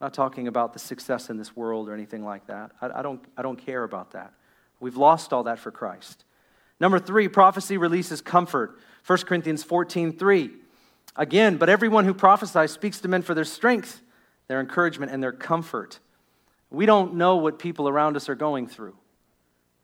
I'm 0.00 0.06
not 0.06 0.14
talking 0.14 0.48
about 0.48 0.72
the 0.72 0.78
success 0.78 1.30
in 1.30 1.36
this 1.36 1.54
world 1.54 1.88
or 1.88 1.94
anything 1.94 2.24
like 2.24 2.46
that. 2.46 2.72
I, 2.80 3.00
I, 3.00 3.02
don't, 3.02 3.22
I 3.36 3.42
don't 3.42 3.56
care 3.56 3.84
about 3.84 4.12
that. 4.12 4.32
We've 4.80 4.96
lost 4.96 5.32
all 5.32 5.44
that 5.44 5.58
for 5.58 5.70
Christ. 5.70 6.24
Number 6.78 6.98
three, 6.98 7.28
prophecy 7.28 7.76
releases 7.76 8.22
comfort. 8.22 8.78
1 9.06 9.18
Corinthians 9.20 9.62
14 9.62 10.16
3. 10.16 10.50
Again, 11.16 11.56
but 11.56 11.68
everyone 11.68 12.04
who 12.04 12.14
prophesies 12.14 12.70
speaks 12.70 13.00
to 13.00 13.08
men 13.08 13.22
for 13.22 13.34
their 13.34 13.44
strength, 13.44 14.00
their 14.50 14.58
encouragement, 14.58 15.12
and 15.12 15.22
their 15.22 15.30
comfort. 15.30 16.00
We 16.70 16.84
don't 16.84 17.14
know 17.14 17.36
what 17.36 17.60
people 17.60 17.88
around 17.88 18.16
us 18.16 18.28
are 18.28 18.34
going 18.34 18.66
through. 18.66 18.96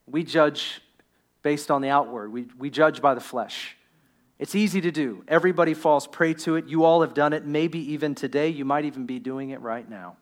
We 0.07 0.25
judge 0.25 0.81
based 1.41 1.71
on 1.71 1.81
the 1.81 1.87
outward, 1.87 2.33
we, 2.33 2.47
we 2.59 2.69
judge 2.69 3.01
by 3.01 3.13
the 3.13 3.21
flesh. 3.21 3.77
It's 4.39 4.55
easy 4.55 4.81
to 4.81 4.91
do. 4.91 5.23
Everybody 5.29 5.73
falls 5.73 6.05
prey 6.05 6.33
to 6.33 6.57
it. 6.57 6.67
You 6.67 6.83
all 6.83 6.99
have 6.99 7.13
done 7.13 7.31
it. 7.31 7.45
Maybe 7.45 7.93
even 7.93 8.13
today, 8.13 8.49
you 8.49 8.65
might 8.65 8.83
even 8.83 9.05
be 9.05 9.19
doing 9.19 9.51
it 9.51 9.61
right 9.61 9.89
now. 9.89 10.17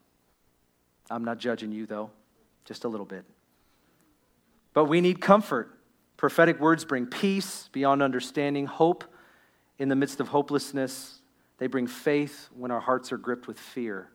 I'm 1.10 1.26
not 1.26 1.40
judging 1.40 1.72
you, 1.72 1.88
though, 1.88 2.12
just 2.66 2.84
a 2.84 2.88
little 2.88 3.08
bit. 3.08 3.26
But 4.76 4.86
we 4.86 5.02
need 5.02 5.22
comfort. 5.22 5.76
Prophetic 6.18 6.60
words 6.60 6.86
bring 6.86 7.08
peace 7.08 7.68
beyond 7.72 8.04
understanding, 8.04 8.68
hope 8.68 9.06
in 9.80 9.90
the 9.90 9.96
midst 9.96 10.20
of 10.20 10.28
hopelessness. 10.28 11.20
They 11.58 11.66
bring 11.66 11.88
faith 11.88 12.50
when 12.56 12.70
our 12.70 12.80
hearts 12.80 13.12
are 13.12 13.18
gripped 13.18 13.48
with 13.48 13.60
fear. 13.60 14.12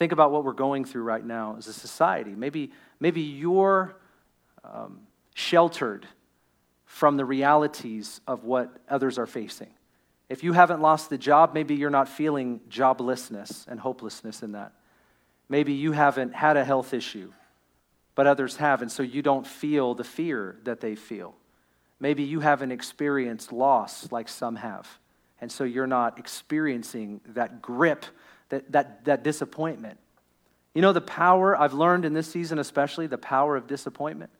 Think 0.00 0.10
about 0.10 0.32
what 0.32 0.42
we're 0.42 0.52
going 0.52 0.84
through 0.84 1.04
right 1.04 1.24
now 1.24 1.54
as 1.56 1.68
a 1.68 1.72
society. 1.72 2.32
Maybe, 2.32 2.72
maybe 2.98 3.20
you're 3.20 3.94
um, 4.64 5.02
sheltered 5.34 6.04
from 6.84 7.16
the 7.16 7.24
realities 7.24 8.20
of 8.26 8.42
what 8.42 8.76
others 8.88 9.16
are 9.16 9.26
facing. 9.26 9.70
If 10.28 10.42
you 10.42 10.54
haven't 10.54 10.80
lost 10.80 11.08
the 11.10 11.18
job, 11.18 11.54
maybe 11.54 11.76
you're 11.76 11.90
not 11.90 12.08
feeling 12.08 12.60
joblessness 12.68 13.68
and 13.68 13.78
hopelessness 13.78 14.42
in 14.42 14.52
that. 14.52 14.72
Maybe 15.48 15.74
you 15.74 15.92
haven't 15.92 16.34
had 16.34 16.56
a 16.56 16.64
health 16.64 16.92
issue 16.92 17.32
but 18.20 18.26
others 18.26 18.56
have, 18.56 18.82
and 18.82 18.92
so 18.92 19.02
you 19.02 19.22
don't 19.22 19.46
feel 19.46 19.94
the 19.94 20.04
fear 20.04 20.58
that 20.64 20.80
they 20.80 20.94
feel. 20.94 21.34
Maybe 21.98 22.22
you 22.22 22.40
haven't 22.40 22.70
experienced 22.70 23.50
loss 23.50 24.12
like 24.12 24.28
some 24.28 24.56
have, 24.56 24.86
and 25.40 25.50
so 25.50 25.64
you're 25.64 25.86
not 25.86 26.18
experiencing 26.18 27.22
that 27.28 27.62
grip, 27.62 28.04
that, 28.50 28.70
that, 28.72 29.04
that 29.06 29.24
disappointment. 29.24 29.98
You 30.74 30.82
know, 30.82 30.92
the 30.92 31.00
power 31.00 31.56
I've 31.56 31.72
learned 31.72 32.04
in 32.04 32.12
this 32.14 32.30
season, 32.30 32.58
especially 32.58 33.06
the 33.06 33.18
power 33.18 33.56
of 33.56 33.66
disappointment. 33.66 34.30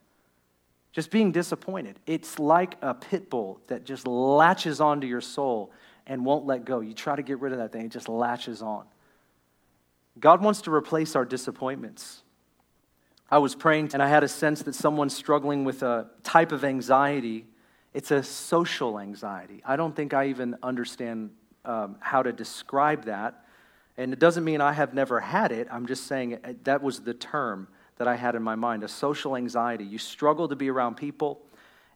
Just 0.93 1.09
being 1.09 1.31
disappointed. 1.31 1.99
It's 2.05 2.37
like 2.37 2.75
a 2.81 2.93
pit 2.93 3.29
bull 3.29 3.61
that 3.67 3.85
just 3.85 4.07
latches 4.07 4.81
onto 4.81 5.07
your 5.07 5.21
soul 5.21 5.71
and 6.05 6.25
won't 6.25 6.45
let 6.45 6.65
go. 6.65 6.81
You 6.81 6.93
try 6.93 7.15
to 7.15 7.21
get 7.21 7.39
rid 7.39 7.53
of 7.53 7.59
that 7.59 7.71
thing, 7.71 7.85
it 7.85 7.91
just 7.91 8.09
latches 8.09 8.61
on. 8.61 8.85
God 10.19 10.41
wants 10.41 10.61
to 10.63 10.73
replace 10.73 11.15
our 11.15 11.25
disappointments. 11.25 12.23
I 13.29 13.37
was 13.37 13.55
praying 13.55 13.91
and 13.93 14.03
I 14.03 14.09
had 14.09 14.23
a 14.23 14.27
sense 14.27 14.63
that 14.63 14.75
someone's 14.75 15.15
struggling 15.15 15.63
with 15.63 15.83
a 15.83 16.09
type 16.23 16.51
of 16.51 16.65
anxiety. 16.65 17.45
It's 17.93 18.11
a 18.11 18.21
social 18.23 18.99
anxiety. 18.99 19.61
I 19.65 19.77
don't 19.77 19.95
think 19.95 20.13
I 20.13 20.27
even 20.27 20.57
understand 20.61 21.31
um, 21.63 21.95
how 22.01 22.23
to 22.23 22.33
describe 22.33 23.05
that. 23.05 23.45
And 23.97 24.13
it 24.13 24.19
doesn't 24.19 24.43
mean 24.43 24.61
I 24.61 24.73
have 24.73 24.93
never 24.93 25.19
had 25.19 25.51
it. 25.51 25.67
I'm 25.71 25.85
just 25.85 26.07
saying 26.07 26.39
uh, 26.43 26.53
that 26.63 26.81
was 26.81 27.01
the 27.01 27.13
term 27.13 27.67
that 27.97 28.07
I 28.07 28.15
had 28.15 28.35
in 28.35 28.41
my 28.41 28.55
mind 28.55 28.83
a 28.83 28.87
social 28.87 29.35
anxiety. 29.35 29.83
You 29.83 29.97
struggle 29.97 30.47
to 30.47 30.55
be 30.55 30.69
around 30.69 30.95
people. 30.95 31.41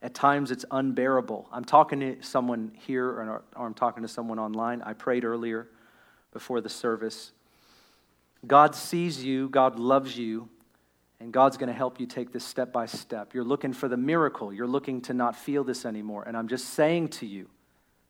At 0.01 0.13
times 0.13 0.51
it's 0.51 0.65
unbearable. 0.69 1.47
I'm 1.51 1.65
talking 1.65 1.99
to 2.01 2.21
someone 2.21 2.71
here 2.75 3.07
or, 3.07 3.43
or 3.55 3.65
I'm 3.65 3.73
talking 3.73 4.03
to 4.03 4.09
someone 4.09 4.37
online. 4.37 4.81
I 4.81 4.93
prayed 4.93 5.23
earlier 5.23 5.67
before 6.31 6.61
the 6.61 6.69
service. 6.69 7.31
God 8.45 8.75
sees 8.75 9.23
you, 9.23 9.49
God 9.49 9.79
loves 9.79 10.17
you, 10.17 10.49
and 11.19 11.31
God's 11.31 11.57
going 11.57 11.69
to 11.69 11.73
help 11.73 11.99
you 11.99 12.05
take 12.05 12.31
this 12.31 12.43
step 12.43 12.71
by 12.71 12.85
step. 12.85 13.33
You're 13.33 13.43
looking 13.43 13.73
for 13.73 13.87
the 13.87 13.97
miracle. 13.97 14.53
You're 14.53 14.67
looking 14.67 15.01
to 15.03 15.13
not 15.13 15.35
feel 15.35 15.63
this 15.63 15.85
anymore. 15.85 16.23
And 16.27 16.35
I'm 16.37 16.47
just 16.47 16.73
saying 16.73 17.07
to 17.09 17.25
you 17.25 17.49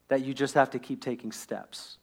that 0.07 0.25
you 0.25 0.33
just 0.33 0.55
have 0.55 0.71
to 0.71 0.79
keep 0.79 1.01
taking 1.01 1.31
steps. 1.31 1.97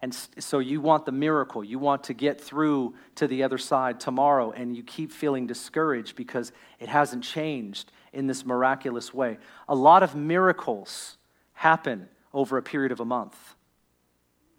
And 0.00 0.14
so 0.14 0.60
you 0.60 0.80
want 0.80 1.06
the 1.06 1.12
miracle. 1.12 1.64
You 1.64 1.78
want 1.78 2.04
to 2.04 2.14
get 2.14 2.40
through 2.40 2.94
to 3.16 3.26
the 3.26 3.42
other 3.42 3.58
side 3.58 3.98
tomorrow, 3.98 4.52
and 4.52 4.76
you 4.76 4.82
keep 4.84 5.10
feeling 5.10 5.46
discouraged 5.46 6.14
because 6.14 6.52
it 6.78 6.88
hasn't 6.88 7.24
changed 7.24 7.90
in 8.12 8.26
this 8.26 8.46
miraculous 8.46 9.12
way. 9.12 9.38
A 9.68 9.74
lot 9.74 10.02
of 10.02 10.14
miracles 10.14 11.16
happen 11.52 12.08
over 12.32 12.56
a 12.58 12.62
period 12.62 12.92
of 12.92 13.00
a 13.00 13.04
month. 13.04 13.36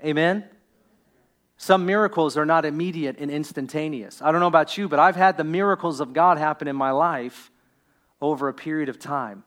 Amen? 0.04 0.44
Some 1.56 1.86
miracles 1.86 2.38
are 2.38 2.46
not 2.46 2.66
immediate 2.66 3.18
and 3.20 3.30
instantaneous. 3.30 4.22
I 4.22 4.32
don't 4.32 4.40
know 4.40 4.48
about 4.48 4.78
you, 4.78 4.88
but 4.88 5.00
I've 5.00 5.16
had 5.16 5.38
the 5.38 5.44
miracles 5.44 6.00
of 6.00 6.14
God 6.14 6.38
happen 6.38 6.68
in 6.68 6.76
my 6.76 6.92
life 6.92 7.52
over 8.22 8.48
a 8.48 8.54
period 8.54 8.90
of 8.90 9.00
time, 9.00 9.44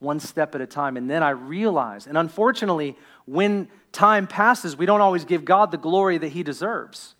one 0.00 0.18
step 0.18 0.54
at 0.54 0.60
a 0.60 0.66
time. 0.66 0.96
And 0.96 1.08
then 1.08 1.22
I 1.22 1.30
realize, 1.30 2.06
and 2.06 2.18
unfortunately, 2.18 2.96
when 3.26 3.68
time 3.92 4.26
passes, 4.26 4.76
we 4.76 4.86
don't 4.86 5.00
always 5.00 5.24
give 5.24 5.44
God 5.44 5.70
the 5.70 5.78
glory 5.78 6.18
that 6.18 6.32
He 6.32 6.42
deserves. 6.42 7.14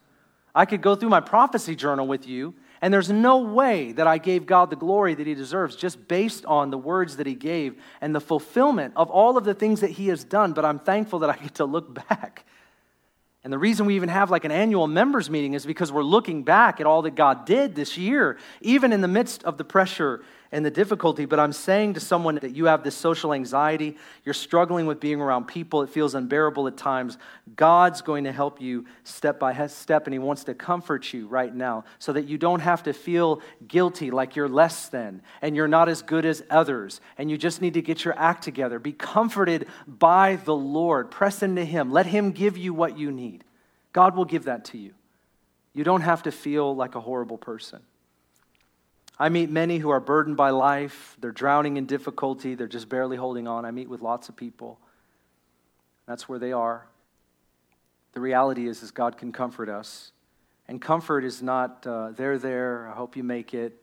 I 0.55 0.65
could 0.65 0.83
go 0.83 0.97
through 0.97 1.11
my 1.11 1.21
prophecy 1.21 1.77
journal 1.77 2.09
with 2.09 2.27
you, 2.27 2.55
and 2.83 2.93
there's 2.93 3.11
no 3.11 3.39
way 3.39 3.93
that 3.93 4.07
I 4.07 4.19
gave 4.19 4.47
God 4.47 4.71
the 4.71 4.77
glory 4.77 5.15
that 5.15 5.27
He 5.27 5.35
deserves 5.35 5.77
just 5.77 6.09
based 6.09 6.45
on 6.47 6.71
the 6.71 6.79
words 6.79 7.19
that 7.19 7.27
He 7.27 7.35
gave 7.35 7.81
and 8.01 8.15
the 8.15 8.21
fulfillment 8.21 8.95
of 8.97 9.11
all 9.11 9.37
of 9.37 9.45
the 9.45 9.55
things 9.55 9.81
that 9.81 9.91
He 9.91 10.09
has 10.09 10.25
done. 10.25 10.53
But 10.53 10.65
I'm 10.65 10.79
thankful 10.79 11.21
that 11.21 11.31
I 11.31 11.37
get 11.37 11.55
to 11.57 11.65
look 11.65 11.95
back 12.09 12.45
and 13.43 13.53
the 13.53 13.59
reason 13.59 13.87
we 13.87 13.97
even 13.97 14.11
have 14.11 14.31
like 14.31 14.45
an 14.45 14.53
annual 14.53 14.87
members 14.87 15.31
meeting 15.31 15.55
is 15.55 15.65
because 15.65 15.91
we're 15.91 16.03
looking 16.03 16.43
back 16.43 16.79
at 16.79 16.87
all 16.87 17.03
that 17.03 17.15
God 17.15 17.47
did 17.47 17.75
this 17.75 17.97
year, 17.97 18.37
even 18.61 18.93
in 18.93 19.01
the 19.01 19.09
midst 19.09 19.45
of 19.45 19.57
the 19.57 19.65
pressure 19.65 20.23
and 20.53 20.65
the 20.65 20.71
difficulty. 20.71 21.25
But 21.25 21.39
I'm 21.39 21.53
saying 21.53 21.95
to 21.95 22.01
someone 22.01 22.37
that 22.37 22.55
you 22.57 22.67
have 22.67 22.83
this 22.83 22.95
social 22.95 23.33
anxiety, 23.33 23.97
you're 24.25 24.35
struggling 24.35 24.87
with 24.87 25.01
being 25.01 25.21
around 25.21 25.47
people, 25.47 25.83
it 25.83 25.91
feels 25.91 26.15
unbearable 26.15 26.67
at 26.67 26.77
times. 26.77 27.19
God's 27.57 28.03
going 28.03 28.25
to 28.25 28.33
help 28.33 28.61
you 28.61 28.87
step 29.05 29.39
by 29.39 29.67
step, 29.69 30.07
and 30.07 30.15
He 30.15 30.19
wants 30.19 30.45
to 30.45 30.55
comfort 30.55 31.13
you 31.13 31.27
right 31.29 31.55
now 31.55 31.85
so 31.99 32.13
that 32.13 32.27
you 32.27 32.39
don't 32.39 32.61
have 32.61 32.83
to 32.85 32.93
feel 32.93 33.41
guilty 33.67 34.11
like 34.11 34.37
you're 34.37 34.49
less 34.49 34.89
than 34.89 35.23
and 35.43 35.55
you're 35.55 35.69
not 35.69 35.89
as 35.89 36.03
good 36.03 36.25
as 36.25 36.43
others, 36.51 37.01
and 37.19 37.31
you 37.31 37.39
just 37.39 37.61
need 37.61 37.75
to 37.75 37.83
get 37.83 38.05
your 38.05 38.19
act 38.19 38.43
together. 38.43 38.79
Be 38.79 38.93
comforted 38.93 39.69
by 39.87 40.37
the 40.45 40.55
Lord. 40.55 41.11
Press 41.11 41.43
into 41.43 41.65
Him. 41.65 41.91
Let 41.91 42.07
Him 42.07 42.33
give 42.33 42.57
you 42.57 42.75
what 42.75 42.99
you 42.99 43.11
need. 43.11 43.45
God 43.93 44.17
will 44.17 44.25
give 44.25 44.45
that 44.45 44.65
to 44.67 44.79
you. 44.79 44.93
You 45.73 45.85
don't 45.85 46.01
have 46.01 46.25
to 46.25 46.33
feel 46.33 46.75
like 46.75 46.95
a 46.95 47.01
horrible 47.01 47.39
person. 47.39 47.81
I 49.21 49.29
meet 49.29 49.51
many 49.51 49.77
who 49.77 49.91
are 49.91 50.01
burdened 50.01 50.39
by 50.39 50.49
life. 50.49 51.19
They're 51.21 51.31
drowning 51.31 51.77
in 51.77 51.85
difficulty. 51.85 52.55
They're 52.55 52.67
just 52.67 52.89
barely 52.89 53.19
holding 53.19 53.47
on. 53.47 53.67
I 53.67 53.71
meet 53.71 53.91
with 53.91 54.01
lots 54.01 54.31
of 54.31 54.37
people. 54.37 54.81
That's 56.09 56.27
where 56.27 56.39
they 56.39 56.53
are. 56.53 56.87
The 58.15 58.21
reality 58.21 58.67
is, 58.67 58.83
is 58.83 58.91
God 58.93 59.19
can 59.19 59.31
comfort 59.31 59.69
us. 59.69 60.13
And 60.67 60.81
comfort 60.81 61.23
is 61.23 61.43
not, 61.43 61.87
uh, 61.87 62.13
they're 62.13 62.39
there, 62.39 62.89
I 62.89 62.95
hope 62.95 63.15
you 63.15 63.23
make 63.23 63.53
it. 63.53 63.77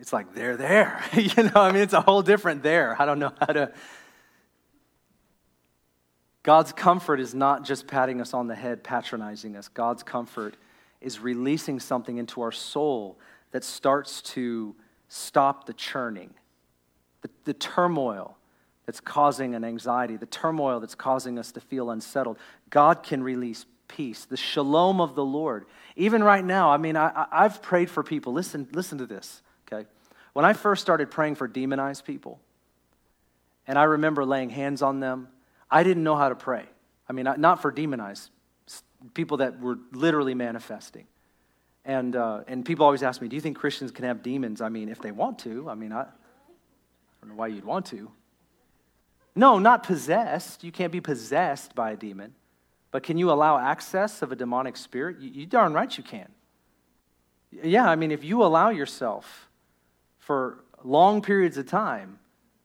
It's 0.00 0.12
like, 0.12 0.34
they're 0.34 0.56
there. 0.56 1.04
you 1.12 1.44
know, 1.44 1.52
I 1.54 1.70
mean, 1.70 1.82
it's 1.82 1.92
a 1.92 2.00
whole 2.00 2.22
different 2.22 2.64
there. 2.64 3.00
I 3.00 3.06
don't 3.06 3.20
know 3.20 3.32
how 3.38 3.52
to. 3.52 3.72
God's 6.42 6.72
comfort 6.72 7.20
is 7.20 7.32
not 7.32 7.64
just 7.64 7.86
patting 7.86 8.20
us 8.20 8.34
on 8.34 8.48
the 8.48 8.56
head, 8.56 8.82
patronizing 8.82 9.54
us. 9.54 9.68
God's 9.68 10.02
comfort 10.02 10.56
is 11.00 11.20
releasing 11.20 11.78
something 11.78 12.16
into 12.16 12.42
our 12.42 12.52
soul 12.52 13.16
that 13.52 13.64
starts 13.64 14.22
to 14.22 14.74
stop 15.08 15.66
the 15.66 15.72
churning, 15.72 16.34
the, 17.22 17.30
the 17.44 17.54
turmoil 17.54 18.36
that's 18.86 19.00
causing 19.00 19.54
an 19.54 19.64
anxiety, 19.64 20.16
the 20.16 20.26
turmoil 20.26 20.80
that's 20.80 20.94
causing 20.94 21.38
us 21.38 21.52
to 21.52 21.60
feel 21.60 21.90
unsettled. 21.90 22.38
God 22.70 23.02
can 23.02 23.22
release 23.22 23.66
peace, 23.88 24.24
the 24.24 24.36
shalom 24.36 25.00
of 25.00 25.14
the 25.14 25.24
Lord. 25.24 25.66
Even 25.96 26.22
right 26.22 26.44
now, 26.44 26.70
I 26.70 26.76
mean, 26.76 26.96
I, 26.96 27.26
I've 27.30 27.62
prayed 27.62 27.90
for 27.90 28.02
people. 28.02 28.32
Listen, 28.32 28.68
listen 28.72 28.98
to 28.98 29.06
this, 29.06 29.42
okay? 29.66 29.88
When 30.32 30.44
I 30.44 30.52
first 30.52 30.82
started 30.82 31.10
praying 31.10 31.36
for 31.36 31.48
demonized 31.48 32.04
people, 32.04 32.40
and 33.66 33.78
I 33.78 33.84
remember 33.84 34.24
laying 34.24 34.50
hands 34.50 34.82
on 34.82 35.00
them, 35.00 35.28
I 35.70 35.82
didn't 35.82 36.04
know 36.04 36.16
how 36.16 36.28
to 36.28 36.36
pray. 36.36 36.64
I 37.08 37.12
mean, 37.12 37.26
not 37.38 37.62
for 37.62 37.70
demonized, 37.70 38.30
people 39.14 39.38
that 39.38 39.60
were 39.60 39.78
literally 39.92 40.34
manifesting. 40.34 41.06
And, 41.86 42.16
uh, 42.16 42.40
and 42.48 42.64
people 42.64 42.84
always 42.84 43.04
ask 43.04 43.22
me, 43.22 43.28
do 43.28 43.36
you 43.36 43.40
think 43.40 43.56
Christians 43.56 43.92
can 43.92 44.04
have 44.04 44.20
demons? 44.20 44.60
I 44.60 44.68
mean, 44.68 44.88
if 44.88 44.98
they 44.98 45.12
want 45.12 45.38
to. 45.40 45.70
I 45.70 45.74
mean, 45.74 45.92
I, 45.92 46.00
I 46.00 46.04
don't 47.20 47.30
know 47.30 47.36
why 47.36 47.46
you'd 47.46 47.64
want 47.64 47.86
to. 47.86 48.10
No, 49.36 49.60
not 49.60 49.84
possessed. 49.84 50.64
You 50.64 50.72
can't 50.72 50.90
be 50.90 51.00
possessed 51.00 51.76
by 51.76 51.92
a 51.92 51.96
demon. 51.96 52.34
But 52.90 53.04
can 53.04 53.18
you 53.18 53.30
allow 53.30 53.56
access 53.58 54.20
of 54.20 54.32
a 54.32 54.36
demonic 54.36 54.76
spirit? 54.76 55.20
You, 55.20 55.30
you 55.30 55.46
darn 55.46 55.74
right 55.74 55.96
you 55.96 56.02
can. 56.02 56.28
Yeah, 57.52 57.88
I 57.88 57.94
mean, 57.94 58.10
if 58.10 58.24
you 58.24 58.42
allow 58.42 58.70
yourself 58.70 59.48
for 60.18 60.64
long 60.82 61.22
periods 61.22 61.56
of 61.56 61.66
time, 61.66 62.18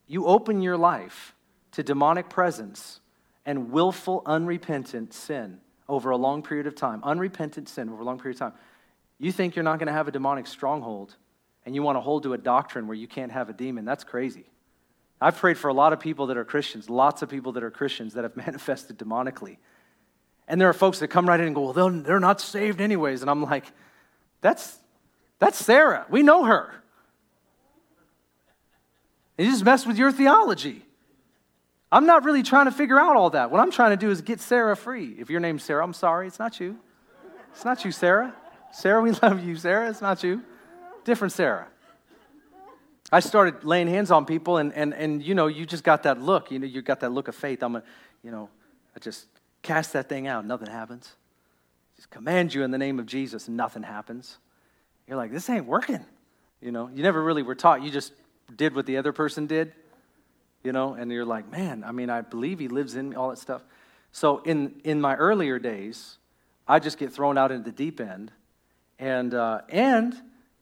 you 0.07 0.25
open 0.25 0.63
your 0.63 0.77
life 0.77 1.35
to 1.73 1.83
demonic 1.83 2.27
presence 2.27 3.01
and 3.45 3.71
willful, 3.71 4.23
unrepentant 4.25 5.13
sin 5.13 5.59
over 5.87 6.09
a 6.09 6.17
long 6.17 6.41
period 6.41 6.65
of 6.65 6.73
time, 6.73 7.01
unrepentant 7.03 7.69
sin 7.69 7.89
over 7.89 8.01
a 8.01 8.05
long 8.05 8.17
period 8.17 8.35
of 8.35 8.39
time, 8.39 8.59
you 9.21 9.31
think 9.31 9.55
you're 9.55 9.63
not 9.63 9.77
going 9.79 9.87
to 9.87 9.93
have 9.93 10.07
a 10.07 10.11
demonic 10.11 10.47
stronghold 10.47 11.15
and 11.65 11.75
you 11.75 11.83
want 11.83 11.95
to 11.95 12.01
hold 12.01 12.23
to 12.23 12.33
a 12.33 12.37
doctrine 12.37 12.87
where 12.87 12.95
you 12.95 13.07
can't 13.07 13.31
have 13.31 13.49
a 13.49 13.53
demon, 13.53 13.85
that's 13.85 14.03
crazy. 14.03 14.45
I've 15.21 15.37
prayed 15.37 15.57
for 15.59 15.67
a 15.67 15.73
lot 15.73 15.93
of 15.93 15.99
people 15.99 16.27
that 16.27 16.37
are 16.37 16.43
Christians, 16.43 16.89
lots 16.89 17.21
of 17.21 17.29
people 17.29 17.51
that 17.51 17.63
are 17.63 17.69
Christians 17.69 18.15
that 18.15 18.23
have 18.23 18.35
manifested 18.47 18.97
demonically. 18.97 19.57
And 20.47 20.59
there 20.59 20.67
are 20.67 20.73
folks 20.73 20.99
that 20.99 21.09
come 21.09 21.27
right 21.27 21.39
in 21.39 21.45
and 21.45 21.55
go, 21.55 21.71
well, 21.71 21.89
they're 21.89 22.19
not 22.19 22.41
saved 22.41 22.81
anyways. 22.81 23.21
And 23.21 23.29
I'm 23.29 23.43
like, 23.43 23.65
that's, 24.41 24.79
that's 25.39 25.63
Sarah. 25.63 26.05
We 26.09 26.23
know 26.23 26.43
her. 26.45 26.73
You 29.37 29.49
just 29.49 29.63
messed 29.63 29.87
with 29.87 29.97
your 29.97 30.11
theology. 30.11 30.83
I'm 31.91 32.05
not 32.05 32.23
really 32.23 32.43
trying 32.43 32.65
to 32.65 32.71
figure 32.71 32.99
out 32.99 33.15
all 33.15 33.29
that. 33.31 33.51
What 33.51 33.61
I'm 33.61 33.71
trying 33.71 33.91
to 33.91 33.97
do 33.97 34.09
is 34.09 34.21
get 34.21 34.39
Sarah 34.39 34.75
free. 34.75 35.15
If 35.19 35.29
your 35.29 35.39
name's 35.39 35.63
Sarah, 35.63 35.83
I'm 35.83 35.93
sorry, 35.93 36.27
it's 36.27 36.39
not 36.39 36.59
you. 36.59 36.79
It's 37.51 37.65
not 37.65 37.83
you, 37.85 37.91
Sarah. 37.91 38.33
Sarah, 38.73 39.01
we 39.01 39.11
love 39.23 39.43
you, 39.43 39.55
Sarah. 39.55 39.89
It's 39.89 40.01
not 40.01 40.23
you. 40.23 40.41
Different 41.03 41.31
Sarah. 41.31 41.67
I 43.11 43.19
started 43.19 43.63
laying 43.63 43.87
hands 43.87 44.09
on 44.11 44.25
people, 44.25 44.57
and, 44.57 44.73
and, 44.73 44.93
and 44.93 45.21
you 45.21 45.35
know, 45.35 45.47
you 45.47 45.65
just 45.65 45.83
got 45.83 46.03
that 46.03 46.21
look. 46.21 46.51
You 46.51 46.59
know, 46.59 46.67
you 46.67 46.81
got 46.81 47.01
that 47.01 47.11
look 47.11 47.27
of 47.27 47.35
faith. 47.35 47.61
I'm 47.61 47.75
a, 47.75 47.83
you 48.23 48.31
know, 48.31 48.49
I 48.95 48.99
just 48.99 49.25
cast 49.61 49.93
that 49.93 50.07
thing 50.07 50.27
out, 50.27 50.45
nothing 50.45 50.69
happens. 50.69 51.13
Just 51.97 52.09
command 52.09 52.53
you 52.53 52.63
in 52.63 52.71
the 52.71 52.77
name 52.77 52.99
of 52.99 53.05
Jesus, 53.05 53.49
nothing 53.49 53.83
happens. 53.83 54.37
You're 55.07 55.17
like, 55.17 55.31
this 55.31 55.49
ain't 55.49 55.65
working. 55.65 56.05
You 56.61 56.71
know, 56.71 56.89
you 56.93 57.03
never 57.03 57.21
really 57.21 57.43
were 57.43 57.55
taught. 57.55 57.83
You 57.83 57.91
just 57.91 58.13
did 58.55 58.75
what 58.75 58.85
the 58.85 58.97
other 58.97 59.11
person 59.11 59.45
did 59.45 59.73
you 60.63 60.71
know, 60.71 60.93
and 60.93 61.11
you're 61.11 61.25
like, 61.25 61.51
man, 61.51 61.83
I 61.85 61.91
mean, 61.91 62.09
I 62.09 62.21
believe 62.21 62.59
he 62.59 62.67
lives 62.67 62.95
in 62.95 63.09
me, 63.09 63.15
all 63.15 63.29
that 63.29 63.39
stuff. 63.39 63.63
So 64.11 64.39
in, 64.39 64.81
in 64.83 65.01
my 65.01 65.15
earlier 65.15 65.59
days, 65.59 66.17
I 66.67 66.79
just 66.79 66.97
get 66.97 67.11
thrown 67.11 67.37
out 67.37 67.51
into 67.51 67.65
the 67.65 67.75
deep 67.75 67.99
end. 67.99 68.31
And, 69.01 69.33
uh, 69.33 69.61
and 69.67 70.15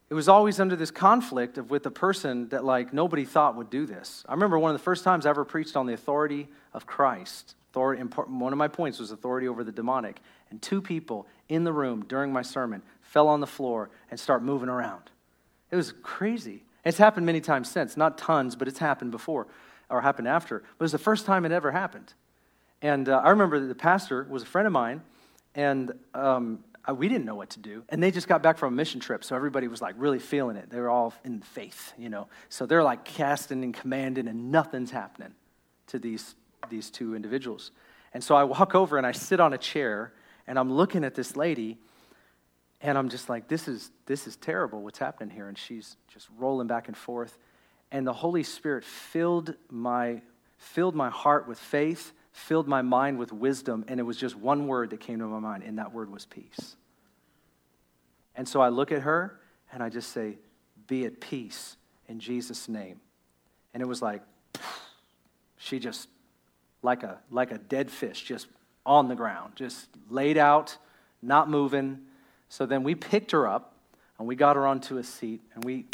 it 0.10 0.14
was 0.14 0.30
always 0.30 0.60
under 0.60 0.78
this 0.78 0.92
conflict 0.92 1.58
of 1.58 1.70
with 1.70 1.86
a 1.86 1.92
person 1.92 2.48
that 2.50 2.64
like 2.64 2.94
nobody 2.94 3.26
thought 3.26 3.56
would 3.58 3.70
do 3.70 3.86
this. 3.86 4.24
I 4.28 4.34
remember 4.34 4.58
one 4.58 4.72
of 4.72 4.78
the 4.78 4.84
first 4.84 5.04
times 5.04 5.26
I 5.26 5.30
ever 5.30 5.46
preached 5.46 5.76
on 5.76 5.86
the 5.86 5.94
authority 5.94 6.48
of 6.74 6.88
Christ. 6.88 7.56
Authority, 7.72 8.02
one 8.02 8.54
of 8.54 8.58
my 8.58 8.70
points 8.70 8.98
was 8.98 9.12
authority 9.12 9.48
over 9.48 9.64
the 9.64 9.74
demonic. 9.74 10.22
And 10.50 10.60
two 10.62 10.82
people 10.82 11.28
in 11.50 11.66
the 11.66 11.74
room 11.74 12.06
during 12.06 12.32
my 12.32 12.42
sermon 12.42 12.82
fell 13.02 13.28
on 13.28 13.42
the 13.42 13.48
floor 13.48 13.90
and 14.10 14.18
start 14.20 14.42
moving 14.42 14.70
around. 14.70 15.12
It 15.70 15.76
was 15.76 15.94
crazy. 16.02 16.64
It's 16.86 16.98
happened 16.98 17.26
many 17.26 17.42
times 17.42 17.70
since, 17.70 17.98
not 17.98 18.18
tons, 18.18 18.56
but 18.56 18.68
it's 18.70 18.80
happened 18.80 19.12
before 19.12 19.48
or 19.90 20.02
happened 20.02 20.30
after, 20.30 20.60
but 20.60 20.84
it 20.84 20.86
was 20.86 20.92
the 20.94 20.98
first 20.98 21.26
time 21.26 21.46
it 21.46 21.52
ever 21.52 21.72
happened. 21.72 22.14
And 22.82 23.10
uh, 23.10 23.22
I 23.24 23.32
remember 23.32 23.60
that 23.60 23.68
the 23.68 23.76
pastor 23.76 24.26
was 24.30 24.44
a 24.44 24.46
friend 24.46 24.66
of 24.66 24.72
mine, 24.72 25.02
and 25.56 25.92
um, 26.14 26.64
Uh, 26.90 26.94
we 26.94 27.08
didn't 27.08 27.26
know 27.26 27.36
what 27.36 27.52
to 27.52 27.60
do. 27.60 27.84
And 27.90 28.02
they 28.02 28.12
just 28.12 28.28
got 28.28 28.42
back 28.42 28.58
from 28.58 28.74
a 28.74 28.76
mission 28.76 29.00
trip, 29.00 29.24
so 29.24 29.36
everybody 29.36 29.68
was 29.68 29.82
like 29.82 29.96
really 29.98 30.20
feeling 30.20 30.56
it. 30.56 30.70
They 30.70 30.80
were 30.80 30.90
all 30.90 31.14
in 31.24 31.42
faith, 31.42 31.94
you 31.98 32.10
know. 32.10 32.28
So 32.50 32.66
they're 32.66 32.84
like 32.84 33.06
casting 33.06 33.64
and 33.64 33.74
commanding, 33.74 34.28
and 34.28 34.52
nothing's 34.52 34.92
happening 34.92 35.34
to 35.88 36.00
these, 36.00 36.36
these 36.70 36.90
two 36.90 37.16
individuals. 37.16 37.72
And 38.14 38.24
so 38.24 38.36
I 38.36 38.44
walk 38.44 38.76
over 38.76 38.98
and 38.98 39.06
I 39.06 39.12
sit 39.12 39.40
on 39.40 39.54
a 39.54 39.58
chair, 39.58 40.14
and 40.48 40.58
I'm 40.58 40.72
looking 40.72 41.04
at 41.04 41.16
this 41.16 41.36
lady, 41.36 41.78
and 42.82 42.98
I'm 42.98 43.10
just 43.10 43.30
like, 43.30 43.48
this 43.48 43.68
is, 43.68 43.92
this 44.06 44.26
is 44.26 44.36
terrible 44.38 44.82
what's 44.82 45.00
happening 45.00 45.30
here. 45.30 45.48
And 45.48 45.58
she's 45.58 45.98
just 46.08 46.28
rolling 46.38 46.68
back 46.68 46.88
and 46.88 46.96
forth 46.98 47.38
and 47.92 48.06
the 48.06 48.14
Holy 48.14 48.44
Spirit 48.44 48.84
filled 48.84 49.56
my, 49.70 50.22
filled 50.58 50.96
my 50.96 51.10
heart 51.10 51.48
with 51.48 51.60
faith, 51.60 52.14
filled 52.32 52.68
my 52.68 52.82
mind 52.82 53.18
with 53.18 53.34
wisdom, 53.34 53.84
and 53.88 54.00
it 54.00 54.04
was 54.04 54.18
just 54.18 54.36
one 54.36 54.68
word 54.68 54.92
that 54.92 55.00
came 55.00 55.20
to 55.20 55.26
my 55.26 55.40
mind, 55.40 55.64
and 55.64 55.78
that 55.80 55.94
word 55.94 56.12
was 56.12 56.26
peace. 56.26 56.76
And 58.40 58.48
so 58.48 58.62
I 58.62 58.70
look 58.70 58.94
at 58.94 59.02
her 59.02 59.38
and 59.70 59.84
I 59.84 59.90
just 59.90 60.14
say, 60.14 60.38
Be 60.88 61.04
at 61.04 61.20
peace 61.20 61.76
in 62.08 62.22
Jesus' 62.22 62.70
name. 62.70 63.02
And 63.74 63.84
it 63.84 63.86
was 63.86 64.02
like, 64.02 64.22
she 65.58 65.78
just, 65.78 66.08
like 66.82 67.04
a, 67.04 67.20
like 67.30 67.52
a 67.52 67.58
dead 67.58 67.92
fish, 67.92 68.24
just 68.24 68.48
on 68.86 69.10
the 69.10 69.16
ground, 69.16 69.58
just 69.58 69.90
laid 70.10 70.38
out, 70.38 70.78
not 71.22 71.50
moving. 71.50 72.00
So 72.48 72.66
then 72.66 72.84
we 72.84 72.96
picked 72.96 73.32
her 73.32 73.46
up 73.46 73.76
and 74.18 74.26
we 74.26 74.38
got 74.38 74.56
her 74.56 74.66
onto 74.66 75.00
a 75.00 75.04
seat 75.04 75.42
and 75.54 75.66
we 75.66 75.88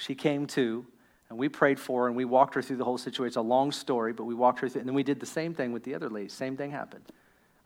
she 0.00 0.16
came 0.16 0.48
to, 0.48 0.84
and 1.30 1.38
we 1.38 1.48
prayed 1.48 1.78
for 1.78 2.02
her, 2.02 2.08
and 2.08 2.16
we 2.16 2.24
walked 2.24 2.56
her 2.56 2.60
through 2.60 2.76
the 2.76 2.84
whole 2.84 2.98
situation. 2.98 3.28
It's 3.28 3.36
a 3.36 3.40
long 3.40 3.70
story, 3.70 4.12
but 4.12 4.24
we 4.24 4.34
walked 4.34 4.58
her 4.58 4.68
through, 4.68 4.80
and 4.80 4.88
then 4.88 4.96
we 4.96 5.04
did 5.04 5.20
the 5.20 5.26
same 5.26 5.54
thing 5.54 5.72
with 5.72 5.84
the 5.84 5.94
other 5.94 6.10
lady. 6.10 6.28
Same 6.28 6.56
thing 6.56 6.72
happened. 6.72 7.04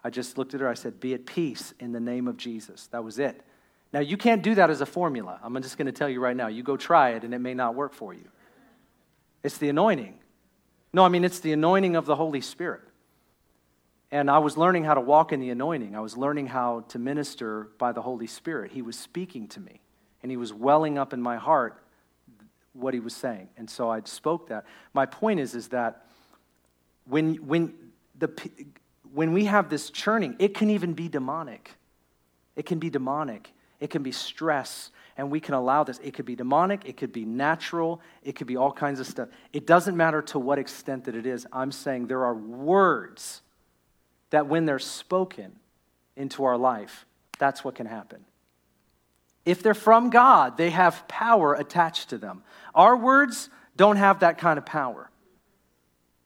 I 0.05 0.11
just 0.11 0.39
looked 0.39 0.53
at 0.55 0.61
her, 0.61 0.69
I 0.69 0.75
said, 0.75 1.01
Be 1.01 1.15
at 1.15 1.25
peace 1.25 1.73
in 1.81 1.93
the 1.93 1.99
name 1.99 2.29
of 2.29 2.37
Jesus. 2.37 2.87
That 2.89 3.03
was 3.03 3.19
it. 3.19 3.43
Now, 3.93 4.01
you 4.01 4.17
can't 4.17 4.43
do 4.43 4.55
that 4.55 4.71
as 4.71 4.81
a 4.81 4.87
formula. 4.87 5.41
I'm 5.43 5.61
just 5.63 5.77
going 5.77 5.87
to 5.87 5.93
tell 5.93 6.09
you 6.09 6.21
right 6.21 6.37
now. 6.37 6.47
You 6.47 6.63
go 6.63 6.77
try 6.77 7.11
it, 7.11 7.25
and 7.25 7.35
it 7.35 7.41
may 7.41 7.55
not 7.55 7.75
work 7.75 7.93
for 7.93 8.15
you. 8.15 8.29
It's 9.43 9.59
the 9.59 9.69
anointing. 9.69 10.19
No, 10.93 11.05
I 11.05 11.09
mean, 11.09 11.25
it's 11.25 11.41
the 11.41 11.53
anointing 11.53 11.97
of 11.97 12.07
the 12.07 12.17
Holy 12.17 12.41
Spirit. 12.41 12.83
And 14.13 14.31
I 14.31 14.39
was 14.39 14.57
learning 14.57 14.85
how 14.85 14.95
to 14.95 15.01
walk 15.01 15.33
in 15.33 15.41
the 15.41 15.51
anointing. 15.51 15.97
I 15.97 16.01
was 16.01 16.17
learning 16.17 16.49
how 16.49 16.85
to 16.89 16.99
minister 16.99 17.69
by 17.79 17.93
the 17.93 18.03
Holy 18.03 18.27
Spirit. 18.27 18.73
He 18.73 18.83
was 18.83 18.99
speaking 18.99 19.49
to 19.49 19.61
me, 19.61 19.81
and 20.23 20.31
He 20.31 20.37
was 20.37 20.53
welling 20.53 20.99
up 20.99 21.13
in 21.13 21.23
my 21.23 21.37
heart 21.37 21.83
what 22.73 22.95
he 22.95 23.01
was 23.01 23.15
saying. 23.15 23.49
And 23.57 23.69
so 23.69 23.91
I 23.91 24.01
spoke 24.05 24.49
that. 24.49 24.65
My 24.93 25.07
point 25.07 25.41
is, 25.41 25.55
is 25.55 25.69
that 25.69 26.07
when, 27.05 27.35
when, 27.37 27.75
the, 28.19 28.31
when 29.13 29.33
we 29.33 29.47
have 29.47 29.69
this 29.69 29.91
churning, 29.91 30.37
it 30.39 30.55
can 30.55 30.71
even 30.71 30.95
be 30.95 31.09
demonic. 31.09 31.73
It 32.57 32.67
can 32.67 32.79
be 32.79 32.91
demonic. 32.91 33.53
It 33.81 33.91
can 33.91 34.03
be 34.03 34.13
stress, 34.13 34.91
and 35.17 35.31
we 35.31 35.41
can 35.41 35.55
allow 35.55 35.85
this. 35.85 35.99
It 36.05 36.15
could 36.15 36.27
be 36.27 36.37
demonic, 36.37 36.85
it 36.85 36.97
could 36.97 37.13
be 37.13 37.25
natural, 37.25 38.01
it 38.23 38.37
could 38.37 38.47
be 38.47 38.57
all 38.57 38.73
kinds 38.73 39.01
of 39.01 39.07
stuff. 39.07 39.29
It 39.53 39.67
doesn't 39.67 39.97
matter 39.97 40.23
to 40.23 40.39
what 40.39 40.59
extent 40.59 41.05
that 41.07 41.15
it 41.15 41.27
is. 41.27 41.47
I'm 41.53 41.73
saying 41.73 42.07
there 42.07 42.25
are 42.25 42.35
words 42.35 43.43
that, 44.31 44.47
when 44.47 44.67
they're 44.67 44.79
spoken 44.79 45.53
into 46.15 46.45
our 46.45 46.57
life, 46.57 47.07
that's 47.39 47.65
what 47.65 47.75
can 47.75 47.87
happen. 47.87 48.25
If 49.47 49.63
they're 49.63 49.75
from 49.75 50.11
God, 50.11 50.59
they 50.59 50.71
have 50.71 51.09
power 51.09 51.55
attached 51.55 52.11
to 52.11 52.19
them. 52.19 52.43
Our 52.75 52.97
words 52.97 53.49
don't 53.77 53.97
have 53.97 54.21
that 54.21 54.37
kind 54.37 54.59
of 54.59 54.67
power. 54.67 55.11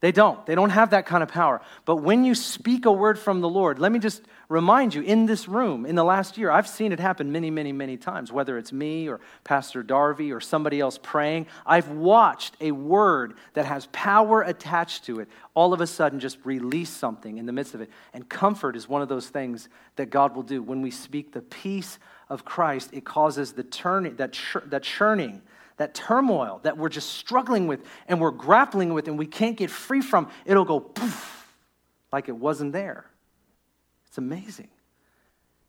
They 0.05 0.13
don't. 0.13 0.45
They 0.45 0.55
don't 0.55 0.69
have 0.69 0.91
that 0.91 1.07
kind 1.07 1.23
of 1.23 1.31
power. 1.31 1.63
But 1.87 1.97
when 1.97 2.27
you 2.27 2.35
speak 2.35 2.85
a 2.85 2.93
word 2.93 3.19
from 3.19 3.41
the 3.41 3.49
Lord, 3.49 3.79
let 3.79 3.91
me 3.91 3.99
just 3.99 4.21
remind 4.51 4.95
you 4.95 5.01
in 5.01 5.25
this 5.25 5.49
room, 5.49 5.87
in 5.87 5.95
the 5.95 6.05
last 6.05 6.37
year, 6.37 6.51
I've 6.51 6.69
seen 6.69 6.93
it 6.93 7.01
happen 7.01 7.33
many, 7.33 7.51
many, 7.51 7.73
many 7.73 7.97
times, 7.97 8.31
whether 8.31 8.59
it's 8.59 8.71
me 8.71 9.09
or 9.09 9.23
Pastor 9.45 9.83
Darby 9.83 10.31
or 10.31 10.43
somebody 10.43 10.79
else 10.79 10.99
praying. 11.03 11.47
I've 11.65 11.89
watched 11.89 12.55
a 12.61 12.73
word 12.73 13.33
that 13.55 13.65
has 13.65 13.89
power 13.93 14.43
attached 14.43 15.07
to 15.07 15.21
it 15.21 15.29
all 15.55 15.73
of 15.73 15.81
a 15.81 15.87
sudden 15.87 16.21
just 16.21 16.37
release 16.45 16.91
something 16.91 17.39
in 17.39 17.47
the 17.47 17.53
midst 17.53 17.73
of 17.73 17.81
it. 17.81 17.89
And 18.13 18.29
comfort 18.29 18.77
is 18.77 18.87
one 18.87 19.01
of 19.01 19.09
those 19.09 19.31
things 19.31 19.71
that 19.97 20.11
God 20.11 20.37
will 20.37 20.43
do. 20.43 20.63
When 20.63 20.83
we 20.83 20.91
speak 20.91 21.33
the 21.33 21.41
peace 21.41 21.99
of 22.29 22.45
Christ, 22.45 22.91
it 22.93 23.07
causes 23.07 23.55
the 23.55 23.63
turning, 23.63 24.17
that, 24.17 24.35
chur- 24.35 24.65
that 24.67 24.83
churning, 24.83 25.41
that 25.77 25.95
turmoil 25.95 26.61
that 26.63 26.79
we're 26.79 26.89
just 26.89 27.11
struggling 27.11 27.67
with 27.67 27.85
and 28.07 28.21
we're 28.21 28.31
grappling 28.31 28.95
with 28.95 29.09
and 29.09 29.19
we 29.19 29.27
can't 29.27 29.57
get 29.57 29.71
free 29.71 30.01
from. 30.01 30.29
It'll 30.45 30.65
go 30.65 30.81
poof, 30.81 31.47
like 32.13 32.29
it 32.29 32.37
wasn't 32.37 32.73
there. 32.73 33.07
It's 34.07 34.19
amazing. 34.19 34.69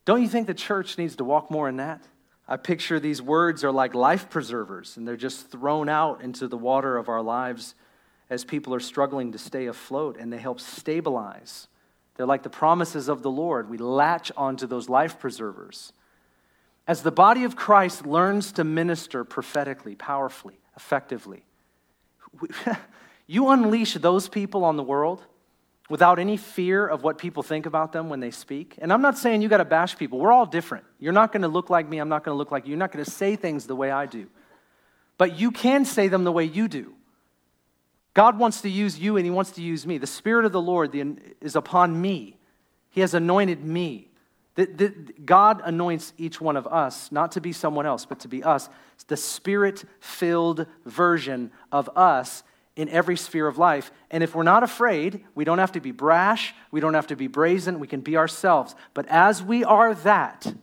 Don't 0.06 0.22
you 0.22 0.28
think 0.28 0.46
the 0.46 0.54
church 0.54 0.98
needs 0.98 1.16
to 1.16 1.24
walk 1.24 1.50
more 1.50 1.68
in 1.68 1.78
that? 1.78 2.04
I 2.48 2.58
picture 2.58 3.00
these 3.00 3.22
words 3.22 3.64
are 3.64 3.72
like 3.72 3.96
life 3.96 4.30
preservers 4.30 4.98
and 4.98 5.08
they're 5.08 5.18
just 5.18 5.50
thrown 5.50 5.90
out 5.90 6.22
into 6.22 6.48
the 6.48 6.58
water 6.58 6.98
of 6.98 7.10
our 7.10 7.24
lives 7.24 7.74
as 8.30 8.46
people 8.46 8.74
are 8.76 8.80
struggling 8.80 9.32
to 9.32 9.40
stay 9.40 9.66
afloat 9.66 10.18
and 10.20 10.32
they 10.32 10.38
help 10.38 10.60
stabilize. 10.60 11.68
They're 12.16 12.26
like 12.28 12.44
the 12.44 12.50
promises 12.50 13.08
of 13.08 13.24
the 13.24 13.32
Lord. 13.32 13.70
We 13.70 13.78
latch 13.78 14.32
onto 14.38 14.68
those 14.68 14.90
life 14.90 15.20
preservers. 15.20 15.92
As 16.88 17.02
the 17.02 17.12
body 17.12 17.44
of 17.44 17.56
Christ 17.56 18.06
learns 18.06 18.52
to 18.54 18.64
minister 18.64 19.24
prophetically, 19.24 19.96
powerfully, 19.96 20.60
effectively, 20.76 21.46
you 23.28 23.50
unleash 23.50 23.96
those 23.96 24.28
people 24.30 24.64
on 24.64 24.78
the 24.78 24.84
world 24.84 25.24
without 25.90 26.20
any 26.20 26.38
fear 26.38 26.86
of 26.86 27.04
what 27.04 27.18
people 27.18 27.44
think 27.44 27.66
about 27.66 27.92
them 27.92 28.10
when 28.10 28.20
they 28.20 28.32
speak. 28.32 28.76
And 28.80 28.92
I'm 28.92 29.02
not 29.02 29.18
saying 29.18 29.42
you 29.42 29.50
got 29.50 29.58
to 29.58 29.66
bash 29.66 29.98
people. 29.98 30.20
We're 30.20 30.32
all 30.32 30.46
different. 30.46 30.86
You're 31.00 31.14
not 31.14 31.32
going 31.32 31.44
to 31.44 31.48
look 31.48 31.70
like 31.70 31.88
me. 31.88 32.00
I'm 32.00 32.10
not 32.10 32.24
going 32.24 32.34
to 32.34 32.38
look 32.38 32.52
like 32.52 32.66
you. 32.66 32.72
You're 32.72 32.80
not 32.80 32.92
going 32.92 33.06
to 33.06 33.12
say 33.12 33.36
things 33.36 33.68
the 33.68 33.76
way 33.76 33.92
I 33.92 34.06
do. 34.06 34.28
But 35.18 35.40
you 35.40 35.52
can 35.52 35.86
say 35.86 36.08
them 36.08 36.24
the 36.24 36.32
way 36.32 36.44
you 36.44 36.68
do. 36.68 36.94
God 38.14 38.40
wants 38.40 38.62
to 38.62 38.70
use 38.70 38.98
you 38.98 39.18
and 39.18 39.26
He 39.26 39.32
wants 39.32 39.52
to 39.52 39.62
use 39.62 39.86
me. 39.86 39.98
The 39.98 40.08
Spirit 40.08 40.46
of 40.46 40.52
the 40.52 40.62
Lord 40.62 40.96
is 41.42 41.56
upon 41.56 42.00
me, 42.00 42.38
He 42.90 43.02
has 43.02 43.14
anointed 43.14 43.64
me. 43.64 44.10
God 45.26 45.62
anoints 45.66 46.14
each 46.18 46.40
one 46.40 46.56
of 46.56 46.66
us, 46.68 47.12
not 47.12 47.34
to 47.34 47.42
be 47.42 47.52
someone 47.52 47.86
else, 47.86 48.06
but 48.06 48.20
to 48.22 48.28
be 48.28 48.44
us. 48.44 48.70
It's 48.94 49.04
the 49.04 49.18
spirit 49.18 49.84
filled 50.00 50.66
version 50.86 51.52
of 51.72 51.90
us 51.96 52.44
in 52.76 52.90
every 52.90 53.18
sphere 53.18 53.48
of 53.48 53.58
life. 53.58 53.92
And 54.12 54.24
if 54.24 54.34
we're 54.34 54.44
not 54.44 54.64
afraid, 54.64 55.26
we 55.34 55.44
don't 55.44 55.58
have 55.58 55.74
to 55.74 55.82
be 55.82 55.92
brash, 55.92 56.54
we 56.72 56.80
don't 56.80 56.94
have 56.94 57.08
to 57.08 57.16
be 57.16 57.28
brazen, 57.28 57.80
we 57.80 57.88
can 57.88 58.02
be 58.02 58.18
ourselves. 58.18 58.76
But 58.94 59.08
as 59.08 59.44
we 59.44 59.64
are 59.64 59.94
that, 59.94 60.54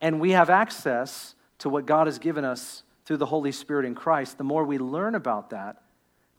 and 0.00 0.20
we 0.20 0.32
have 0.32 0.50
access 0.50 1.34
to 1.58 1.68
what 1.68 1.86
God 1.86 2.06
has 2.06 2.18
given 2.18 2.44
us 2.44 2.82
through 3.04 3.18
the 3.18 3.26
Holy 3.26 3.52
Spirit 3.52 3.86
in 3.86 3.94
Christ, 3.94 4.36
the 4.36 4.44
more 4.44 4.64
we 4.64 4.78
learn 4.78 5.14
about 5.14 5.50
that, 5.50 5.82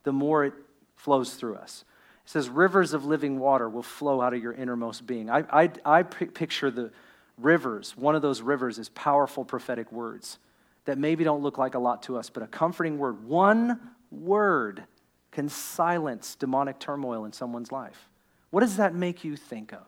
the 0.04 0.14
more 0.14 0.45
it 0.45 0.54
flows 0.95 1.34
through 1.36 1.56
us. 1.56 1.84
It 2.26 2.30
says, 2.30 2.49
rivers 2.49 2.93
of 2.93 3.05
living 3.05 3.39
water 3.39 3.69
will 3.69 3.84
flow 3.84 4.21
out 4.21 4.34
of 4.34 4.41
your 4.41 4.53
innermost 4.53 5.05
being. 5.05 5.30
I, 5.30 5.43
I, 5.51 5.71
I 5.86 6.03
picture 6.03 6.71
the 6.71 6.91
rivers, 7.38 7.97
one 7.97 8.15
of 8.15 8.21
those 8.21 8.41
rivers 8.41 8.80
is 8.80 8.89
powerful 8.89 9.43
prophetic 9.43 9.91
words 9.91 10.38
that 10.86 10.97
maybe 10.97 11.24
don't 11.24 11.41
look 11.41 11.57
like 11.57 11.76
a 11.76 11.80
lot 11.80 12.03
to 12.03 12.17
us, 12.17 12.30
but 12.30 12.43
a 12.43 12.47
comforting 12.47 12.97
word. 12.97 13.26
One 13.26 13.80
word 14.11 14.84
can 15.32 15.49
silence 15.49 16.36
demonic 16.36 16.80
turmoil 16.80 17.26
in 17.26 17.34
someone's 17.34 17.71
life. 17.71 18.09
What 18.51 18.61
does 18.61 18.78
that 18.78 18.93
make 18.93 19.24
you 19.24 19.36
think 19.36 19.74
of? 19.74 19.86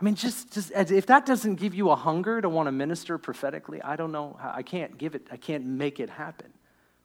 I 0.00 0.04
mean, 0.04 0.14
just, 0.14 0.52
just 0.52 0.72
if 0.72 1.06
that 1.06 1.26
doesn't 1.26 1.56
give 1.56 1.74
you 1.74 1.90
a 1.90 1.96
hunger 1.96 2.40
to 2.40 2.48
want 2.48 2.66
to 2.66 2.72
minister 2.72 3.18
prophetically, 3.18 3.80
I 3.82 3.96
don't 3.96 4.12
know. 4.12 4.38
I 4.40 4.62
can't 4.62 4.98
give 4.98 5.14
it, 5.14 5.26
I 5.30 5.36
can't 5.36 5.64
make 5.64 6.00
it 6.00 6.10
happen. 6.10 6.52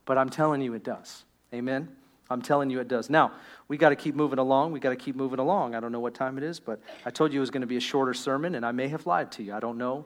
But 0.06 0.18
I'm 0.18 0.30
telling 0.30 0.62
you 0.62 0.74
it 0.74 0.84
does. 0.84 1.24
Amen? 1.54 1.96
I'm 2.32 2.42
telling 2.42 2.70
you 2.70 2.80
it 2.80 2.88
does. 2.88 3.10
Now, 3.10 3.34
we 3.68 3.78
got 3.78 3.90
to 3.90 3.96
keep 3.96 4.16
moving 4.16 4.40
along. 4.40 4.72
We 4.72 4.80
got 4.80 4.90
to 4.90 4.96
keep 4.96 5.16
moving 5.16 5.40
along. 5.40 5.76
I 5.76 5.80
don't 5.80 5.92
know 5.92 6.00
what 6.00 6.14
time 6.14 6.38
it 6.38 6.44
is, 6.44 6.60
but 6.60 6.80
I 7.06 7.10
told 7.10 7.34
you 7.34 7.40
it 7.40 7.42
was 7.42 7.52
going 7.52 7.62
to 7.62 7.68
be 7.68 7.78
a 7.78 7.82
shorter 7.82 8.14
sermon, 8.14 8.56
and 8.56 8.66
I 8.66 8.72
may 8.72 8.88
have 8.88 9.06
lied 9.06 9.32
to 9.34 9.44
you. 9.44 9.54
I 9.54 9.60
don't 9.60 9.78
know. 9.78 10.06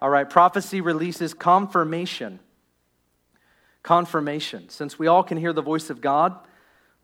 All 0.00 0.10
right, 0.10 0.28
prophecy 0.28 0.80
releases 0.80 1.34
confirmation. 1.34 2.40
Confirmation. 3.82 4.68
Since 4.68 4.98
we 4.98 5.06
all 5.06 5.22
can 5.22 5.38
hear 5.38 5.52
the 5.52 5.62
voice 5.62 5.90
of 5.90 6.00
God 6.00 6.36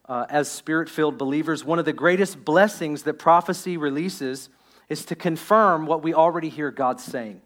uh, 0.08 0.26
as 0.28 0.50
spirit 0.50 0.88
filled 0.88 1.18
believers, 1.18 1.64
one 1.64 1.78
of 1.78 1.84
the 1.84 1.92
greatest 1.92 2.44
blessings 2.44 3.04
that 3.04 3.14
prophecy 3.14 3.76
releases 3.76 4.48
is 4.88 5.04
to 5.04 5.14
confirm 5.14 5.86
what 5.86 6.02
we 6.02 6.14
already 6.14 6.48
hear 6.48 6.70
God 6.70 7.00
saying. 7.00 7.42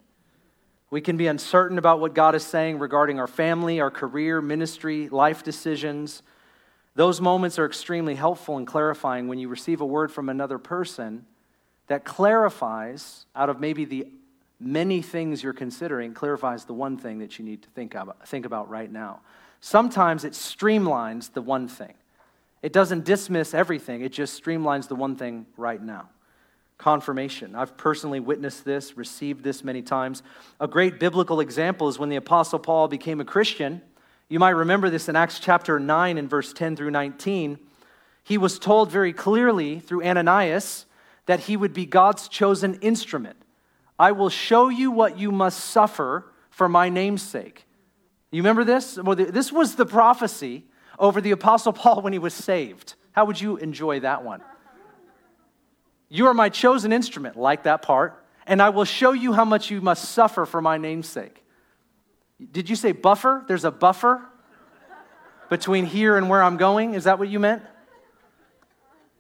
We 0.91 1.01
can 1.01 1.17
be 1.17 1.27
uncertain 1.27 1.79
about 1.79 2.01
what 2.01 2.15
God 2.15 2.35
is 2.35 2.45
saying 2.45 2.79
regarding 2.79 3.19
our 3.19 3.27
family, 3.27 3.81
our 3.81 3.91
career, 3.91 4.43
ministry, 4.43 5.09
life 5.09 5.43
decisions. 5.43 6.23
Those 6.95 7.21
moments 7.21 7.59
are 7.59 7.67
extremely 7.67 8.15
helpful 8.15 8.59
and 8.59 8.67
clarifying 8.67 9.29
when 9.29 9.39
you 9.39 9.49
receive 9.49 9.81
a 9.81 9.87
word 9.87 10.13
from 10.13 10.29
another 10.29 10.59
person 10.59 11.27
that 11.87 12.05
clarifies, 12.05 13.27
out 13.35 13.49
of 13.49 13.61
maybe 13.61 13.85
the 13.85 14.07
many 14.61 15.03
things 15.03 15.43
you're 15.43 15.53
considering, 15.53 16.15
clarifies 16.15 16.65
the 16.65 16.75
one 16.75 16.97
thing 16.97 17.19
that 17.19 17.39
you 17.39 17.45
need 17.45 17.63
to 17.63 17.69
think 17.71 17.95
about, 17.95 18.29
think 18.29 18.47
about 18.47 18.69
right 18.69 18.91
now. 18.91 19.21
Sometimes 19.61 20.25
it 20.25 20.33
streamlines 20.33 21.33
the 21.33 21.43
one 21.43 21.67
thing. 21.67 21.95
It 22.63 22.73
doesn't 22.73 23.05
dismiss 23.05 23.55
everything, 23.55 24.03
it 24.03 24.13
just 24.13 24.43
streamlines 24.43 24.87
the 24.89 24.95
one 24.95 25.17
thing 25.17 25.47
right 25.57 25.83
now 25.83 26.09
confirmation. 26.83 27.55
I've 27.55 27.77
personally 27.77 28.19
witnessed 28.19 28.65
this, 28.65 28.97
received 28.97 29.45
this 29.45 29.63
many 29.63 29.83
times. 29.83 30.25
A 30.59 30.67
great 30.67 30.99
biblical 30.99 31.39
example 31.39 31.89
is 31.89 31.97
when 31.97 32.09
the 32.09 32.17
Apostle 32.17 32.59
Paul 32.59 32.89
became 32.89 33.21
a 33.21 33.25
Christian. 33.25 33.81
You 34.33 34.39
might 34.39 34.53
remember 34.53 34.89
this 34.89 35.11
in 35.11 35.15
Acts 35.15 35.41
chapter 35.41 35.79
9 35.79 36.17
and 36.17 36.31
verse 36.31 36.55
10 36.55 36.75
through 36.75 36.91
19. 36.91 37.59
He 38.25 38.39
was 38.39 38.59
told 38.59 38.91
very 38.91 39.13
clearly 39.13 39.79
through 39.79 40.03
Ananias 40.07 40.87
that 41.27 41.41
he 41.41 41.55
would 41.55 41.75
be 41.75 41.85
God's 41.85 42.29
chosen 42.29 42.77
instrument. 42.77 43.37
I 43.99 44.13
will 44.13 44.31
show 44.31 44.71
you 44.71 44.91
what 44.91 45.19
you 45.19 45.33
must 45.33 45.61
suffer 45.61 46.33
for 46.49 46.67
my 46.67 46.89
name's 46.89 47.21
sake. 47.21 47.67
You 48.31 48.41
remember 48.41 48.65
this? 48.65 48.97
Well, 48.97 49.17
this 49.17 49.53
was 49.53 49.75
the 49.75 49.85
prophecy 49.85 50.65
over 50.99 51.21
the 51.21 51.33
Apostle 51.33 51.75
Paul 51.75 52.01
when 52.01 52.15
he 52.15 52.19
was 52.19 52.33
saved. 52.33 52.95
How 53.11 53.27
would 53.27 53.39
you 53.39 53.59
enjoy 53.59 54.01
that 54.01 54.25
one? 54.25 54.41
You 56.09 56.29
are 56.29 56.35
my 56.35 56.49
chosen 56.49 56.91
instrument, 56.91 57.37
like 57.37 57.65
that 57.65 57.83
part, 57.83 58.25
and 58.47 58.63
I 58.63 58.71
will 58.71 58.87
show 58.87 59.13
you 59.13 59.35
how 59.35 59.45
much 59.45 59.71
you 59.71 59.83
must 59.83 60.07
suffer 60.07 60.47
for 60.47 60.63
my 60.63 60.79
name's 60.79 61.07
sake. 61.07 61.42
Did 62.51 62.69
you 62.71 62.77
say 62.77 62.93
buffer? 62.93 63.45
There's 63.47 63.65
a 63.65 63.71
buffer 63.71 64.23
between 65.49 65.85
here 65.85 66.17
and 66.17 66.31
where 66.31 66.43
I'm 66.43 66.57
going? 66.57 66.95
Is 66.95 67.05
that 67.05 67.19
what 67.19 67.29
you 67.29 67.39
meant? 67.39 67.63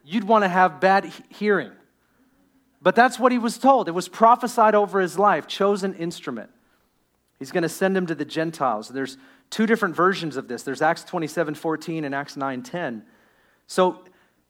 You'd 0.04 0.24
want 0.24 0.44
to 0.44 0.48
have 0.48 0.80
bad 0.80 1.12
hearing. 1.28 1.72
But 2.80 2.96
that's 2.96 3.18
what 3.18 3.32
he 3.32 3.38
was 3.38 3.58
told. 3.58 3.88
It 3.88 3.92
was 3.92 4.08
prophesied 4.08 4.74
over 4.74 5.00
his 5.00 5.18
life, 5.18 5.46
chosen 5.46 5.94
instrument. 5.94 6.50
He's 7.38 7.52
going 7.52 7.62
to 7.62 7.68
send 7.68 7.96
him 7.96 8.06
to 8.06 8.14
the 8.14 8.24
Gentiles. 8.24 8.88
There's 8.88 9.18
two 9.50 9.66
different 9.66 9.94
versions 9.94 10.36
of 10.36 10.48
this. 10.48 10.62
There's 10.62 10.82
Acts 10.82 11.04
27 11.04 11.54
14 11.54 12.04
and 12.04 12.14
Acts 12.14 12.36
9 12.36 12.62
10. 12.62 13.04
So 13.66 14.04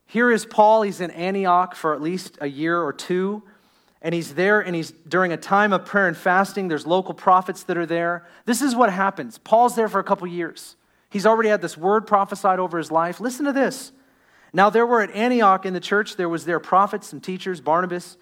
here 0.07 0.31
is 0.31 0.47
Paul. 0.47 0.83
He's 0.83 1.01
in 1.01 1.11
Antioch 1.11 1.75
for 1.75 1.95
at 1.95 2.01
least 2.01 2.39
a 2.41 2.47
year 2.47 2.81
or 2.81 2.93
two. 2.93 3.43
And 4.03 4.15
he's 4.15 4.35
there 4.35 4.61
and 4.61 4.75
he's 4.75 4.91
during 4.91 5.33
a 5.33 5.37
time 5.37 5.73
of 5.73 5.87
prayer 5.87 6.09
and 6.09 6.17
fasting. 6.17 6.69
There's 6.69 6.87
local 6.87 7.15
prophets 7.15 7.63
that 7.65 7.79
are 7.79 7.87
there. 7.87 8.27
This 8.45 8.61
is 8.61 8.75
what 8.75 8.93
happens. 8.93 9.39
Paul's 9.39 9.77
there 9.77 9.89
for 9.89 10.01
a 10.01 10.05
couple 10.05 10.27
years. 10.27 10.77
He's 11.09 11.25
already 11.25 11.49
had 11.49 11.63
this 11.63 11.77
word 11.77 12.07
prophesied 12.07 12.59
over 12.59 12.79
his 12.79 12.91
life. 12.91 13.21
Listen 13.21 13.47
to 13.47 13.53
this. 13.53 13.93
Now, 14.53 14.71
there 14.71 14.87
were 14.87 15.01
at 15.01 15.11
Antioch 15.13 15.65
in 15.65 15.73
the 15.73 15.81
church, 15.81 16.17
there 16.17 16.29
was 16.29 16.45
their 16.45 16.61
prophets 16.61 17.13
and 17.13 17.23
teachers, 17.23 17.61
Barnabas 17.61 18.19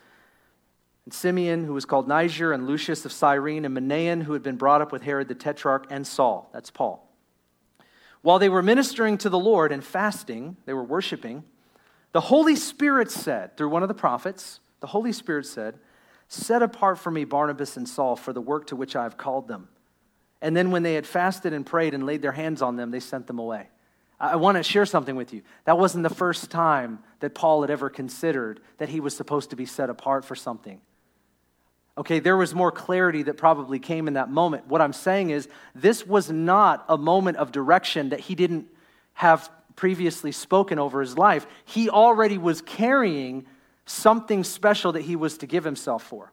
and 1.05 1.15
Simeon, 1.15 1.65
who 1.65 1.73
was 1.73 1.85
called 1.85 2.07
Niger, 2.07 2.53
and 2.53 2.67
Lucius 2.67 3.05
of 3.05 3.13
Cyrene, 3.13 3.65
and 3.65 3.77
Manaen, 3.77 4.23
who 4.23 4.33
had 4.33 4.43
been 4.43 4.57
brought 4.57 4.81
up 4.81 4.93
with 4.93 5.03
Herod 5.03 5.29
the 5.29 5.35
Tetrarch, 5.35 5.87
and 5.91 6.07
Saul. 6.07 6.49
That's 6.53 6.71
Paul. 6.71 7.09
While 8.23 8.39
they 8.39 8.49
were 8.49 8.63
ministering 8.63 9.19
to 9.19 9.29
the 9.29 9.39
Lord 9.39 9.73
and 9.73 9.83
fasting, 9.83 10.57
they 10.67 10.75
were 10.75 10.85
worshiping, 10.85 11.43
the 12.13 12.21
Holy 12.21 12.55
Spirit 12.55 13.11
said, 13.11 13.57
through 13.57 13.71
one 13.71 13.83
of 13.83 13.89
the 13.89 13.95
prophets, 13.95 14.61
the 14.81 14.89
Holy 14.89 15.13
Spirit 15.13 15.47
said, 15.47 15.79
Set 16.29 16.63
apart 16.63 16.99
for 16.99 17.11
me 17.11 17.25
Barnabas 17.25 17.77
and 17.77 17.89
Saul 17.89 18.17
for 18.17 18.33
the 18.33 18.41
work 18.41 18.69
to 18.69 18.77
which 18.77 18.95
I 18.95 19.03
have 19.03 19.17
called 19.17 19.49
them. 19.49 19.69
And 20.41 20.57
then 20.57 20.71
when 20.71 20.83
they 20.83 20.95
had 20.95 21.07
fasted 21.07 21.53
and 21.53 21.67
prayed 21.67 21.93
and 21.93 22.07
laid 22.07 22.23
their 22.23 22.33
hands 22.33 22.63
on 22.63 22.77
them, 22.77 22.91
they 22.91 23.01
sent 23.01 23.27
them 23.27 23.39
away. 23.39 23.69
I 24.19 24.37
want 24.37 24.57
to 24.59 24.63
share 24.63 24.87
something 24.87 25.17
with 25.17 25.33
you. 25.33 25.43
That 25.65 25.79
wasn't 25.79 26.03
the 26.03 26.15
first 26.15 26.51
time 26.51 27.01
that 27.21 27.35
Paul 27.35 27.63
had 27.63 27.71
ever 27.71 27.89
considered 27.89 28.61
that 28.79 28.91
he 28.91 29.01
was 29.01 29.17
supposed 29.17 29.51
to 29.51 29.57
be 29.57 29.67
set 29.67 29.89
apart 29.89 30.25
for 30.25 30.35
something. 30.35 30.81
Okay, 31.97 32.19
there 32.19 32.37
was 32.37 32.55
more 32.55 32.71
clarity 32.71 33.23
that 33.25 33.37
probably 33.37 33.79
came 33.79 34.09
in 34.09 34.15
that 34.15 34.31
moment. 34.31 34.67
What 34.69 34.81
I'm 34.81 34.93
saying 34.93 35.31
is, 35.31 35.49
this 35.75 36.07
was 36.07 36.31
not 36.31 36.85
a 36.89 36.97
moment 36.97 37.39
of 37.39 37.51
direction 37.51 38.11
that 38.11 38.21
he 38.21 38.35
didn't 38.35 38.67
have 39.15 39.51
previously 39.75 40.33
spoken 40.33 40.79
over 40.79 41.01
his 41.01 41.17
life, 41.17 41.47
he 41.65 41.89
already 41.89 42.37
was 42.37 42.61
carrying 42.61 43.47
something 43.91 44.45
special 44.45 44.93
that 44.93 45.03
he 45.03 45.17
was 45.17 45.39
to 45.39 45.47
give 45.47 45.65
himself 45.65 46.03
for. 46.05 46.33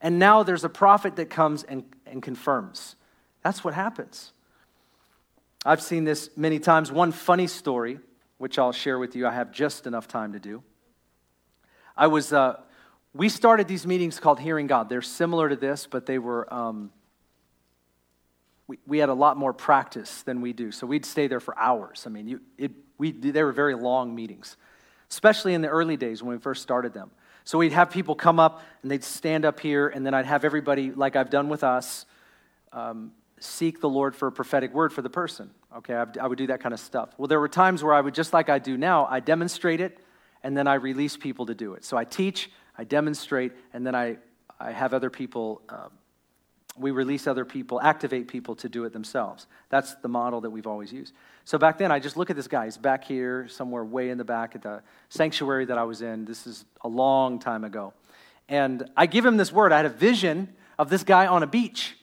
And 0.00 0.18
now 0.18 0.42
there's 0.42 0.64
a 0.64 0.68
prophet 0.68 1.16
that 1.16 1.30
comes 1.30 1.62
and, 1.62 1.84
and 2.04 2.22
confirms. 2.22 2.96
That's 3.42 3.62
what 3.62 3.74
happens. 3.74 4.32
I've 5.64 5.80
seen 5.80 6.04
this 6.04 6.30
many 6.36 6.58
times. 6.58 6.92
One 6.92 7.12
funny 7.12 7.46
story, 7.46 8.00
which 8.38 8.58
I'll 8.58 8.72
share 8.72 8.98
with 8.98 9.16
you, 9.16 9.26
I 9.26 9.32
have 9.32 9.52
just 9.52 9.86
enough 9.86 10.08
time 10.08 10.32
to 10.32 10.40
do. 10.40 10.62
I 11.96 12.08
was, 12.08 12.32
uh, 12.32 12.60
we 13.14 13.28
started 13.28 13.68
these 13.68 13.86
meetings 13.86 14.18
called 14.18 14.40
Hearing 14.40 14.66
God. 14.66 14.88
They're 14.88 15.00
similar 15.00 15.48
to 15.48 15.56
this, 15.56 15.86
but 15.86 16.06
they 16.06 16.18
were, 16.18 16.52
um, 16.52 16.90
we, 18.66 18.78
we 18.86 18.98
had 18.98 19.08
a 19.08 19.14
lot 19.14 19.36
more 19.36 19.52
practice 19.52 20.22
than 20.22 20.40
we 20.40 20.52
do. 20.52 20.72
So 20.72 20.86
we'd 20.86 21.06
stay 21.06 21.28
there 21.28 21.40
for 21.40 21.56
hours. 21.56 22.02
I 22.06 22.10
mean, 22.10 22.26
you, 22.26 22.40
it, 22.58 22.72
we, 22.98 23.12
they 23.12 23.42
were 23.42 23.52
very 23.52 23.74
long 23.74 24.14
meetings, 24.14 24.56
especially 25.10 25.54
in 25.54 25.60
the 25.60 25.68
early 25.68 25.96
days 25.96 26.22
when 26.22 26.34
we 26.34 26.40
first 26.40 26.62
started 26.62 26.92
them. 26.92 27.10
So 27.44 27.58
we'd 27.58 27.72
have 27.72 27.90
people 27.90 28.14
come 28.14 28.40
up 28.40 28.62
and 28.82 28.90
they'd 28.90 29.04
stand 29.04 29.44
up 29.44 29.60
here, 29.60 29.88
and 29.88 30.04
then 30.04 30.14
I'd 30.14 30.26
have 30.26 30.44
everybody, 30.44 30.90
like 30.90 31.14
I've 31.14 31.30
done 31.30 31.48
with 31.48 31.62
us, 31.62 32.06
um, 32.72 33.12
seek 33.38 33.80
the 33.80 33.88
Lord 33.88 34.16
for 34.16 34.28
a 34.28 34.32
prophetic 34.32 34.72
word 34.72 34.92
for 34.92 35.02
the 35.02 35.10
person. 35.10 35.50
Okay, 35.76 35.94
I 35.94 36.26
would 36.26 36.38
do 36.38 36.46
that 36.46 36.60
kind 36.60 36.72
of 36.72 36.80
stuff. 36.80 37.10
Well, 37.18 37.28
there 37.28 37.40
were 37.40 37.48
times 37.48 37.82
where 37.82 37.92
I 37.92 38.00
would, 38.00 38.14
just 38.14 38.32
like 38.32 38.48
I 38.48 38.58
do 38.58 38.76
now, 38.76 39.06
I 39.06 39.20
demonstrate 39.20 39.80
it, 39.80 39.98
and 40.42 40.56
then 40.56 40.66
I 40.66 40.74
release 40.74 41.16
people 41.16 41.46
to 41.46 41.54
do 41.54 41.74
it. 41.74 41.84
So 41.84 41.96
I 41.96 42.04
teach, 42.04 42.50
I 42.78 42.84
demonstrate, 42.84 43.52
and 43.72 43.86
then 43.86 43.94
I, 43.94 44.18
I 44.58 44.72
have 44.72 44.94
other 44.94 45.10
people 45.10 45.62
um, 45.68 45.90
we 46.76 46.90
release 46.90 47.26
other 47.26 47.44
people, 47.44 47.80
activate 47.80 48.28
people 48.28 48.56
to 48.56 48.68
do 48.68 48.84
it 48.84 48.92
themselves. 48.92 49.46
That's 49.68 49.94
the 49.96 50.08
model 50.08 50.40
that 50.40 50.50
we've 50.50 50.66
always 50.66 50.92
used. 50.92 51.14
So 51.44 51.58
back 51.58 51.78
then, 51.78 51.92
I 51.92 52.00
just 52.00 52.16
look 52.16 52.30
at 52.30 52.36
this 52.36 52.48
guy. 52.48 52.64
He's 52.64 52.76
back 52.76 53.04
here, 53.04 53.46
somewhere 53.48 53.84
way 53.84 54.10
in 54.10 54.18
the 54.18 54.24
back 54.24 54.54
at 54.54 54.62
the 54.62 54.82
sanctuary 55.08 55.66
that 55.66 55.78
I 55.78 55.84
was 55.84 56.02
in. 56.02 56.24
This 56.24 56.46
is 56.46 56.64
a 56.80 56.88
long 56.88 57.38
time 57.38 57.64
ago. 57.64 57.92
And 58.48 58.90
I 58.96 59.06
give 59.06 59.24
him 59.24 59.36
this 59.36 59.52
word. 59.52 59.72
I 59.72 59.76
had 59.76 59.86
a 59.86 59.90
vision 59.90 60.48
of 60.78 60.90
this 60.90 61.04
guy 61.04 61.26
on 61.26 61.42
a 61.42 61.46
beach. 61.46 61.96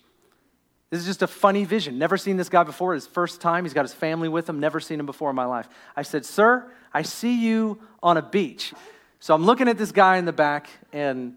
This 0.90 1.00
is 1.00 1.06
just 1.06 1.22
a 1.22 1.28
funny 1.28 1.64
vision. 1.66 1.98
Never 1.98 2.18
seen 2.18 2.38
this 2.38 2.50
guy 2.50 2.64
before. 2.64 2.94
His 2.94 3.08
first 3.08 3.42
time. 3.42 3.64
He's 3.64 3.74
got 3.74 3.84
his 3.84 3.94
family 3.94 4.30
with 4.30 4.48
him. 4.48 4.60
Never 4.60 4.80
seen 4.80 5.00
him 5.00 5.06
before 5.06 5.30
in 5.30 5.36
my 5.36 5.46
life. 5.46 5.68
I 5.96 6.02
said, 6.02 6.26
Sir, 6.26 6.70
I 6.94 7.02
see 7.04 7.42
you 7.46 7.80
on 8.04 8.18
a 8.18 8.22
beach. 8.22 8.74
So 9.20 9.34
I'm 9.34 9.46
looking 9.46 9.68
at 9.68 9.78
this 9.78 9.92
guy 9.92 10.18
in 10.18 10.26
the 10.26 10.34
back, 10.34 10.70
and, 10.92 11.36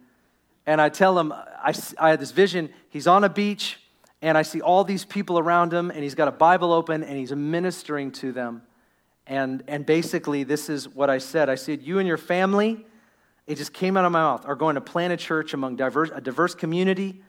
and 0.66 0.80
I 0.80 0.88
tell 0.88 1.18
him, 1.18 1.32
I, 1.32 1.74
I 1.98 2.10
had 2.10 2.20
this 2.20 2.30
vision. 2.30 2.70
He's 2.88 3.06
on 3.06 3.24
a 3.24 3.28
beach, 3.28 3.78
and 4.22 4.38
I 4.38 4.42
see 4.42 4.60
all 4.60 4.84
these 4.84 5.04
people 5.04 5.38
around 5.38 5.72
him, 5.72 5.90
and 5.90 6.02
he's 6.02 6.14
got 6.14 6.28
a 6.28 6.32
Bible 6.32 6.72
open, 6.72 7.02
and 7.02 7.16
he's 7.18 7.32
ministering 7.32 8.12
to 8.12 8.32
them. 8.32 8.62
And, 9.26 9.62
and 9.68 9.86
basically, 9.86 10.44
this 10.44 10.68
is 10.68 10.88
what 10.88 11.10
I 11.10 11.18
said 11.18 11.48
I 11.48 11.54
said, 11.54 11.82
You 11.82 11.98
and 11.98 12.06
your 12.06 12.18
family, 12.18 12.84
it 13.46 13.56
just 13.56 13.72
came 13.72 13.96
out 13.96 14.04
of 14.04 14.12
my 14.12 14.20
mouth, 14.20 14.46
are 14.46 14.54
going 14.56 14.74
to 14.74 14.80
plant 14.80 15.12
a 15.12 15.16
church 15.16 15.54
among 15.54 15.76
diverse, 15.76 16.10
a 16.14 16.20
diverse 16.20 16.54
community 16.54 17.22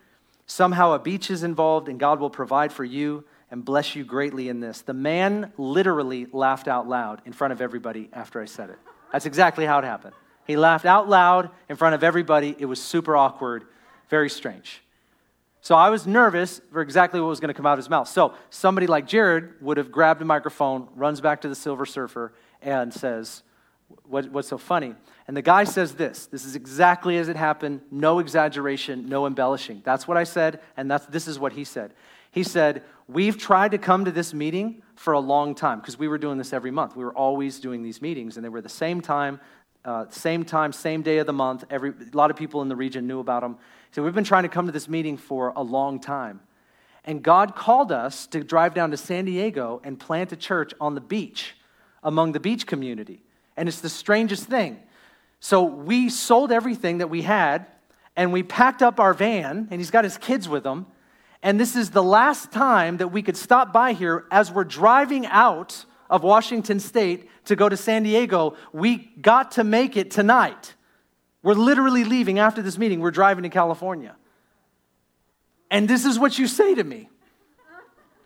Somehow 0.48 0.94
a 0.94 1.00
beach 1.00 1.32
is 1.32 1.44
involved, 1.44 1.90
and 1.90 2.00
God 2.00 2.20
will 2.20 2.30
provide 2.30 2.72
for 2.72 2.84
you 2.84 3.24
and 3.50 3.66
bless 3.66 3.96
you 3.96 4.04
greatly 4.04 4.50
in 4.50 4.60
this. 4.60 4.82
The 4.82 4.94
man 4.94 5.52
literally 5.58 6.28
laughed 6.32 6.68
out 6.68 6.88
loud 6.88 7.22
in 7.26 7.34
front 7.34 7.52
of 7.52 7.62
everybody 7.62 8.10
after 8.14 8.42
I 8.42 8.46
said 8.46 8.70
it. 8.70 8.78
That's 9.12 9.26
exactly 9.26 9.66
how 9.66 9.80
it 9.80 9.86
happened. 9.86 10.14
He 10.46 10.56
laughed 10.58 10.86
out 10.86 11.10
loud 11.10 11.50
in 11.70 11.76
front 11.76 11.96
of 11.96 12.04
everybody. 12.04 12.56
It 12.58 12.66
was 12.66 12.82
super 12.82 13.16
awkward, 13.18 13.66
very 14.10 14.30
strange. 14.30 14.82
So 15.62 15.76
I 15.76 15.90
was 15.90 16.06
nervous 16.06 16.62
for 16.72 16.82
exactly 16.82 17.20
what 17.20 17.28
was 17.28 17.40
going 17.40 17.48
to 17.50 17.56
come 17.56 17.66
out 17.66 17.74
of 17.74 17.80
his 17.80 17.90
mouth. 17.90 18.08
So 18.08 18.36
somebody 18.52 18.86
like 18.86 19.08
Jared 19.08 19.54
would 19.62 19.78
have 19.78 19.92
grabbed 19.92 20.22
a 20.22 20.26
microphone, 20.26 20.88
runs 20.96 21.22
back 21.22 21.42
to 21.42 21.50
the 21.50 21.56
Silver 21.56 21.88
Surfer, 21.88 22.34
and 22.62 22.94
says, 22.94 23.42
what, 24.04 24.30
What's 24.30 24.48
so 24.48 24.60
funny? 24.60 24.94
And 25.28 25.36
the 25.36 25.42
guy 25.42 25.64
says 25.64 25.96
this 25.96 26.28
this 26.28 26.46
is 26.46 26.56
exactly 26.56 27.18
as 27.18 27.30
it 27.30 27.36
happened, 27.36 27.82
no 27.90 28.20
exaggeration, 28.20 29.10
no 29.10 29.26
embellishing. 29.26 29.82
That's 29.84 30.08
what 30.08 30.18
I 30.18 30.24
said, 30.24 30.60
and 30.78 30.90
that's, 30.90 31.08
this 31.08 31.28
is 31.28 31.40
what 31.40 31.54
he 31.54 31.64
said. 31.64 31.94
He 32.30 32.44
said, 32.44 32.84
We've 33.08 33.38
tried 33.38 33.72
to 33.72 33.78
come 33.78 34.06
to 34.06 34.12
this 34.12 34.34
meeting 34.34 34.82
for 34.96 35.14
a 35.14 35.20
long 35.20 35.56
time 35.56 35.80
because 35.80 35.98
we 35.98 36.08
were 36.08 36.18
doing 36.18 36.38
this 36.38 36.54
every 36.54 36.72
month. 36.72 36.96
We 36.96 37.04
were 37.04 37.14
always 37.14 37.60
doing 37.60 37.82
these 37.82 38.02
meetings, 38.02 38.36
and 38.36 38.44
they 38.44 38.50
were 38.50 38.62
the 38.62 38.70
same 38.70 39.02
time, 39.02 39.40
uh, 39.86 40.06
same 40.10 40.44
time, 40.44 40.74
same 40.74 41.02
day 41.02 41.20
of 41.20 41.28
the 41.28 41.34
month. 41.34 41.64
Every, 41.70 41.92
a 41.92 42.18
lot 42.18 42.32
of 42.32 42.38
people 42.38 42.62
in 42.62 42.68
the 42.68 42.76
region 42.76 43.08
knew 43.08 43.20
about 43.20 43.42
them. 43.42 43.58
So 43.92 44.04
we've 44.04 44.14
been 44.14 44.24
trying 44.24 44.44
to 44.44 44.50
come 44.50 44.66
to 44.66 44.72
this 44.72 44.90
meeting 44.90 45.16
for 45.16 45.54
a 45.56 45.62
long 45.62 46.00
time. 46.00 46.42
And 47.06 47.22
God 47.22 47.56
called 47.56 47.92
us 47.92 48.26
to 48.28 48.44
drive 48.44 48.74
down 48.74 48.92
to 48.92 48.98
San 48.98 49.26
Diego 49.26 49.80
and 49.84 50.00
plant 50.00 50.32
a 50.32 50.36
church 50.36 50.74
on 50.82 50.96
the 50.96 51.02
beach 51.02 51.56
among 52.04 52.32
the 52.32 52.40
beach 52.40 52.66
community. 52.66 53.22
And 53.56 53.70
it's 53.70 53.80
the 53.80 53.90
strangest 53.90 54.46
thing. 54.46 54.80
So 55.40 55.64
we 55.64 56.10
sold 56.10 56.52
everything 56.52 56.98
that 56.98 57.10
we 57.10 57.22
had 57.22 57.68
and 58.16 58.34
we 58.34 58.44
packed 58.44 58.82
up 58.82 59.00
our 59.00 59.14
van, 59.14 59.68
and 59.70 59.80
he's 59.80 59.92
got 59.92 60.04
his 60.04 60.18
kids 60.18 60.48
with 60.48 60.66
him. 60.66 60.86
And 61.44 61.60
this 61.60 61.76
is 61.76 61.92
the 61.92 62.02
last 62.02 62.52
time 62.52 62.98
that 62.98 63.10
we 63.10 63.22
could 63.22 63.38
stop 63.38 63.74
by 63.74 63.94
here 63.94 64.26
as 64.32 64.52
we're 64.52 64.64
driving 64.64 65.26
out 65.28 65.86
of 66.10 66.24
Washington 66.24 66.80
State 66.80 67.30
to 67.46 67.56
go 67.56 67.70
to 67.70 67.78
San 67.78 68.04
Diego. 68.04 68.56
We 68.74 68.98
got 68.98 69.52
to 69.52 69.64
make 69.64 69.98
it 69.98 70.12
tonight. 70.12 70.76
We're 71.44 71.54
literally 71.54 72.04
leaving 72.04 72.40
after 72.40 72.62
this 72.62 72.78
meeting. 72.78 73.00
We're 73.00 73.12
driving 73.12 73.44
to 73.44 73.50
California. 73.50 74.16
And 75.70 75.88
this 75.88 76.06
is 76.06 76.18
what 76.18 76.38
you 76.40 76.48
say 76.48 76.76
to 76.76 76.84
me. 76.84 77.10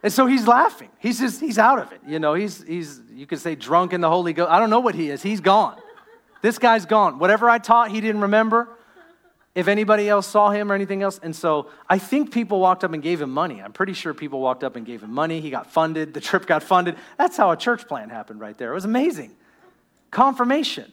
And 0.02 0.14
so 0.14 0.28
he's 0.28 0.48
laughing. 0.48 0.90
He's 1.00 1.20
just, 1.20 1.42
he's 1.42 1.58
out 1.58 1.80
of 1.80 1.92
it. 1.92 2.00
You 2.08 2.20
know, 2.20 2.34
he's, 2.34 2.64
he's, 2.64 3.02
you 3.12 3.26
could 3.26 3.40
say 3.40 3.56
drunk 3.56 3.92
in 3.92 4.00
the 4.00 4.10
Holy 4.10 4.32
Ghost. 4.32 4.50
I 4.50 4.60
don't 4.60 4.70
know 4.70 4.80
what 4.80 4.96
he 4.96 5.10
is. 5.10 5.22
He's 5.22 5.42
gone. 5.42 5.78
This 6.42 6.58
guy's 6.58 6.86
gone. 6.86 7.20
Whatever 7.20 7.50
I 7.50 7.58
taught, 7.58 7.92
he 7.92 8.00
didn't 8.00 8.22
remember 8.22 8.70
if 9.56 9.68
anybody 9.68 10.08
else 10.08 10.28
saw 10.28 10.50
him 10.52 10.72
or 10.72 10.76
anything 10.76 11.02
else. 11.02 11.20
And 11.22 11.36
so 11.36 11.70
I 11.90 11.98
think 11.98 12.32
people 12.32 12.60
walked 12.60 12.84
up 12.84 12.94
and 12.94 13.02
gave 13.02 13.22
him 13.22 13.32
money. 13.32 13.62
I'm 13.62 13.74
pretty 13.74 13.94
sure 13.94 14.14
people 14.14 14.40
walked 14.40 14.64
up 14.64 14.76
and 14.76 14.86
gave 14.86 15.02
him 15.04 15.12
money. 15.12 15.42
He 15.42 15.50
got 15.50 15.72
funded. 15.72 16.14
The 16.14 16.22
trip 16.22 16.46
got 16.46 16.64
funded. 16.64 16.96
That's 17.18 17.36
how 17.36 17.52
a 17.52 17.58
church 17.58 17.88
plan 17.88 18.10
happened 18.10 18.40
right 18.40 18.58
there. 18.58 18.72
It 18.72 18.76
was 18.76 18.86
amazing. 18.86 19.36
Confirmation. 20.12 20.92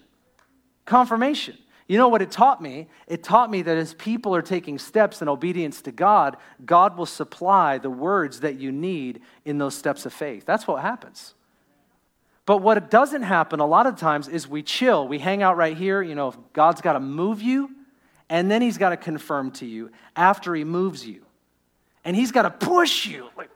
Confirmation. 0.84 1.58
You 1.88 1.98
know 1.98 2.08
what 2.08 2.20
it 2.20 2.32
taught 2.32 2.60
me? 2.60 2.88
It 3.06 3.22
taught 3.22 3.50
me 3.50 3.62
that 3.62 3.76
as 3.76 3.94
people 3.94 4.34
are 4.34 4.42
taking 4.42 4.78
steps 4.78 5.22
in 5.22 5.28
obedience 5.28 5.82
to 5.82 5.92
God, 5.92 6.36
God 6.64 6.96
will 6.96 7.06
supply 7.06 7.78
the 7.78 7.90
words 7.90 8.40
that 8.40 8.56
you 8.56 8.72
need 8.72 9.20
in 9.44 9.58
those 9.58 9.74
steps 9.74 10.04
of 10.04 10.12
faith. 10.12 10.44
That's 10.44 10.66
what 10.66 10.82
happens. 10.82 11.34
But 12.44 12.58
what 12.58 12.90
doesn't 12.90 13.22
happen 13.22 13.60
a 13.60 13.66
lot 13.66 13.86
of 13.86 13.96
times 13.96 14.26
is 14.28 14.48
we 14.48 14.62
chill. 14.62 15.06
We 15.06 15.18
hang 15.18 15.42
out 15.42 15.56
right 15.56 15.76
here. 15.76 16.02
You 16.02 16.14
know, 16.14 16.28
if 16.28 16.36
God's 16.52 16.80
got 16.80 16.94
to 16.94 17.00
move 17.00 17.40
you, 17.40 17.70
and 18.28 18.50
then 18.50 18.62
He's 18.62 18.78
got 18.78 18.90
to 18.90 18.96
confirm 18.96 19.50
to 19.52 19.66
you 19.66 19.90
after 20.14 20.54
He 20.54 20.64
moves 20.64 21.06
you. 21.06 21.22
And 22.04 22.16
He's 22.16 22.32
got 22.32 22.42
to 22.42 22.50
push 22.50 23.06
you. 23.06 23.28
Like, 23.36 23.50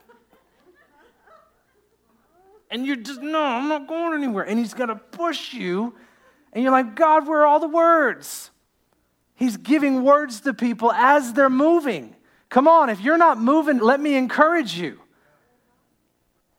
and 2.69 2.85
you're 2.85 2.95
just, 2.95 3.21
no, 3.21 3.41
I'm 3.41 3.67
not 3.67 3.87
going 3.87 4.13
anywhere. 4.13 4.43
And 4.43 4.57
He's 4.57 4.73
got 4.73 4.87
to 4.87 4.95
push 4.95 5.53
you. 5.53 5.93
And 6.53 6.63
you're 6.63 6.71
like, 6.71 6.95
God, 6.95 7.27
where 7.27 7.41
are 7.41 7.45
all 7.45 7.59
the 7.59 7.67
words? 7.67 8.51
He's 9.35 9.57
giving 9.57 10.03
words 10.03 10.41
to 10.41 10.53
people 10.53 10.91
as 10.91 11.33
they're 11.33 11.49
moving. 11.49 12.15
Come 12.49 12.67
on, 12.67 12.89
if 12.89 13.01
you're 13.01 13.17
not 13.17 13.39
moving, 13.39 13.79
let 13.79 13.99
me 13.99 14.15
encourage 14.15 14.77
you. 14.77 14.99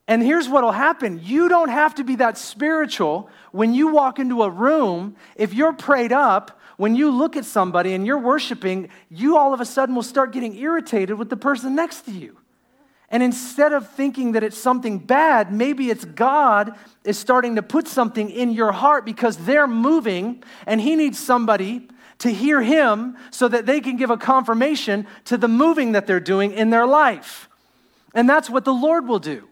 And 0.07 0.21
here's 0.21 0.49
what 0.49 0.63
will 0.63 0.71
happen 0.71 1.21
you 1.23 1.47
don't 1.47 1.69
have 1.69 1.95
to 1.95 2.03
be 2.03 2.17
that 2.17 2.37
spiritual 2.37 3.29
when 3.51 3.73
you 3.73 3.87
walk 3.87 4.19
into 4.19 4.43
a 4.43 4.49
room. 4.49 5.15
If 5.35 5.53
you're 5.53 5.73
prayed 5.73 6.11
up, 6.11 6.59
when 6.77 6.95
you 6.95 7.11
look 7.11 7.35
at 7.35 7.45
somebody 7.45 7.93
and 7.93 8.05
you're 8.05 8.17
worshiping, 8.17 8.89
you 9.09 9.37
all 9.37 9.53
of 9.53 9.61
a 9.61 9.65
sudden 9.65 9.95
will 9.95 10.03
start 10.03 10.31
getting 10.31 10.55
irritated 10.55 11.17
with 11.17 11.29
the 11.29 11.37
person 11.37 11.75
next 11.75 12.01
to 12.01 12.11
you. 12.11 12.37
And 13.09 13.21
instead 13.21 13.73
of 13.73 13.89
thinking 13.89 14.31
that 14.31 14.43
it's 14.43 14.57
something 14.57 14.97
bad, 14.97 15.53
maybe 15.53 15.91
it's 15.91 16.03
God 16.03 16.75
is 17.03 17.17
starting 17.17 17.57
to 17.57 17.61
put 17.61 17.87
something 17.87 18.29
in 18.29 18.51
your 18.51 18.71
heart 18.71 19.05
because 19.05 19.37
they're 19.37 19.67
moving 19.67 20.43
and 20.65 20.81
He 20.81 20.95
needs 20.95 21.19
somebody 21.19 21.87
to 22.19 22.29
hear 22.29 22.61
Him 22.61 23.17
so 23.29 23.47
that 23.47 23.67
they 23.67 23.81
can 23.81 23.97
give 23.97 24.09
a 24.09 24.17
confirmation 24.17 25.05
to 25.25 25.37
the 25.37 25.47
moving 25.47 25.91
that 25.91 26.07
they're 26.07 26.19
doing 26.19 26.53
in 26.53 26.71
their 26.71 26.87
life. 26.87 27.49
And 28.15 28.27
that's 28.27 28.49
what 28.49 28.65
the 28.65 28.73
Lord 28.73 29.07
will 29.07 29.19
do. 29.19 29.47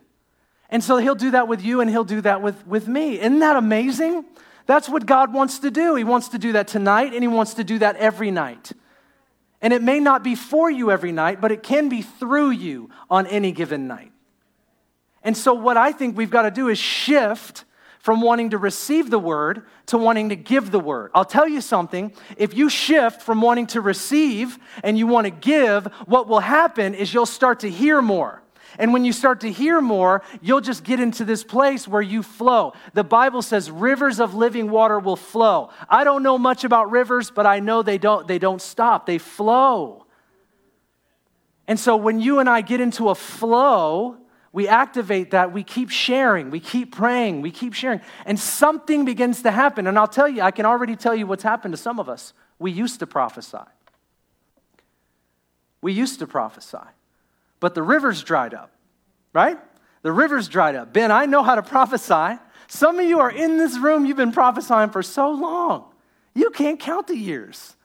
And 0.72 0.84
so 0.84 0.98
he'll 0.98 1.16
do 1.16 1.32
that 1.32 1.48
with 1.48 1.62
you 1.62 1.82
and 1.82 1.90
he'll 1.90 2.06
do 2.06 2.22
that 2.22 2.42
with, 2.42 2.66
with 2.66 2.88
me. 2.88 3.20
Isn't 3.20 3.40
that 3.40 3.58
amazing? 3.58 4.26
That's 4.66 4.88
what 4.88 5.06
God 5.06 5.34
wants 5.34 5.60
to 5.60 5.72
do. 5.72 5.96
He 5.96 6.04
wants 6.04 6.30
to 6.30 6.38
do 6.38 6.54
that 6.54 6.68
tonight 6.68 7.14
and 7.14 7.24
he 7.24 7.28
wants 7.28 7.56
to 7.56 7.64
do 7.64 7.80
that 7.80 7.96
every 7.98 8.32
night. 8.32 8.72
And 9.62 9.74
it 9.74 9.84
may 9.84 10.00
not 10.00 10.24
be 10.24 10.36
for 10.36 10.70
you 10.72 10.92
every 10.92 11.12
night, 11.12 11.40
but 11.40 11.52
it 11.52 11.62
can 11.62 11.90
be 11.90 12.02
through 12.02 12.52
you 12.52 12.90
on 13.10 13.28
any 13.28 13.52
given 13.52 13.88
night. 13.88 14.12
And 15.24 15.38
so, 15.38 15.54
what 15.54 15.78
I 15.78 15.92
think 15.92 16.18
we've 16.18 16.32
got 16.32 16.44
to 16.44 16.52
do 16.52 16.68
is 16.68 16.80
shift 16.80 17.66
from 18.00 18.22
wanting 18.22 18.50
to 18.50 18.58
receive 18.58 19.12
the 19.12 19.20
word 19.20 19.64
to 19.86 19.98
wanting 19.98 20.30
to 20.30 20.36
give 20.36 20.72
the 20.72 20.80
word. 20.80 21.12
I'll 21.14 21.26
tell 21.26 21.48
you 21.48 21.62
something. 21.62 22.12
If 22.36 22.56
you 22.56 22.68
shift 22.68 23.22
from 23.22 23.42
wanting 23.42 23.68
to 23.68 23.82
receive 23.82 24.58
and 24.84 24.98
you 24.98 25.06
want 25.06 25.26
to 25.26 25.32
give, 25.32 25.86
what 26.08 26.28
will 26.28 26.40
happen 26.40 26.96
is 26.96 27.14
you'll 27.14 27.28
start 27.28 27.60
to 27.60 27.70
hear 27.70 28.02
more. 28.02 28.42
And 28.78 28.94
when 28.94 29.06
you 29.06 29.14
start 29.14 29.42
to 29.42 29.52
hear 29.52 29.82
more, 29.82 30.22
you'll 30.42 30.62
just 30.62 30.84
get 30.84 31.00
into 31.00 31.26
this 31.26 31.44
place 31.44 31.88
where 31.88 32.02
you 32.02 32.24
flow. 32.24 32.74
The 32.94 33.04
Bible 33.04 33.42
says 33.42 33.70
rivers 33.70 34.20
of 34.20 34.34
living 34.34 34.70
water 34.70 35.00
will 35.00 35.16
flow. 35.16 35.70
I 35.90 36.04
don't 36.04 36.24
know 36.24 36.38
much 36.38 36.64
about 36.64 36.92
rivers, 36.92 37.32
but 37.32 37.46
I 37.46 37.60
know 37.60 37.84
they 37.84 37.98
don't, 37.98 38.28
they 38.28 38.40
don't 38.40 38.62
stop, 38.62 39.06
they 39.06 39.18
flow. 39.18 40.06
And 41.68 41.80
so 41.80 41.96
when 41.96 42.20
you 42.20 42.40
and 42.40 42.50
I 42.50 42.62
get 42.62 42.82
into 42.82 43.10
a 43.10 43.16
flow, 43.16 44.18
we 44.54 44.68
activate 44.68 45.32
that, 45.32 45.54
we 45.54 45.64
keep 45.64 45.90
sharing, 45.90 46.50
we 46.50 46.60
keep 46.60 46.94
praying, 46.94 47.42
we 47.42 47.52
keep 47.52 47.74
sharing, 47.74 48.02
and 48.26 48.38
something 48.38 49.06
begins 49.06 49.44
to 49.44 49.52
happen. 49.52 49.88
And 49.88 49.98
I'll 49.98 50.08
tell 50.08 50.28
you, 50.28 50.42
I 50.42 50.52
can 50.52 50.66
already 50.66 50.96
tell 50.96 51.16
you 51.16 51.26
what's 51.26 51.44
happened 51.44 51.74
to 51.74 51.78
some 51.78 52.00
of 52.00 52.10
us. 52.10 52.34
We 52.60 52.72
used 52.72 53.00
to 53.00 53.08
prophesy. 53.08 53.58
We 55.82 55.94
used 55.94 56.20
to 56.20 56.28
prophesy 56.28 56.78
but 57.62 57.76
the 57.76 57.84
rivers 57.84 58.22
dried 58.24 58.54
up, 58.54 58.74
right? 59.32 59.58
The 60.02 60.12
rivers 60.12 60.50
dried 60.50 60.76
up. 60.76 60.92
Ben, 60.92 61.12
I 61.12 61.26
know 61.28 61.44
how 61.44 61.56
to 61.56 61.64
prophesy. 61.64 62.38
Some 62.68 63.00
of 63.00 63.06
you 63.06 63.20
are 63.20 63.32
in 63.32 63.58
this 63.58 63.78
room, 63.78 64.06
you've 64.06 64.18
been 64.18 64.34
prophesying 64.34 64.90
for 64.90 65.02
so 65.02 65.32
long. 65.32 65.86
You 66.34 66.50
can't 66.50 66.80
count 66.80 67.08
the 67.08 67.18
years. 67.18 67.78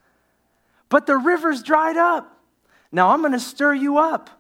But 0.89 1.07
the 1.07 1.17
rivers 1.17 1.63
dried 1.63 1.97
up. 1.97 2.33
Now 2.91 3.11
I'm 3.11 3.21
going 3.21 3.33
to 3.33 3.41
stir 3.41 3.75
you 3.75 3.99
up 3.99 4.31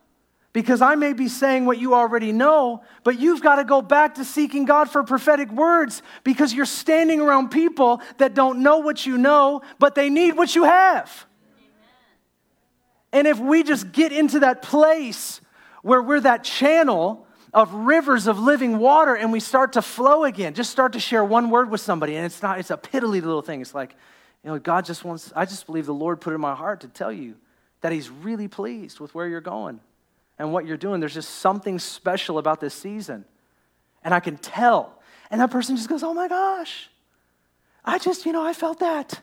because 0.52 0.80
I 0.80 0.94
may 0.94 1.12
be 1.12 1.28
saying 1.28 1.66
what 1.66 1.78
you 1.78 1.94
already 1.94 2.32
know, 2.32 2.82
but 3.04 3.20
you've 3.20 3.42
got 3.42 3.56
to 3.56 3.64
go 3.64 3.82
back 3.82 4.14
to 4.14 4.24
seeking 4.24 4.64
God 4.64 4.88
for 4.88 5.02
prophetic 5.02 5.50
words 5.52 6.00
because 6.24 6.54
you're 6.54 6.64
standing 6.64 7.20
around 7.20 7.50
people 7.50 8.00
that 8.16 8.32
don't 8.32 8.62
know 8.62 8.78
what 8.78 9.04
you 9.04 9.18
know, 9.18 9.60
but 9.78 9.94
they 9.94 10.08
need 10.08 10.34
what 10.34 10.54
you 10.54 10.64
have. 10.64 11.26
And 13.12 13.26
if 13.26 13.38
we 13.38 13.62
just 13.62 13.92
get 13.92 14.12
into 14.12 14.40
that 14.40 14.62
place 14.62 15.40
where 15.82 16.02
we're 16.02 16.20
that 16.20 16.44
channel 16.44 17.26
of 17.54 17.72
rivers 17.72 18.26
of 18.26 18.38
living 18.38 18.78
water 18.78 19.14
and 19.14 19.32
we 19.32 19.40
start 19.40 19.74
to 19.74 19.82
flow 19.82 20.24
again, 20.24 20.52
just 20.52 20.70
start 20.70 20.92
to 20.92 21.00
share 21.00 21.24
one 21.24 21.48
word 21.50 21.70
with 21.70 21.80
somebody, 21.80 22.16
and 22.16 22.26
it's 22.26 22.42
not, 22.42 22.58
it's 22.58 22.70
a 22.70 22.76
piddly 22.76 23.22
little 23.22 23.42
thing. 23.42 23.60
It's 23.60 23.74
like, 23.74 23.94
you 24.44 24.50
know, 24.50 24.58
God 24.58 24.84
just 24.84 25.04
wants, 25.04 25.32
I 25.34 25.44
just 25.44 25.66
believe 25.66 25.86
the 25.86 25.94
Lord 25.94 26.20
put 26.20 26.34
in 26.34 26.40
my 26.40 26.54
heart 26.54 26.80
to 26.80 26.88
tell 26.88 27.12
you 27.12 27.36
that 27.80 27.92
He's 27.92 28.10
really 28.10 28.48
pleased 28.48 29.00
with 29.00 29.14
where 29.14 29.26
you're 29.26 29.40
going. 29.40 29.80
and 30.38 30.52
what 30.52 30.66
you're 30.66 30.76
doing. 30.76 31.00
There's 31.00 31.14
just 31.14 31.36
something 31.36 31.78
special 31.78 32.38
about 32.38 32.60
this 32.60 32.74
season. 32.74 33.24
And 34.04 34.12
I 34.12 34.20
can 34.20 34.36
tell. 34.36 35.00
And 35.30 35.40
that 35.40 35.50
person 35.50 35.76
just 35.76 35.88
goes, 35.88 36.02
Oh 36.02 36.14
my 36.14 36.28
gosh, 36.28 36.90
I 37.84 37.98
just, 37.98 38.26
you 38.26 38.32
know, 38.32 38.44
I 38.44 38.52
felt 38.52 38.80
that. 38.80 39.20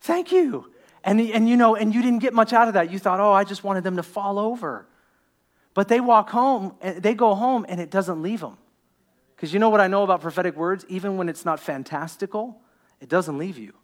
Thank 0.00 0.32
you. 0.32 0.70
And, 1.04 1.20
and 1.20 1.48
you 1.48 1.56
know, 1.56 1.76
and 1.76 1.94
you 1.94 2.02
didn't 2.02 2.20
get 2.20 2.32
much 2.32 2.52
out 2.52 2.66
of 2.66 2.74
that. 2.74 2.90
You 2.90 2.98
thought, 2.98 3.20
Oh, 3.20 3.32
I 3.32 3.44
just 3.44 3.62
wanted 3.62 3.84
them 3.84 3.96
to 3.96 4.02
fall 4.02 4.38
over. 4.38 4.86
But 5.74 5.88
they 5.88 6.00
walk 6.00 6.30
home, 6.30 6.76
they 6.80 7.14
go 7.14 7.34
home, 7.34 7.66
and 7.68 7.80
it 7.80 7.90
doesn't 7.90 8.22
leave 8.22 8.40
them. 8.40 8.56
Because 9.34 9.52
you 9.52 9.58
know 9.58 9.68
what 9.68 9.80
I 9.80 9.88
know 9.88 10.04
about 10.04 10.20
prophetic 10.20 10.56
words? 10.56 10.86
Even 10.88 11.16
when 11.16 11.28
it's 11.28 11.44
not 11.44 11.60
fantastical, 11.60 12.60
it 13.00 13.08
doesn't 13.08 13.36
leave 13.36 13.58
you. 13.58 13.74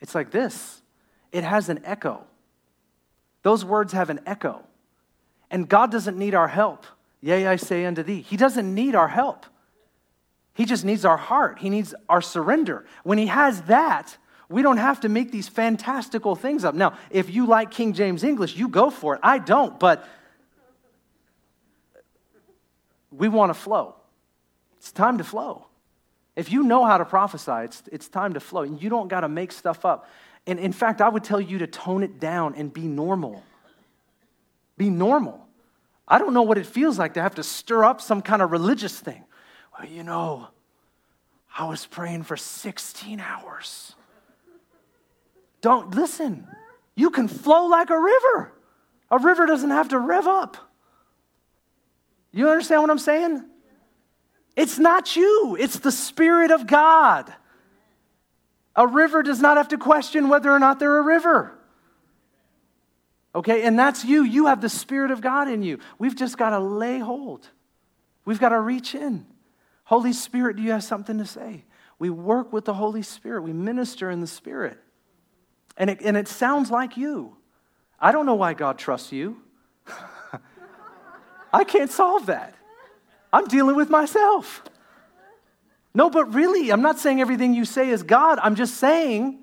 It's 0.00 0.14
like 0.14 0.30
this 0.30 0.82
it 1.30 1.44
has 1.44 1.68
an 1.68 1.80
echo. 1.84 2.24
Those 3.42 3.64
words 3.64 3.92
have 3.92 4.10
an 4.10 4.20
echo. 4.26 4.64
And 5.50 5.68
God 5.68 5.90
doesn't 5.90 6.18
need 6.18 6.34
our 6.34 6.48
help. 6.48 6.86
Yea, 7.20 7.46
I 7.46 7.56
say 7.56 7.84
unto 7.84 8.02
thee. 8.02 8.20
He 8.20 8.36
doesn't 8.36 8.74
need 8.74 8.94
our 8.94 9.08
help. 9.08 9.46
He 10.54 10.64
just 10.64 10.84
needs 10.84 11.04
our 11.04 11.16
heart. 11.16 11.60
He 11.60 11.70
needs 11.70 11.94
our 12.08 12.20
surrender. 12.20 12.84
When 13.04 13.18
He 13.18 13.26
has 13.26 13.62
that, 13.62 14.16
we 14.48 14.62
don't 14.62 14.78
have 14.78 15.00
to 15.00 15.08
make 15.08 15.30
these 15.30 15.48
fantastical 15.48 16.34
things 16.34 16.64
up. 16.64 16.74
Now, 16.74 16.96
if 17.10 17.30
you 17.30 17.46
like 17.46 17.70
King 17.70 17.92
James 17.92 18.24
English, 18.24 18.56
you 18.56 18.68
go 18.68 18.90
for 18.90 19.14
it. 19.14 19.20
I 19.22 19.38
don't, 19.38 19.78
but 19.78 20.08
we 23.10 23.28
want 23.28 23.50
to 23.50 23.54
flow. 23.54 23.94
It's 24.78 24.92
time 24.92 25.18
to 25.18 25.24
flow. 25.24 25.66
If 26.34 26.52
you 26.52 26.62
know 26.62 26.84
how 26.84 26.98
to 26.98 27.04
prophesy, 27.04 27.64
it's, 27.64 27.82
it's 27.90 28.08
time 28.08 28.34
to 28.34 28.40
flow. 28.40 28.62
And 28.62 28.80
you 28.80 28.88
don't 28.88 29.08
got 29.08 29.20
to 29.20 29.28
make 29.28 29.52
stuff 29.52 29.84
up. 29.84 30.08
And 30.46 30.58
in 30.58 30.72
fact, 30.72 31.00
I 31.00 31.08
would 31.08 31.24
tell 31.24 31.40
you 31.40 31.58
to 31.58 31.66
tone 31.66 32.02
it 32.02 32.20
down 32.20 32.54
and 32.54 32.72
be 32.72 32.86
normal. 32.86 33.42
Be 34.78 34.88
normal. 34.88 35.46
I 36.06 36.18
don't 36.18 36.32
know 36.32 36.42
what 36.42 36.56
it 36.56 36.64
feels 36.64 36.98
like 36.98 37.14
to 37.14 37.22
have 37.22 37.34
to 37.34 37.42
stir 37.42 37.84
up 37.84 38.00
some 38.00 38.22
kind 38.22 38.40
of 38.40 38.50
religious 38.50 38.98
thing. 38.98 39.24
Well, 39.76 39.88
you 39.88 40.04
know, 40.04 40.48
I 41.56 41.68
was 41.68 41.84
praying 41.84 42.22
for 42.22 42.36
16 42.36 43.20
hours. 43.20 43.94
Don't 45.60 45.94
listen. 45.94 46.46
You 46.94 47.10
can 47.10 47.28
flow 47.28 47.66
like 47.66 47.90
a 47.90 47.98
river. 47.98 48.52
A 49.10 49.18
river 49.18 49.46
doesn't 49.46 49.70
have 49.70 49.90
to 49.90 49.98
rev 49.98 50.26
up. 50.26 50.56
You 52.32 52.48
understand 52.48 52.82
what 52.82 52.90
I'm 52.90 52.98
saying? 52.98 53.44
It's 54.56 54.78
not 54.78 55.16
you, 55.16 55.56
it's 55.58 55.78
the 55.78 55.92
Spirit 55.92 56.50
of 56.50 56.66
God. 56.66 57.32
A 58.74 58.86
river 58.86 59.22
does 59.22 59.40
not 59.40 59.56
have 59.56 59.68
to 59.68 59.78
question 59.78 60.28
whether 60.28 60.50
or 60.50 60.58
not 60.58 60.78
they're 60.78 60.98
a 60.98 61.02
river. 61.02 61.56
Okay, 63.34 63.62
and 63.62 63.78
that's 63.78 64.04
you. 64.04 64.24
You 64.24 64.46
have 64.46 64.60
the 64.60 64.68
Spirit 64.68 65.10
of 65.10 65.20
God 65.20 65.48
in 65.48 65.62
you. 65.62 65.78
We've 65.98 66.16
just 66.16 66.36
got 66.36 66.50
to 66.50 66.58
lay 66.58 66.98
hold, 66.98 67.48
we've 68.24 68.40
got 68.40 68.50
to 68.50 68.60
reach 68.60 68.94
in. 68.94 69.26
Holy 69.84 70.12
Spirit, 70.12 70.56
do 70.56 70.62
you 70.62 70.72
have 70.72 70.84
something 70.84 71.16
to 71.18 71.24
say? 71.24 71.64
We 71.98 72.10
work 72.10 72.52
with 72.52 72.66
the 72.66 72.74
Holy 72.74 73.02
Spirit, 73.02 73.42
we 73.42 73.52
minister 73.52 74.10
in 74.10 74.20
the 74.20 74.26
Spirit. 74.26 74.78
And 75.78 75.88
it, 75.88 76.02
and 76.02 76.16
it 76.16 76.28
sounds 76.28 76.70
like 76.70 76.98
you. 76.98 77.36
I 77.98 78.12
don't 78.12 78.26
know 78.26 78.34
why 78.34 78.52
God 78.52 78.78
trusts 78.78 79.12
you. 79.12 79.38
I 81.52 81.64
can't 81.64 81.90
solve 81.90 82.26
that. 82.26 82.54
I'm 83.32 83.46
dealing 83.46 83.76
with 83.76 83.88
myself. 83.88 84.62
No, 85.94 86.10
but 86.10 86.34
really, 86.34 86.70
I'm 86.70 86.82
not 86.82 86.98
saying 86.98 87.20
everything 87.20 87.54
you 87.54 87.64
say 87.64 87.88
is 87.88 88.02
God. 88.02 88.38
I'm 88.42 88.54
just 88.54 88.74
saying, 88.74 89.38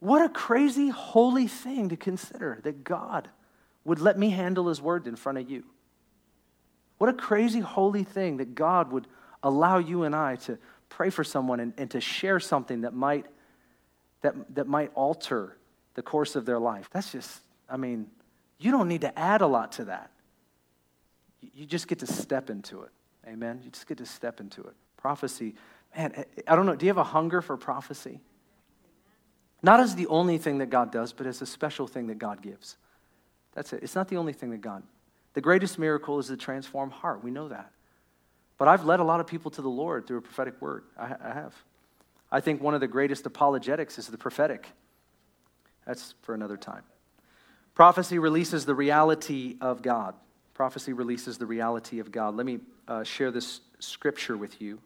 what 0.00 0.22
a 0.22 0.28
crazy, 0.28 0.88
holy 0.88 1.46
thing 1.46 1.88
to 1.88 1.96
consider 1.96 2.60
that 2.64 2.84
God 2.84 3.28
would 3.84 4.00
let 4.00 4.18
me 4.18 4.30
handle 4.30 4.68
His 4.68 4.80
word 4.82 5.06
in 5.06 5.16
front 5.16 5.38
of 5.38 5.50
you. 5.50 5.64
What 6.98 7.08
a 7.08 7.14
crazy, 7.14 7.60
holy 7.60 8.04
thing 8.04 8.38
that 8.38 8.54
God 8.54 8.92
would 8.92 9.06
allow 9.42 9.78
you 9.78 10.02
and 10.02 10.14
I 10.14 10.36
to 10.36 10.58
pray 10.88 11.08
for 11.08 11.24
someone 11.24 11.60
and, 11.60 11.72
and 11.78 11.90
to 11.92 12.00
share 12.00 12.40
something 12.40 12.82
that 12.82 12.94
might, 12.94 13.26
that, 14.22 14.34
that 14.54 14.66
might 14.66 14.90
alter 14.94 15.56
the 15.94 16.02
course 16.02 16.36
of 16.36 16.46
their 16.46 16.58
life. 16.58 16.88
That's 16.92 17.12
just, 17.12 17.40
I 17.68 17.76
mean, 17.76 18.06
you 18.58 18.70
don't 18.70 18.88
need 18.88 19.00
to 19.02 19.18
add 19.18 19.40
a 19.40 19.46
lot 19.46 19.72
to 19.72 19.86
that. 19.86 20.10
You 21.54 21.64
just 21.66 21.88
get 21.88 22.00
to 22.00 22.06
step 22.06 22.50
into 22.50 22.82
it. 22.82 22.90
Amen? 23.26 23.60
You 23.64 23.70
just 23.70 23.86
get 23.86 23.98
to 23.98 24.06
step 24.06 24.40
into 24.40 24.62
it. 24.62 24.74
Prophecy, 24.96 25.54
man, 25.96 26.24
I 26.46 26.56
don't 26.56 26.66
know. 26.66 26.76
Do 26.76 26.86
you 26.86 26.90
have 26.90 26.98
a 26.98 27.04
hunger 27.04 27.40
for 27.40 27.56
prophecy? 27.56 28.20
Not 29.62 29.80
as 29.80 29.94
the 29.94 30.06
only 30.06 30.38
thing 30.38 30.58
that 30.58 30.70
God 30.70 30.90
does, 30.90 31.12
but 31.12 31.26
as 31.26 31.42
a 31.42 31.46
special 31.46 31.86
thing 31.86 32.06
that 32.08 32.18
God 32.18 32.42
gives. 32.42 32.76
That's 33.54 33.72
it. 33.72 33.82
It's 33.82 33.94
not 33.94 34.08
the 34.08 34.16
only 34.16 34.32
thing 34.32 34.50
that 34.50 34.60
God. 34.60 34.82
The 35.34 35.40
greatest 35.40 35.78
miracle 35.78 36.18
is 36.18 36.28
the 36.28 36.36
transformed 36.36 36.92
heart. 36.92 37.22
We 37.22 37.30
know 37.30 37.48
that. 37.48 37.70
But 38.58 38.68
I've 38.68 38.84
led 38.84 39.00
a 39.00 39.04
lot 39.04 39.20
of 39.20 39.26
people 39.26 39.50
to 39.52 39.62
the 39.62 39.68
Lord 39.68 40.06
through 40.06 40.18
a 40.18 40.22
prophetic 40.22 40.60
word. 40.60 40.84
I, 40.98 41.14
I 41.22 41.32
have. 41.32 41.54
I 42.32 42.40
think 42.40 42.62
one 42.62 42.74
of 42.74 42.80
the 42.80 42.88
greatest 42.88 43.26
apologetics 43.26 43.98
is 43.98 44.06
the 44.06 44.18
prophetic. 44.18 44.68
That's 45.86 46.14
for 46.22 46.34
another 46.34 46.56
time. 46.56 46.82
Prophecy 47.74 48.18
releases 48.18 48.66
the 48.66 48.74
reality 48.74 49.56
of 49.60 49.82
God. 49.82 50.14
Prophecy 50.54 50.92
releases 50.92 51.38
the 51.38 51.46
reality 51.46 51.98
of 51.98 52.12
God. 52.12 52.36
Let 52.36 52.46
me 52.46 52.60
uh, 52.86 53.02
share 53.02 53.30
this 53.30 53.60
scripture 53.78 54.36
with 54.36 54.60
you. 54.60 54.80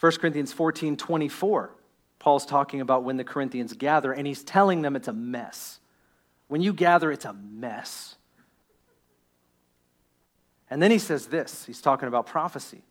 1 0.00 0.12
Corinthians 0.16 0.52
14 0.52 0.96
24. 0.96 1.70
Paul's 2.18 2.46
talking 2.46 2.80
about 2.80 3.04
when 3.04 3.16
the 3.16 3.24
Corinthians 3.24 3.74
gather, 3.74 4.12
and 4.12 4.26
he's 4.26 4.42
telling 4.42 4.82
them 4.82 4.96
it's 4.96 5.08
a 5.08 5.12
mess. 5.12 5.78
When 6.48 6.60
you 6.60 6.72
gather, 6.72 7.12
it's 7.12 7.24
a 7.24 7.32
mess. 7.32 8.16
And 10.70 10.82
then 10.82 10.90
he 10.90 10.98
says 10.98 11.26
this 11.26 11.64
he's 11.66 11.80
talking 11.80 12.08
about 12.08 12.26
prophecy. 12.26 12.82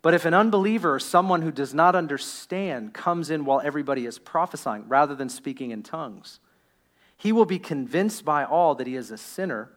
But 0.00 0.14
if 0.14 0.24
an 0.24 0.34
unbeliever 0.34 0.94
or 0.94 1.00
someone 1.00 1.42
who 1.42 1.50
does 1.50 1.74
not 1.74 1.94
understand 1.94 2.94
comes 2.94 3.30
in 3.30 3.44
while 3.44 3.60
everybody 3.60 4.06
is 4.06 4.18
prophesying 4.18 4.88
rather 4.88 5.14
than 5.14 5.28
speaking 5.28 5.70
in 5.70 5.82
tongues, 5.82 6.38
he 7.16 7.32
will 7.32 7.44
be 7.44 7.58
convinced 7.58 8.24
by 8.24 8.44
all 8.44 8.76
that 8.76 8.86
he 8.86 8.94
is 8.94 9.10
a 9.10 9.18
sinner 9.18 9.70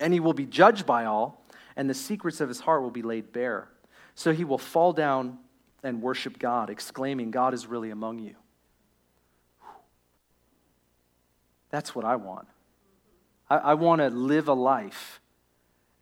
and 0.00 0.12
he 0.12 0.20
will 0.20 0.32
be 0.32 0.46
judged 0.46 0.86
by 0.86 1.04
all, 1.04 1.46
and 1.76 1.88
the 1.88 1.94
secrets 1.94 2.40
of 2.40 2.48
his 2.48 2.60
heart 2.60 2.82
will 2.82 2.90
be 2.90 3.02
laid 3.02 3.32
bare. 3.32 3.68
So 4.14 4.32
he 4.32 4.44
will 4.44 4.58
fall 4.58 4.92
down 4.92 5.38
and 5.82 6.02
worship 6.02 6.38
God, 6.38 6.70
exclaiming, 6.70 7.30
God 7.30 7.54
is 7.54 7.66
really 7.66 7.90
among 7.90 8.18
you. 8.18 8.34
That's 11.70 11.94
what 11.94 12.04
I 12.04 12.16
want. 12.16 12.48
I, 13.50 13.56
I 13.56 13.74
want 13.74 14.00
to 14.00 14.08
live 14.08 14.48
a 14.48 14.54
life 14.54 15.20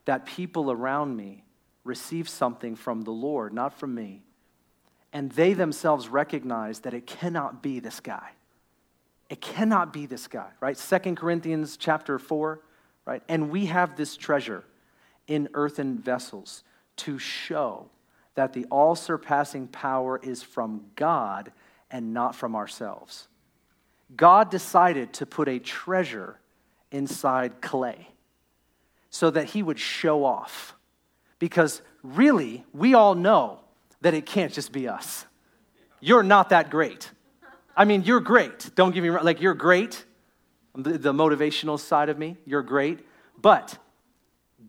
that 0.05 0.25
people 0.25 0.71
around 0.71 1.15
me 1.15 1.43
receive 1.83 2.29
something 2.29 2.75
from 2.75 3.01
the 3.01 3.11
Lord, 3.11 3.53
not 3.53 3.77
from 3.77 3.93
me, 3.95 4.23
and 5.11 5.31
they 5.31 5.53
themselves 5.53 6.07
recognize 6.07 6.79
that 6.81 6.93
it 6.93 7.05
cannot 7.05 7.61
be 7.61 7.79
this 7.79 7.99
guy. 7.99 8.29
It 9.29 9.41
cannot 9.41 9.93
be 9.93 10.05
this 10.05 10.27
guy, 10.27 10.49
right? 10.59 10.77
Second 10.77 11.17
Corinthians 11.17 11.77
chapter 11.77 12.19
4 12.19 12.61
right? 13.05 13.23
And 13.27 13.49
we 13.49 13.67
have 13.67 13.95
this 13.95 14.15
treasure 14.15 14.63
in 15.27 15.49
earthen 15.53 15.97
vessels 15.97 16.63
to 16.97 17.19
show 17.19 17.87
that 18.35 18.53
the 18.53 18.65
all 18.65 18.95
surpassing 18.95 19.67
power 19.67 20.19
is 20.21 20.41
from 20.41 20.85
God 20.95 21.51
and 21.91 22.13
not 22.13 22.35
from 22.35 22.55
ourselves. 22.55 23.27
God 24.15 24.49
decided 24.49 25.13
to 25.13 25.25
put 25.25 25.47
a 25.47 25.59
treasure 25.59 26.39
inside 26.91 27.61
clay 27.61 28.07
so 29.09 29.29
that 29.29 29.45
he 29.45 29.61
would 29.61 29.79
show 29.79 30.25
off. 30.25 30.75
Because 31.43 31.81
really, 32.03 32.63
we 32.71 32.93
all 32.93 33.15
know 33.15 33.59
that 33.99 34.13
it 34.13 34.25
can't 34.25 34.53
just 34.53 34.71
be 34.71 34.87
us. 34.87 35.25
You're 35.99 36.23
not 36.23 36.51
that 36.51 36.69
great. 36.69 37.11
I 37.75 37.83
mean, 37.83 38.03
you're 38.03 38.21
great. 38.21 38.73
Don't 38.75 38.95
get 38.95 39.03
me 39.03 39.09
wrong. 39.09 39.25
Like, 39.25 39.41
you're 39.41 39.53
great 39.53 40.05
the, 40.73 40.97
the 40.97 41.11
motivational 41.11 41.77
side 41.77 42.07
of 42.07 42.17
me. 42.17 42.37
You're 42.45 42.63
great. 42.63 43.05
But 43.41 43.77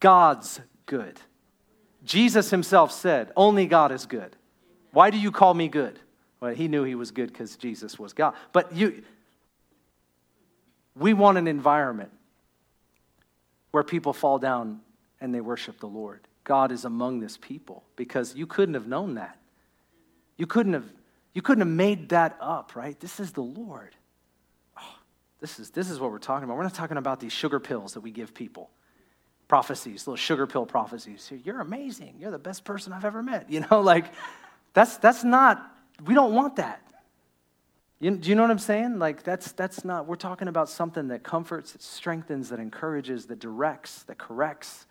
God's 0.01 0.61
good. 0.87 1.21
Jesus 2.03 2.51
himself 2.51 2.91
said, 2.91 3.31
Only 3.37 3.67
God 3.67 3.93
is 3.93 4.05
good. 4.07 4.35
Why 4.91 5.11
do 5.11 5.17
you 5.17 5.31
call 5.31 5.55
me 5.55 5.69
good? 5.69 6.01
Well, 6.41 6.55
he 6.55 6.67
knew 6.67 6.83
he 6.83 6.97
was 6.97 7.13
good 7.13 7.33
because 7.33 7.55
Jesus 7.55 8.01
was 8.01 8.15
God. 8.15 8.35
But 8.53 8.75
you, 8.75 9.05
we 10.97 11.15
want 11.15 11.39
an 11.39 11.47
environment 11.47 12.11
where 13.71 13.85
people 13.85 14.13
fall 14.13 14.41
down 14.41 14.81
and 15.21 15.33
they 15.33 15.41
worship 15.41 15.79
the 15.79 15.87
Lord. 15.87 16.27
God 16.45 16.71
is 16.73 16.85
among 16.85 17.21
this 17.21 17.37
people 17.37 17.85
because 17.97 18.35
you 18.35 18.47
couldn't 18.47 18.75
have 18.75 18.87
known 18.87 19.15
that. 19.15 19.39
You 20.37 20.47
couldn't 20.47 20.75
have, 20.75 20.93
you 21.33 21.43
couldn't 21.43 21.63
have 21.63 21.75
made 21.75 22.11
that 22.11 22.37
up, 22.41 22.77
right? 22.77 22.99
This 23.01 23.19
is 23.19 23.33
the 23.33 23.43
Lord. 23.43 23.97
Oh, 24.79 24.97
this 25.41 25.59
is, 25.59 25.71
this 25.71 25.91
is 25.91 25.99
what 25.99 26.11
we're 26.11 26.19
talking 26.19 26.45
about. 26.45 26.57
We're 26.57 26.65
not 26.65 26.75
talking 26.75 26.97
about 26.97 27.21
these 27.21 27.33
sugar 27.33 27.59
pills 27.59 27.95
that 27.95 28.01
we 28.01 28.11
give 28.11 28.35
people. 28.35 28.71
Prophecies, 29.49 30.07
little 30.07 30.17
sugar 30.17 30.47
pill 30.47 30.67
prophecies. 30.67 31.33
You're 31.45 31.61
amazing. 31.61 32.17
You're 32.19 32.31
the 32.31 32.39
best 32.39 32.65
person 32.65 32.93
I've 32.93 33.05
ever 33.05 33.23
met. 33.23 33.47
You 33.51 33.65
know, 33.71 33.81
like 33.81 34.07
that's 34.73 34.97
that's 34.99 35.25
not, 35.25 35.71
we 36.05 36.15
don't 36.15 36.35
want 36.35 36.57
that. 36.57 36.85
You, 38.01 38.11
do 38.11 38.29
you 38.29 38.35
know 38.35 38.43
what 38.43 38.51
I'm 38.51 38.59
saying? 38.59 38.99
Like, 38.99 39.23
that's, 39.23 39.53
that's 39.53 39.83
not, 39.83 40.07
we're 40.07 40.17
talking 40.17 40.49
about 40.49 40.69
something 40.69 41.09
that 41.09 41.23
comforts, 41.23 41.73
that 41.73 41.83
strengthens, 41.83 42.51
that 42.51 42.59
encourages, 42.59 43.27
that 43.27 43.39
directs, 43.39 44.03
that 44.03 44.19
corrects, 44.19 44.87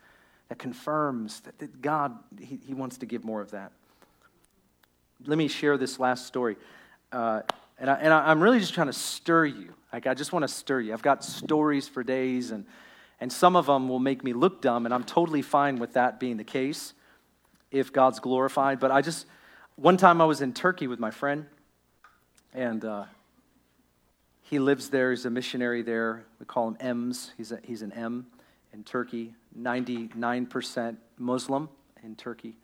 that 0.48 0.58
confirms, 0.58 1.40
that, 1.40 1.58
that 1.58 1.80
God, 1.80 2.16
he, 2.38 2.58
he 2.66 2.74
wants 2.74 2.98
to 2.98 3.06
give 3.06 3.24
more 3.24 3.40
of 3.40 3.50
that. 3.52 3.72
Let 5.24 5.38
me 5.38 5.48
share 5.48 5.78
this 5.78 5.98
last 5.98 6.26
story. 6.26 6.56
Uh, 7.12 7.42
and, 7.78 7.88
I, 7.88 7.94
and 7.94 8.12
I, 8.12 8.30
I'm 8.30 8.42
really 8.42 8.60
just 8.60 8.74
trying 8.74 8.88
to 8.88 8.92
stir 8.92 9.46
you. 9.46 9.72
Like, 9.92 10.06
I 10.06 10.14
just 10.14 10.32
want 10.32 10.42
to 10.42 10.48
stir 10.48 10.80
you. 10.80 10.92
I've 10.92 11.02
got 11.02 11.24
stories 11.24 11.88
for 11.88 12.02
days, 12.02 12.50
and, 12.50 12.66
and 13.20 13.32
some 13.32 13.56
of 13.56 13.66
them 13.66 13.88
will 13.88 14.00
make 14.00 14.24
me 14.24 14.32
look 14.32 14.60
dumb, 14.60 14.84
and 14.84 14.94
I'm 14.94 15.04
totally 15.04 15.42
fine 15.42 15.78
with 15.78 15.94
that 15.94 16.20
being 16.20 16.36
the 16.36 16.44
case 16.44 16.94
if 17.70 17.92
God's 17.92 18.20
glorified. 18.20 18.80
But 18.80 18.90
I 18.90 19.00
just, 19.00 19.26
one 19.76 19.96
time 19.96 20.20
I 20.20 20.24
was 20.24 20.40
in 20.40 20.52
Turkey 20.52 20.88
with 20.88 20.98
my 20.98 21.10
friend, 21.10 21.46
and 22.52 22.84
uh, 22.84 23.04
he 24.42 24.58
lives 24.58 24.90
there. 24.90 25.10
He's 25.10 25.24
a 25.24 25.30
missionary 25.30 25.82
there. 25.82 26.24
We 26.38 26.46
call 26.46 26.68
him 26.68 26.76
Ems. 26.80 27.32
He's, 27.36 27.50
a, 27.50 27.60
he's 27.62 27.82
an 27.82 27.92
M 27.92 28.26
in 28.72 28.84
Turkey, 28.84 29.34
99% 29.58 30.96
Muslim 31.18 31.68
in 32.02 32.16
Turkey. 32.16 32.56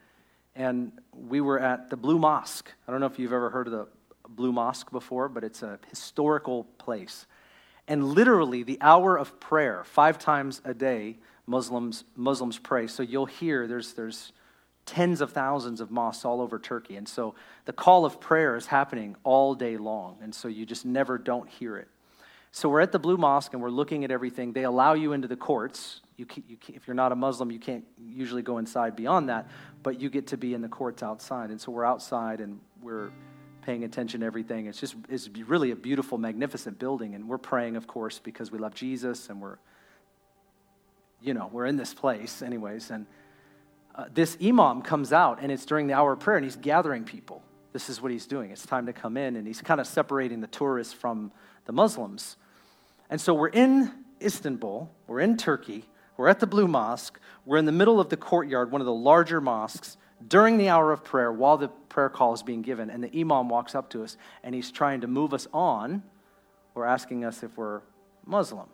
And 0.55 0.93
we 1.12 1.41
were 1.41 1.59
at 1.59 1.91
the 1.91 1.97
Blue 1.97 2.18
Mosque. 2.18 2.70
I 2.86 2.91
don't 2.91 3.01
know 3.01 3.07
if 3.07 3.18
you've 3.18 3.32
ever 3.32 3.51
heard 3.51 3.66
of 3.66 3.72
the 3.72 3.86
Blue 4.28 4.53
Mosque 4.53 4.91
before, 4.91 5.28
but 5.28 5.45
it's 5.45 5.62
a 5.62 5.78
historical 5.88 6.64
place. 6.78 7.26
And 7.88 8.05
literally, 8.05 8.62
the 8.62 8.78
hour 8.80 9.16
of 9.16 9.41
prayer, 9.41 9.84
five 9.84 10.18
times 10.18 10.61
a 10.64 10.74
day, 10.74 11.18
Muslims, 11.47 12.05
Muslims 12.14 12.59
pray. 12.59 12.86
So 12.86 13.03
you'll 13.03 13.26
hear 13.26 13.66
there's, 13.66 13.95
there's 13.95 14.32
tens 14.86 15.20
of 15.20 15.32
thousands 15.32 15.80
of 15.80 15.91
mosques 15.91 16.24
all 16.24 16.41
over 16.41 16.59
Turkey. 16.59 16.97
And 16.97 17.09
so 17.09 17.34
the 17.64 17.72
call 17.72 18.05
of 18.05 18.20
prayer 18.20 18.57
is 18.57 18.66
happening 18.66 19.16
all 19.24 19.55
day 19.55 19.76
long. 19.76 20.18
And 20.22 20.34
so 20.34 20.49
you 20.49 20.66
just 20.66 20.84
never 20.84 21.18
don't 21.18 21.49
hear 21.49 21.76
it. 21.76 21.88
So 22.53 22.68
we're 22.68 22.80
at 22.80 22.93
the 22.93 22.99
Blue 22.99 23.16
Mosque 23.16 23.53
and 23.53 23.62
we're 23.62 23.70
looking 23.70 24.05
at 24.05 24.11
everything. 24.11 24.53
They 24.53 24.64
allow 24.64 24.95
you 24.95 25.12
into 25.12 25.28
the 25.28 25.36
courts. 25.36 26.01
You, 26.20 26.26
you 26.46 26.58
if 26.68 26.86
you're 26.86 26.94
not 26.94 27.12
a 27.12 27.16
Muslim, 27.16 27.50
you 27.50 27.58
can't 27.58 27.84
usually 27.98 28.42
go 28.42 28.58
inside 28.58 28.94
beyond 28.94 29.30
that, 29.30 29.48
but 29.82 29.98
you 30.00 30.10
get 30.10 30.26
to 30.28 30.36
be 30.36 30.52
in 30.52 30.60
the 30.60 30.68
courts 30.68 31.02
outside. 31.02 31.48
And 31.48 31.58
so 31.58 31.72
we're 31.72 31.86
outside 31.86 32.40
and 32.40 32.60
we're 32.82 33.10
paying 33.62 33.84
attention 33.84 34.20
to 34.20 34.26
everything. 34.26 34.66
It's 34.66 34.78
just 34.78 34.96
it's 35.08 35.30
really 35.46 35.70
a 35.70 35.76
beautiful, 35.76 36.18
magnificent 36.18 36.78
building. 36.78 37.14
And 37.14 37.26
we're 37.26 37.38
praying, 37.38 37.76
of 37.76 37.86
course, 37.86 38.18
because 38.18 38.52
we 38.52 38.58
love 38.58 38.74
Jesus 38.74 39.30
and 39.30 39.40
we're, 39.40 39.56
you 41.22 41.32
know, 41.32 41.48
we're 41.50 41.64
in 41.64 41.76
this 41.76 41.94
place, 41.94 42.42
anyways. 42.42 42.90
And 42.90 43.06
uh, 43.94 44.04
this 44.12 44.36
imam 44.44 44.82
comes 44.82 45.12
out, 45.12 45.38
and 45.40 45.50
it's 45.50 45.64
during 45.64 45.86
the 45.86 45.94
hour 45.94 46.12
of 46.12 46.20
prayer, 46.20 46.36
and 46.36 46.44
he's 46.44 46.56
gathering 46.56 47.04
people. 47.04 47.42
This 47.72 47.88
is 47.88 48.02
what 48.02 48.12
he's 48.12 48.26
doing. 48.26 48.50
It's 48.50 48.66
time 48.66 48.86
to 48.86 48.92
come 48.92 49.16
in, 49.16 49.36
and 49.36 49.46
he's 49.46 49.62
kind 49.62 49.80
of 49.80 49.86
separating 49.86 50.40
the 50.40 50.48
tourists 50.48 50.92
from 50.92 51.32
the 51.64 51.72
Muslims. 51.72 52.36
And 53.08 53.20
so 53.20 53.32
we're 53.32 53.48
in 53.48 53.90
Istanbul, 54.22 54.90
we're 55.06 55.20
in 55.20 55.36
Turkey, 55.36 55.84
we're 56.20 56.28
at 56.28 56.38
the 56.38 56.46
Blue 56.46 56.68
Mosque, 56.68 57.18
we're 57.46 57.56
in 57.56 57.64
the 57.64 57.72
middle 57.72 57.98
of 57.98 58.10
the 58.10 58.16
courtyard, 58.18 58.70
one 58.70 58.82
of 58.82 58.86
the 58.86 58.92
larger 58.92 59.40
mosques, 59.40 59.96
during 60.28 60.58
the 60.58 60.68
hour 60.68 60.92
of 60.92 61.02
prayer, 61.02 61.32
while 61.32 61.56
the 61.56 61.68
prayer 61.88 62.10
call 62.10 62.34
is 62.34 62.42
being 62.42 62.60
given, 62.60 62.90
and 62.90 63.02
the 63.02 63.10
imam 63.18 63.48
walks 63.48 63.74
up 63.74 63.88
to 63.88 64.02
us, 64.02 64.18
and 64.44 64.54
he's 64.54 64.70
trying 64.70 65.00
to 65.00 65.06
move 65.06 65.32
us 65.32 65.48
on, 65.54 66.02
or 66.74 66.84
asking 66.84 67.24
us 67.24 67.42
if 67.42 67.56
we're 67.56 67.80
Muslim. 68.26 68.66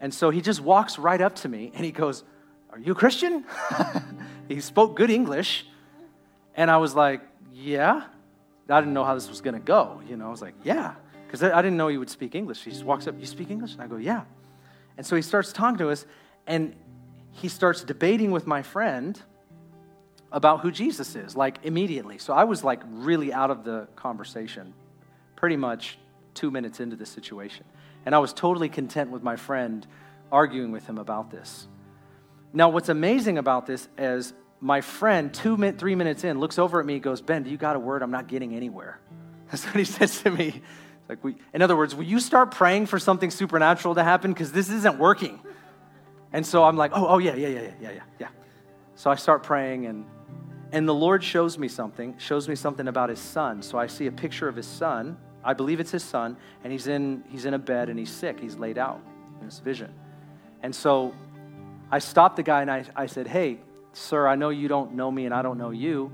And 0.00 0.14
so 0.14 0.30
he 0.30 0.40
just 0.40 0.62
walks 0.62 0.98
right 0.98 1.20
up 1.20 1.34
to 1.34 1.50
me, 1.50 1.70
and 1.74 1.84
he 1.84 1.92
goes, 1.92 2.24
Are 2.70 2.78
you 2.78 2.94
Christian? 2.94 3.44
he 4.48 4.58
spoke 4.62 4.96
good 4.96 5.10
English. 5.10 5.66
And 6.54 6.70
I 6.70 6.78
was 6.78 6.94
like, 6.94 7.20
Yeah. 7.52 8.04
I 8.70 8.80
didn't 8.80 8.94
know 8.94 9.04
how 9.04 9.12
this 9.12 9.28
was 9.28 9.42
going 9.42 9.52
to 9.52 9.60
go. 9.60 10.00
You 10.08 10.16
know, 10.16 10.28
I 10.28 10.30
was 10.30 10.40
like, 10.40 10.54
Yeah. 10.64 10.94
Because 11.26 11.42
I 11.42 11.60
didn't 11.60 11.76
know 11.76 11.88
he 11.88 11.98
would 11.98 12.08
speak 12.08 12.34
English. 12.34 12.64
He 12.64 12.70
just 12.70 12.84
walks 12.84 13.06
up, 13.06 13.16
You 13.20 13.26
speak 13.26 13.50
English? 13.50 13.74
And 13.74 13.82
I 13.82 13.86
go, 13.86 13.96
Yeah. 13.98 14.22
And 14.96 15.04
so 15.04 15.14
he 15.14 15.20
starts 15.20 15.52
talking 15.52 15.76
to 15.76 15.90
us, 15.90 16.06
and 16.46 16.74
he 17.32 17.48
starts 17.48 17.82
debating 17.82 18.30
with 18.30 18.46
my 18.46 18.62
friend 18.62 19.20
about 20.30 20.60
who 20.60 20.70
Jesus 20.70 21.14
is, 21.14 21.36
like 21.36 21.58
immediately. 21.62 22.18
So 22.18 22.32
I 22.32 22.44
was 22.44 22.64
like 22.64 22.82
really 22.88 23.32
out 23.32 23.50
of 23.50 23.64
the 23.64 23.88
conversation 23.96 24.74
pretty 25.36 25.56
much 25.56 25.98
two 26.34 26.50
minutes 26.50 26.80
into 26.80 26.96
the 26.96 27.06
situation. 27.06 27.64
And 28.04 28.14
I 28.14 28.18
was 28.18 28.32
totally 28.32 28.68
content 28.68 29.10
with 29.10 29.22
my 29.22 29.36
friend 29.36 29.86
arguing 30.30 30.72
with 30.72 30.86
him 30.86 30.98
about 30.98 31.30
this. 31.30 31.68
Now, 32.52 32.68
what's 32.68 32.88
amazing 32.88 33.38
about 33.38 33.66
this 33.66 33.88
is 33.96 34.32
my 34.60 34.80
friend, 34.80 35.32
two, 35.32 35.72
three 35.72 35.94
minutes 35.94 36.24
in, 36.24 36.40
looks 36.40 36.58
over 36.58 36.80
at 36.80 36.86
me 36.86 36.94
and 36.94 37.02
goes, 37.02 37.20
Ben, 37.20 37.42
do 37.42 37.50
you 37.50 37.56
got 37.56 37.76
a 37.76 37.78
word? 37.78 38.02
I'm 38.02 38.10
not 38.10 38.28
getting 38.28 38.54
anywhere. 38.54 39.00
That's 39.50 39.64
what 39.64 39.76
he 39.76 39.84
says 39.84 40.22
to 40.22 40.30
me. 40.30 40.62
Like 41.08 41.22
we, 41.22 41.36
in 41.52 41.62
other 41.62 41.76
words, 41.76 41.94
will 41.94 42.04
you 42.04 42.18
start 42.18 42.50
praying 42.50 42.86
for 42.86 42.98
something 42.98 43.30
supernatural 43.30 43.94
to 43.96 44.04
happen? 44.04 44.32
Because 44.32 44.52
this 44.52 44.70
isn't 44.70 44.98
working. 44.98 45.40
And 46.34 46.44
so 46.44 46.64
I'm 46.64 46.76
like, 46.76 46.90
oh, 46.94 47.06
oh, 47.06 47.18
yeah, 47.18 47.36
yeah, 47.36 47.46
yeah, 47.46 47.60
yeah, 47.80 47.90
yeah, 47.92 48.00
yeah. 48.18 48.28
So 48.96 49.08
I 49.08 49.14
start 49.14 49.44
praying, 49.44 49.86
and, 49.86 50.04
and 50.72 50.86
the 50.86 50.92
Lord 50.92 51.22
shows 51.22 51.56
me 51.58 51.68
something, 51.68 52.18
shows 52.18 52.48
me 52.48 52.56
something 52.56 52.88
about 52.88 53.08
his 53.08 53.20
son. 53.20 53.62
So 53.62 53.78
I 53.78 53.86
see 53.86 54.08
a 54.08 54.12
picture 54.12 54.48
of 54.48 54.56
his 54.56 54.66
son. 54.66 55.16
I 55.44 55.54
believe 55.54 55.78
it's 55.78 55.92
his 55.92 56.02
son, 56.02 56.36
and 56.64 56.72
he's 56.72 56.88
in, 56.88 57.22
he's 57.28 57.44
in 57.44 57.54
a 57.54 57.58
bed 57.58 57.88
and 57.88 57.96
he's 57.96 58.10
sick. 58.10 58.40
He's 58.40 58.56
laid 58.56 58.78
out 58.78 59.00
in 59.40 59.46
this 59.46 59.60
vision. 59.60 59.94
And 60.64 60.74
so 60.74 61.14
I 61.92 62.00
stopped 62.00 62.34
the 62.34 62.42
guy 62.42 62.62
and 62.62 62.70
I, 62.70 62.84
I 62.96 63.06
said, 63.06 63.28
Hey, 63.28 63.60
sir, 63.92 64.26
I 64.26 64.34
know 64.34 64.48
you 64.48 64.66
don't 64.66 64.94
know 64.94 65.12
me 65.12 65.26
and 65.26 65.34
I 65.34 65.40
don't 65.40 65.56
know 65.56 65.70
you, 65.70 66.10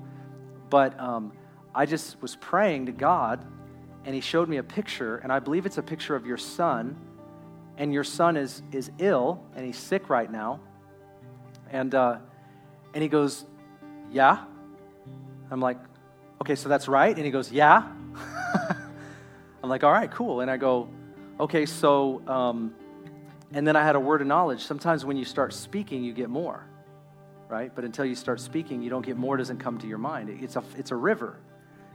but 0.68 1.00
um, 1.00 1.32
I 1.74 1.86
just 1.86 2.20
was 2.20 2.36
praying 2.36 2.86
to 2.86 2.92
God 2.92 3.42
and 4.04 4.14
he 4.14 4.20
showed 4.20 4.50
me 4.50 4.58
a 4.58 4.62
picture, 4.62 5.16
and 5.18 5.32
I 5.32 5.38
believe 5.38 5.64
it's 5.64 5.78
a 5.78 5.82
picture 5.82 6.14
of 6.14 6.26
your 6.26 6.36
son, 6.36 6.98
and 7.80 7.94
your 7.94 8.04
son 8.04 8.36
is, 8.36 8.62
is 8.72 8.92
ill 8.98 9.42
and 9.56 9.64
he's 9.64 9.78
sick 9.78 10.10
right 10.10 10.30
now. 10.30 10.60
And, 11.70 11.94
uh, 11.94 12.18
and 12.92 13.02
he 13.02 13.08
goes, 13.08 13.46
Yeah. 14.12 14.44
I'm 15.50 15.60
like, 15.60 15.78
Okay, 16.42 16.54
so 16.54 16.68
that's 16.68 16.88
right. 16.88 17.16
And 17.16 17.24
he 17.24 17.30
goes, 17.30 17.50
Yeah. 17.50 17.90
I'm 19.62 19.70
like, 19.70 19.82
All 19.82 19.90
right, 19.90 20.10
cool. 20.10 20.42
And 20.42 20.50
I 20.50 20.58
go, 20.58 20.90
Okay, 21.40 21.64
so 21.64 22.22
um, 22.28 22.74
and 23.52 23.66
then 23.66 23.76
I 23.76 23.82
had 23.82 23.96
a 23.96 24.00
word 24.00 24.20
of 24.20 24.26
knowledge. 24.26 24.62
Sometimes 24.62 25.06
when 25.06 25.16
you 25.16 25.24
start 25.24 25.54
speaking, 25.54 26.04
you 26.04 26.12
get 26.12 26.28
more, 26.28 26.66
right? 27.48 27.74
But 27.74 27.84
until 27.86 28.04
you 28.04 28.14
start 28.14 28.40
speaking, 28.40 28.82
you 28.82 28.90
don't 28.90 29.04
get 29.04 29.16
more, 29.16 29.38
doesn't 29.38 29.58
come 29.58 29.78
to 29.78 29.86
your 29.86 29.98
mind. 29.98 30.28
It's 30.42 30.56
a, 30.56 30.62
it's 30.76 30.90
a 30.90 30.96
river. 30.96 31.38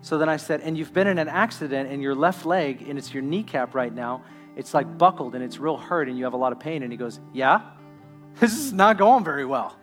So 0.01 0.17
then 0.17 0.29
I 0.29 0.37
said, 0.37 0.61
and 0.61 0.75
you've 0.75 0.93
been 0.93 1.07
in 1.07 1.19
an 1.19 1.29
accident 1.29 1.91
and 1.91 2.01
your 2.01 2.15
left 2.15 2.45
leg, 2.45 2.87
and 2.89 2.97
it's 2.97 3.13
your 3.13 3.23
kneecap 3.23 3.75
right 3.75 3.93
now, 3.93 4.23
it's 4.55 4.73
like 4.73 4.97
buckled 4.97 5.35
and 5.35 5.43
it's 5.43 5.59
real 5.59 5.77
hurt 5.77 6.07
and 6.07 6.17
you 6.17 6.23
have 6.23 6.33
a 6.33 6.37
lot 6.37 6.51
of 6.51 6.59
pain. 6.59 6.83
And 6.83 6.91
he 6.91 6.97
goes, 6.97 7.19
Yeah, 7.33 7.61
this 8.39 8.57
is 8.57 8.73
not 8.73 8.97
going 8.97 9.23
very 9.23 9.45
well. 9.45 9.77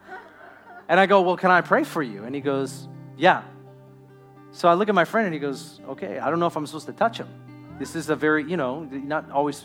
And 0.89 0.99
I 0.99 1.07
go, 1.07 1.23
Well, 1.23 1.37
can 1.37 1.51
I 1.51 1.61
pray 1.61 1.85
for 1.85 2.03
you? 2.03 2.25
And 2.25 2.35
he 2.35 2.41
goes, 2.41 2.89
Yeah. 3.17 3.43
So 4.51 4.69
I 4.69 4.75
look 4.75 4.89
at 4.89 4.95
my 4.95 5.05
friend 5.05 5.27
and 5.27 5.35
he 5.35 5.41
goes, 5.41 5.81
Okay, 5.89 6.19
I 6.19 6.31
don't 6.31 6.41
know 6.41 6.47
if 6.47 6.57
I'm 6.57 6.67
supposed 6.67 6.87
to 6.87 6.93
touch 6.93 7.19
him. 7.19 7.29
This 7.79 7.97
is 7.97 8.11
a 8.11 8.17
very, 8.17 8.45
you 8.45 8.57
know, 8.57 8.85
not 8.85 9.31
always 9.31 9.65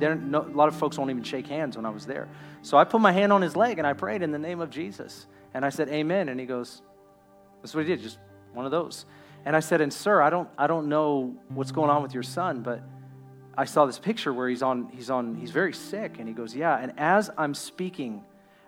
no, 0.00 0.42
a 0.42 0.56
lot 0.56 0.68
of 0.68 0.76
folks 0.76 0.96
won't 0.96 1.10
even 1.10 1.24
shake 1.24 1.48
hands 1.48 1.76
when 1.76 1.84
I 1.84 1.90
was 1.90 2.06
there. 2.06 2.28
So 2.62 2.76
I 2.76 2.84
put 2.84 3.00
my 3.00 3.12
hand 3.12 3.32
on 3.32 3.42
his 3.42 3.56
leg 3.56 3.78
and 3.78 3.86
I 3.86 3.92
prayed 3.94 4.22
in 4.22 4.30
the 4.30 4.38
name 4.38 4.60
of 4.60 4.70
Jesus. 4.70 5.26
And 5.54 5.64
I 5.64 5.70
said, 5.70 5.88
Amen. 5.88 6.28
And 6.28 6.38
he 6.38 6.46
goes, 6.46 6.82
That's 7.60 7.74
what 7.74 7.84
he 7.84 7.90
did, 7.90 8.02
just 8.02 8.18
one 8.52 8.64
of 8.64 8.70
those. 8.70 9.06
And 9.44 9.56
I 9.56 9.60
said, 9.60 9.80
And 9.80 9.92
sir, 9.92 10.22
I 10.22 10.30
don't, 10.30 10.48
I 10.56 10.66
don't 10.66 10.88
know 10.88 11.34
what's 11.48 11.72
going 11.72 11.90
on 11.90 12.02
with 12.02 12.14
your 12.14 12.22
son, 12.22 12.62
but 12.62 12.82
I 13.58 13.64
saw 13.64 13.86
this 13.86 13.98
picture 13.98 14.32
where 14.32 14.48
he's 14.48 14.62
on, 14.62 14.88
he's 14.94 15.10
on, 15.10 15.34
he's 15.34 15.50
very 15.50 15.72
sick. 15.72 16.20
And 16.20 16.28
he 16.28 16.32
goes, 16.32 16.54
Yeah. 16.54 16.78
And 16.78 16.92
as 16.96 17.28
I'm 17.36 17.54
speaking, 17.54 18.22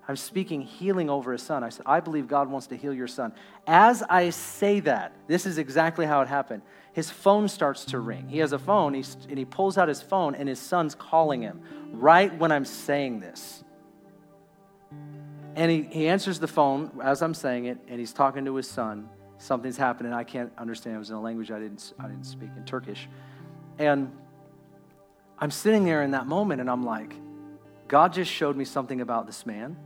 I'm 0.09 0.17
speaking 0.17 0.63
healing 0.63 1.09
over 1.09 1.31
his 1.31 1.43
son. 1.43 1.63
I 1.63 1.69
said, 1.69 1.87
I 1.87 2.01
believe 2.01 2.27
God 2.27 2.51
wants 2.51 2.67
to 2.67 2.77
heal 2.77 2.93
your 2.93 3.07
son. 3.07 3.33
As 3.69 4.03
I 4.03 4.31
say 4.31 4.81
that, 4.81 5.13
this 5.29 5.47
is 5.47 5.59
exactly 5.59 6.07
how 6.07 6.23
it 6.23 6.29
happened 6.29 6.63
his 6.93 7.09
phone 7.09 7.47
starts 7.47 7.85
to 7.87 8.01
ring. 8.01 8.29
He 8.29 8.39
has 8.39 8.53
a 8.53 8.59
phone, 8.59 8.97
and 8.97 9.39
he 9.39 9.45
pulls 9.45 9.79
out 9.79 9.87
his 9.87 10.03
phone, 10.03 10.35
and 10.35 10.49
his 10.49 10.59
son's 10.59 10.97
calling 10.97 11.41
him 11.41 11.61
right 11.93 12.37
when 12.37 12.51
I'm 12.51 12.65
saying 12.65 13.21
this. 13.21 13.63
And 15.55 15.71
he, 15.71 15.83
he 15.83 16.09
answers 16.09 16.41
the 16.41 16.49
phone 16.49 16.91
as 17.01 17.23
I'm 17.23 17.35
saying 17.35 17.67
it, 17.67 17.79
and 17.87 18.01
he's 18.01 18.13
talking 18.13 18.45
to 18.45 18.57
his 18.57 18.69
son. 18.69 19.09
Something's 19.39 19.77
happening. 19.77 20.13
I 20.13 20.25
can't 20.25 20.53
understand. 20.59 20.97
It 20.97 20.99
was 20.99 21.11
in 21.11 21.17
a 21.17 21.21
language 21.21 21.53
I 21.53 21.61
didn't, 21.61 21.93
I 21.99 22.09
didn't 22.09 22.25
speak, 22.25 22.51
in 22.57 22.65
Turkish. 22.65 23.09
And 23.79 24.11
I'm 25.41 25.51
sitting 25.51 25.85
there 25.85 26.03
in 26.03 26.11
that 26.11 26.27
moment, 26.27 26.61
and 26.61 26.71
I'm 26.71 26.85
like, 26.85 27.15
God 27.89 28.13
just 28.13 28.31
showed 28.31 28.57
me 28.57 28.65
something 28.65 29.01
about 29.01 29.27
this 29.27 29.47
man. 29.47 29.77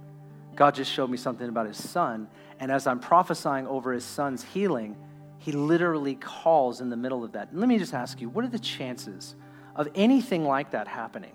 God 0.57 0.75
just 0.75 0.91
showed 0.91 1.11
me 1.11 1.17
something 1.17 1.49
about 1.49 1.67
his 1.67 1.83
son. 1.83 2.29
And 2.61 2.71
as 2.71 2.87
I'm 2.87 3.01
prophesying 3.01 3.67
over 3.67 3.93
his 3.93 4.05
son's 4.05 4.43
healing, 4.43 4.97
he 5.39 5.53
literally 5.53 6.15
calls 6.15 6.81
in 6.81 6.91
the 6.91 6.97
middle 6.97 7.25
of 7.25 7.33
that. 7.33 7.51
And 7.51 7.61
let 7.61 7.69
me 7.69 7.79
just 7.79 7.95
ask 7.95 8.21
you 8.21 8.29
what 8.29 8.45
are 8.45 8.49
the 8.49 8.59
chances 8.59 9.35
of 9.77 9.89
anything 9.95 10.45
like 10.45 10.71
that 10.73 10.89
happening? 10.89 11.33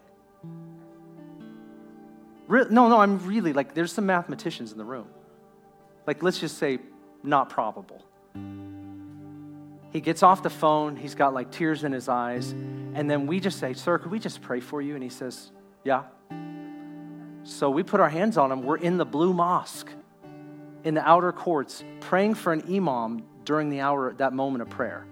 Re- 2.48 2.66
no, 2.70 2.90
no, 2.90 3.00
I'm 3.00 3.20
really 3.26 3.54
like, 3.54 3.74
there's 3.74 3.92
some 3.92 4.06
mathematicians 4.06 4.72
in 4.72 4.78
the 4.78 4.86
room. 4.86 5.08
Like, 6.08 6.24
let's 6.24 6.40
just 6.40 6.58
say, 6.58 6.80
not 7.24 7.50
probable. 7.50 8.04
He 9.92 10.02
gets 10.02 10.24
off 10.24 10.44
the 10.44 10.50
phone. 10.50 10.96
He's 10.96 11.16
got 11.16 11.34
like 11.34 11.52
tears 11.52 11.84
in 11.84 11.92
his 11.92 12.08
eyes. 12.08 12.52
And 12.52 13.10
then 13.10 13.28
we 13.28 13.40
just 13.40 13.60
say, 13.60 13.74
Sir, 13.74 13.98
could 13.98 14.12
we 14.12 14.20
just 14.20 14.42
pray 14.42 14.60
for 14.60 14.82
you? 14.82 14.94
And 14.94 15.04
he 15.04 15.10
says, 15.10 15.52
Yeah. 15.84 16.04
So 17.44 17.70
we 17.70 17.84
put 17.84 18.00
our 18.00 18.10
hands 18.10 18.38
on 18.38 18.52
him. 18.52 18.64
We're 18.64 18.78
in 18.78 18.98
the 18.98 19.06
blue 19.06 19.34
mosque 19.34 19.90
in 20.84 20.94
the 20.94 21.08
outer 21.08 21.32
courts 21.32 21.84
praying 22.00 22.36
for 22.36 22.54
an 22.54 22.64
imam 22.70 23.24
during 23.44 23.70
the 23.70 23.82
hour, 23.82 24.14
that 24.14 24.34
moment 24.34 24.62
of 24.62 24.70
prayer. 24.70 25.06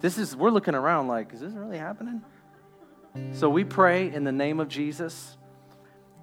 This 0.00 0.18
is, 0.18 0.34
we're 0.34 0.50
looking 0.50 0.74
around 0.74 1.08
like, 1.08 1.32
is 1.32 1.40
this 1.40 1.52
really 1.52 1.78
happening? 1.78 2.22
So 3.32 3.48
we 3.48 3.64
pray 3.64 4.12
in 4.12 4.24
the 4.24 4.32
name 4.32 4.58
of 4.58 4.68
Jesus. 4.68 5.36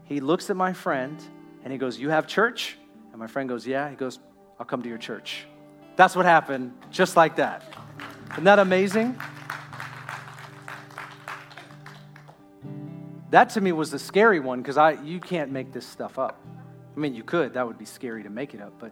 He 0.05 0.19
looks 0.19 0.49
at 0.49 0.57
my 0.57 0.73
friend 0.73 1.21
and 1.63 1.71
he 1.71 1.79
goes, 1.79 1.97
You 1.97 2.09
have 2.09 2.27
church? 2.27 2.77
And 3.11 3.19
my 3.19 3.27
friend 3.27 3.47
goes, 3.47 3.65
Yeah. 3.65 3.89
He 3.89 3.95
goes, 3.95 4.19
I'll 4.59 4.65
come 4.65 4.81
to 4.81 4.89
your 4.89 4.97
church. 4.97 5.45
That's 5.95 6.15
what 6.15 6.25
happened, 6.25 6.73
just 6.89 7.15
like 7.15 7.37
that. 7.37 7.63
Isn't 8.33 8.43
that 8.45 8.59
amazing? 8.59 9.19
That 13.31 13.49
to 13.51 13.61
me 13.61 13.71
was 13.71 13.91
the 13.91 13.99
scary 13.99 14.39
one 14.39 14.61
because 14.61 14.77
I 14.77 14.91
you 14.91 15.19
can't 15.19 15.51
make 15.51 15.71
this 15.71 15.85
stuff 15.85 16.19
up. 16.19 16.39
I 16.95 16.99
mean, 16.99 17.13
you 17.13 17.23
could, 17.23 17.53
that 17.53 17.65
would 17.65 17.77
be 17.77 17.85
scary 17.85 18.23
to 18.23 18.29
make 18.29 18.53
it 18.53 18.61
up, 18.61 18.73
but 18.77 18.91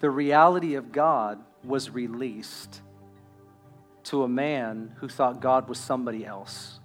the 0.00 0.10
reality 0.10 0.74
of 0.74 0.90
God 0.90 1.38
was 1.62 1.90
released 1.90 2.80
to 4.04 4.24
a 4.24 4.28
man 4.28 4.94
who 4.96 5.08
thought 5.08 5.40
God 5.40 5.68
was 5.68 5.78
somebody 5.78 6.26
else. 6.26 6.80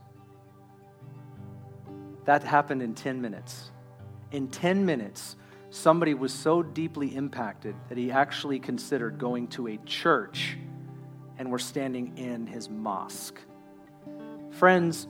That 2.26 2.44
happened 2.44 2.82
in 2.82 2.94
10 2.94 3.22
minutes. 3.22 3.72
In 4.32 4.50
10 4.50 4.86
minutes, 4.86 5.36
somebody 5.70 6.14
was 6.14 6.34
so 6.34 6.64
deeply 6.64 7.16
impacted 7.16 7.76
that 7.90 7.98
he 7.98 8.12
actually 8.12 8.60
considered 8.60 9.18
going 9.18 9.48
to 9.50 9.68
a 9.68 9.78
church 9.86 10.58
and 11.38 11.52
were 11.52 11.60
standing 11.60 12.18
in 12.18 12.48
his 12.48 12.70
mosque. 12.70 13.40
Friends, 14.52 15.08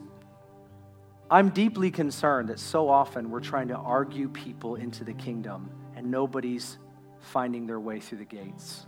I'm 1.30 1.50
deeply 1.50 1.92
concerned 1.92 2.50
that 2.50 2.60
so 2.60 2.90
often 2.90 3.30
we're 3.30 3.40
trying 3.40 3.68
to 3.70 3.76
argue 3.76 4.30
people 4.30 4.76
into 4.76 5.04
the 5.04 5.14
kingdom 5.14 5.70
and 5.96 6.10
nobody's 6.10 6.78
finding 7.20 7.68
their 7.68 7.80
way 7.80 8.00
through 8.00 8.20
the 8.20 8.26
gates. 8.26 8.86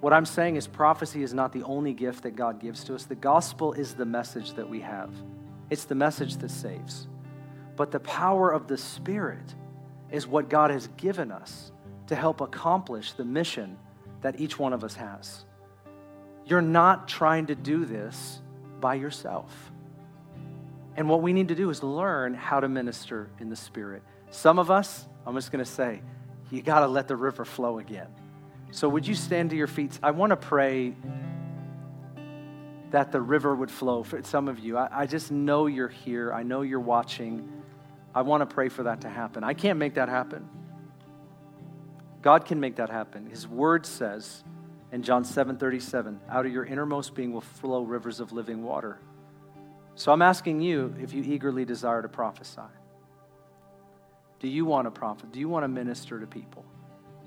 What 0.00 0.12
I'm 0.12 0.26
saying 0.26 0.56
is, 0.56 0.66
prophecy 0.66 1.22
is 1.22 1.32
not 1.32 1.52
the 1.52 1.62
only 1.62 1.92
gift 1.92 2.24
that 2.24 2.34
God 2.34 2.60
gives 2.60 2.82
to 2.84 2.94
us. 2.94 3.04
The 3.04 3.14
gospel 3.14 3.72
is 3.72 3.94
the 3.94 4.04
message 4.04 4.54
that 4.54 4.68
we 4.68 4.80
have, 4.80 5.10
it's 5.70 5.84
the 5.84 5.94
message 5.94 6.36
that 6.38 6.50
saves. 6.50 7.06
But 7.76 7.90
the 7.90 8.00
power 8.00 8.50
of 8.50 8.68
the 8.68 8.76
Spirit 8.76 9.54
is 10.12 10.26
what 10.26 10.48
God 10.48 10.70
has 10.70 10.86
given 10.96 11.32
us 11.32 11.72
to 12.06 12.14
help 12.14 12.40
accomplish 12.40 13.12
the 13.12 13.24
mission 13.24 13.78
that 14.20 14.38
each 14.40 14.58
one 14.58 14.72
of 14.72 14.84
us 14.84 14.94
has. 14.94 15.44
You're 16.44 16.62
not 16.62 17.08
trying 17.08 17.46
to 17.46 17.54
do 17.54 17.84
this 17.84 18.40
by 18.80 18.94
yourself. 18.94 19.72
And 20.96 21.08
what 21.08 21.22
we 21.22 21.32
need 21.32 21.48
to 21.48 21.54
do 21.54 21.70
is 21.70 21.82
learn 21.82 22.34
how 22.34 22.60
to 22.60 22.68
minister 22.68 23.30
in 23.40 23.48
the 23.48 23.56
Spirit. 23.56 24.02
Some 24.30 24.58
of 24.58 24.70
us, 24.70 25.06
I'm 25.26 25.34
just 25.34 25.50
going 25.50 25.64
to 25.64 25.70
say, 25.70 26.02
you 26.50 26.60
got 26.60 26.80
to 26.80 26.86
let 26.86 27.08
the 27.08 27.16
river 27.16 27.44
flow 27.44 27.78
again. 27.78 28.08
So, 28.72 28.88
would 28.88 29.06
you 29.06 29.14
stand 29.14 29.50
to 29.50 29.56
your 29.56 29.66
feet? 29.66 29.98
I 30.02 30.10
want 30.10 30.30
to 30.30 30.36
pray 30.36 30.94
that 32.90 33.10
the 33.10 33.20
river 33.20 33.54
would 33.54 33.70
flow 33.70 34.02
for 34.02 34.22
some 34.22 34.48
of 34.48 34.58
you. 34.58 34.76
I, 34.76 34.88
I 35.02 35.06
just 35.06 35.30
know 35.30 35.66
you're 35.66 35.88
here, 35.88 36.32
I 36.32 36.42
know 36.42 36.60
you're 36.60 36.80
watching. 36.80 37.48
I 38.14 38.22
want 38.22 38.48
to 38.48 38.54
pray 38.54 38.68
for 38.68 38.84
that 38.84 39.02
to 39.02 39.08
happen. 39.08 39.44
I 39.44 39.54
can't 39.54 39.78
make 39.78 39.94
that 39.94 40.08
happen. 40.08 40.48
God 42.20 42.44
can 42.44 42.60
make 42.60 42.76
that 42.76 42.90
happen. 42.90 43.26
His 43.26 43.48
word 43.48 43.84
says 43.84 44.44
in 44.92 45.02
John 45.02 45.24
7 45.24 45.56
37, 45.56 46.20
out 46.28 46.46
of 46.46 46.52
your 46.52 46.64
innermost 46.64 47.14
being 47.14 47.32
will 47.32 47.40
flow 47.40 47.82
rivers 47.82 48.20
of 48.20 48.32
living 48.32 48.62
water. 48.62 48.98
So 49.94 50.12
I'm 50.12 50.22
asking 50.22 50.60
you 50.60 50.94
if 51.00 51.12
you 51.12 51.22
eagerly 51.22 51.64
desire 51.64 52.02
to 52.02 52.08
prophesy. 52.08 52.60
Do 54.40 54.48
you 54.48 54.64
want 54.64 54.86
to 54.86 54.90
prophet? 54.90 55.32
Do 55.32 55.40
you 55.40 55.48
want 55.48 55.64
to 55.64 55.68
minister 55.68 56.18
to 56.18 56.26
people? 56.26 56.64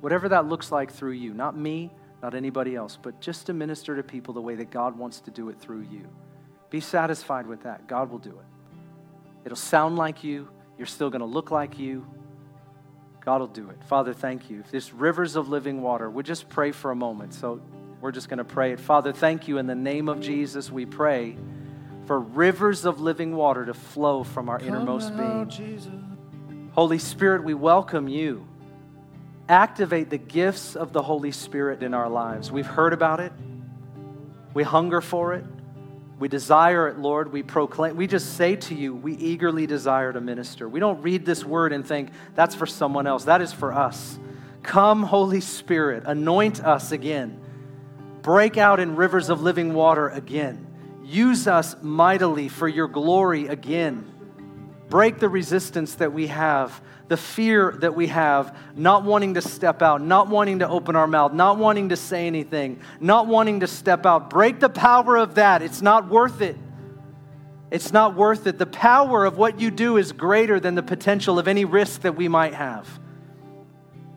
Whatever 0.01 0.29
that 0.29 0.47
looks 0.47 0.71
like 0.71 0.91
through 0.91 1.13
you, 1.13 1.33
not 1.33 1.57
me, 1.57 1.91
not 2.21 2.35
anybody 2.35 2.75
else, 2.75 2.97
but 3.01 3.21
just 3.21 3.45
to 3.47 3.53
minister 3.53 3.95
to 3.95 4.03
people 4.03 4.33
the 4.33 4.41
way 4.41 4.55
that 4.55 4.69
God 4.69 4.97
wants 4.97 5.19
to 5.21 5.31
do 5.31 5.49
it 5.49 5.59
through 5.59 5.81
you. 5.91 6.07
Be 6.69 6.79
satisfied 6.79 7.47
with 7.47 7.63
that. 7.63 7.87
God 7.87 8.09
will 8.09 8.19
do 8.19 8.31
it. 8.31 8.45
It'll 9.45 9.55
sound 9.55 9.95
like 9.95 10.23
you, 10.23 10.49
you're 10.77 10.87
still 10.87 11.09
going 11.09 11.21
to 11.21 11.25
look 11.25 11.51
like 11.51 11.79
you. 11.79 12.05
God 13.21 13.41
will 13.41 13.47
do 13.47 13.69
it. 13.69 13.83
Father, 13.85 14.13
thank 14.13 14.49
you. 14.49 14.59
If 14.59 14.71
there's 14.71 14.93
rivers 14.93 15.35
of 15.35 15.49
living 15.49 15.81
water, 15.81 16.09
we'll 16.09 16.23
just 16.23 16.47
pray 16.47 16.71
for 16.71 16.91
a 16.91 16.95
moment. 16.95 17.33
So 17.33 17.61
we're 18.01 18.11
just 18.11 18.29
going 18.29 18.37
to 18.37 18.43
pray 18.43 18.71
it. 18.71 18.79
Father, 18.79 19.11
thank 19.11 19.47
you. 19.47 19.57
In 19.57 19.65
the 19.65 19.75
name 19.75 20.09
of 20.09 20.19
Jesus, 20.19 20.71
we 20.71 20.85
pray 20.85 21.35
for 22.05 22.19
rivers 22.19 22.85
of 22.85 23.01
living 23.01 23.35
water 23.35 23.65
to 23.65 23.73
flow 23.73 24.23
from 24.23 24.47
our 24.47 24.59
innermost 24.59 25.15
being. 25.17 25.49
Jesus. 25.49 25.91
Holy 26.73 26.99
Spirit, 26.99 27.43
we 27.43 27.53
welcome 27.53 28.07
you. 28.07 28.47
Activate 29.49 30.09
the 30.09 30.17
gifts 30.17 30.75
of 30.75 30.93
the 30.93 31.01
Holy 31.01 31.31
Spirit 31.31 31.81
in 31.81 31.93
our 31.93 32.09
lives. 32.09 32.51
We've 32.51 32.65
heard 32.65 32.93
about 32.93 33.19
it, 33.19 33.31
we 34.53 34.63
hunger 34.63 35.01
for 35.01 35.33
it. 35.33 35.45
We 36.17 36.27
desire 36.29 36.87
it, 36.87 36.97
Lord. 36.97 37.31
We 37.31 37.43
proclaim, 37.43 37.97
we 37.97 38.07
just 38.07 38.35
say 38.35 38.55
to 38.55 38.75
you, 38.75 38.95
we 38.95 39.13
eagerly 39.15 39.67
desire 39.67 40.13
to 40.13 40.21
minister. 40.21 40.69
We 40.69 40.79
don't 40.79 41.01
read 41.01 41.25
this 41.25 41.43
word 41.43 41.73
and 41.73 41.85
think 41.85 42.09
that's 42.35 42.55
for 42.55 42.65
someone 42.65 43.05
else. 43.05 43.25
That 43.25 43.41
is 43.41 43.51
for 43.51 43.73
us. 43.73 44.17
Come, 44.63 45.03
Holy 45.03 45.41
Spirit, 45.41 46.03
anoint 46.05 46.63
us 46.63 46.91
again. 46.91 47.39
Break 48.21 48.57
out 48.57 48.79
in 48.79 48.95
rivers 48.95 49.29
of 49.29 49.41
living 49.41 49.73
water 49.73 50.09
again. 50.09 50.65
Use 51.03 51.47
us 51.47 51.75
mightily 51.81 52.47
for 52.47 52.67
your 52.67 52.87
glory 52.87 53.47
again. 53.47 54.11
Break 54.89 55.19
the 55.19 55.29
resistance 55.29 55.95
that 55.95 56.13
we 56.13 56.27
have 56.27 56.81
the 57.07 57.17
fear 57.17 57.75
that 57.81 57.95
we 57.95 58.07
have, 58.07 58.57
not 58.75 59.03
wanting 59.03 59.35
to 59.35 59.41
step 59.41 59.81
out, 59.81 60.01
not 60.01 60.27
wanting 60.27 60.59
to 60.59 60.67
open 60.67 60.95
our 60.95 61.07
mouth, 61.07 61.33
not 61.33 61.57
wanting 61.57 61.89
to 61.89 61.95
say 61.95 62.25
anything, 62.25 62.79
not 62.99 63.27
wanting 63.27 63.59
to 63.59 63.67
step 63.67 64.05
out. 64.05 64.29
Break 64.29 64.59
the 64.59 64.69
power 64.69 65.15
of 65.15 65.35
that. 65.35 65.61
It's 65.61 65.81
not 65.81 66.09
worth 66.09 66.41
it. 66.41 66.57
It's 67.69 67.91
not 67.91 68.15
worth 68.15 68.47
it. 68.47 68.57
The 68.57 68.65
power 68.65 69.25
of 69.25 69.37
what 69.37 69.59
you 69.59 69.69
do 69.69 69.97
is 69.97 70.11
greater 70.11 70.59
than 70.59 70.75
the 70.75 70.83
potential 70.83 71.37
of 71.37 71.47
any 71.47 71.65
risk 71.65 72.01
that 72.01 72.15
we 72.15 72.27
might 72.27 72.53
have. 72.53 72.87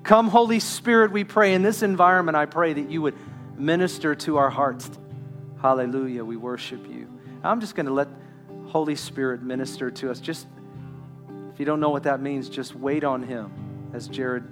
Come, 0.03 0.29
Holy 0.29 0.61
Spirit, 0.61 1.13
we 1.13 1.25
pray. 1.25 1.55
In 1.55 1.63
this 1.63 1.83
environment, 1.83 2.37
I 2.37 2.47
pray 2.47 2.73
that 2.73 2.91
you 2.91 3.03
would 3.03 3.17
minister 3.59 4.15
to 4.15 4.39
our 4.39 4.49
hearts. 4.49 4.91
Hallelujah. 5.61 6.25
We 6.25 6.37
worship 6.37 6.89
you. 6.89 7.09
I'm 7.43 7.61
just 7.61 7.75
going 7.75 7.87
to 7.87 7.93
let 7.93 8.09
Holy 8.67 8.97
Spirit 8.97 9.43
minister 9.43 9.91
to 9.91 10.11
us. 10.11 10.21
Just 10.21 10.47
if 11.59 11.63
you 11.63 11.67
don't 11.67 11.81
know 11.81 11.91
what 11.91 12.05
that 12.05 12.21
means, 12.21 12.49
just 12.49 12.77
wait 12.77 13.03
on 13.03 13.21
Him 13.21 13.51
as 13.93 14.07
Jared 14.07 14.45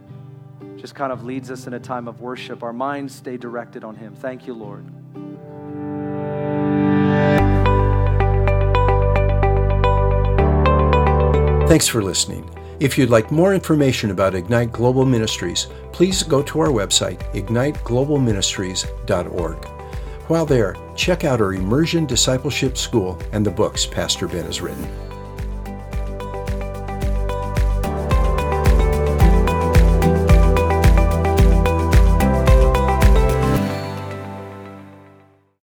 just 0.77 0.97
kind 0.97 1.13
of 1.13 1.23
leads 1.23 1.53
us 1.53 1.69
in 1.69 1.75
a 1.75 1.79
time 1.79 2.09
of 2.09 2.21
worship. 2.21 2.65
Our 2.65 2.73
minds 2.73 3.15
stay 3.15 3.37
directed 3.37 3.85
on 3.85 3.95
Him. 3.95 4.17
Thank 4.17 4.49
you, 4.49 4.55
Lord. 4.55 4.85
Thanks 11.69 11.87
for 11.87 12.03
listening. 12.03 12.51
If 12.81 12.99
you'd 12.99 13.11
like 13.11 13.31
more 13.31 13.55
information 13.55 14.11
about 14.11 14.35
Ignite 14.35 14.73
Global 14.73 15.05
Ministries, 15.05 15.69
please 15.93 16.25
go 16.25 16.43
to 16.43 16.59
our 16.59 16.71
website, 16.71 17.21
igniteglobalministries.org. 17.35 19.65
While 20.27 20.47
there, 20.47 20.75
check 20.97 21.23
out 21.23 21.41
our 21.41 21.55
Immersion 21.55 22.05
Discipleship 22.05 22.77
School 22.77 23.17
and 23.31 23.47
the 23.47 23.53
books 23.53 23.87
Pastor 23.87 24.27
Ben 24.27 24.47
has 24.47 24.61
written. 24.61 25.06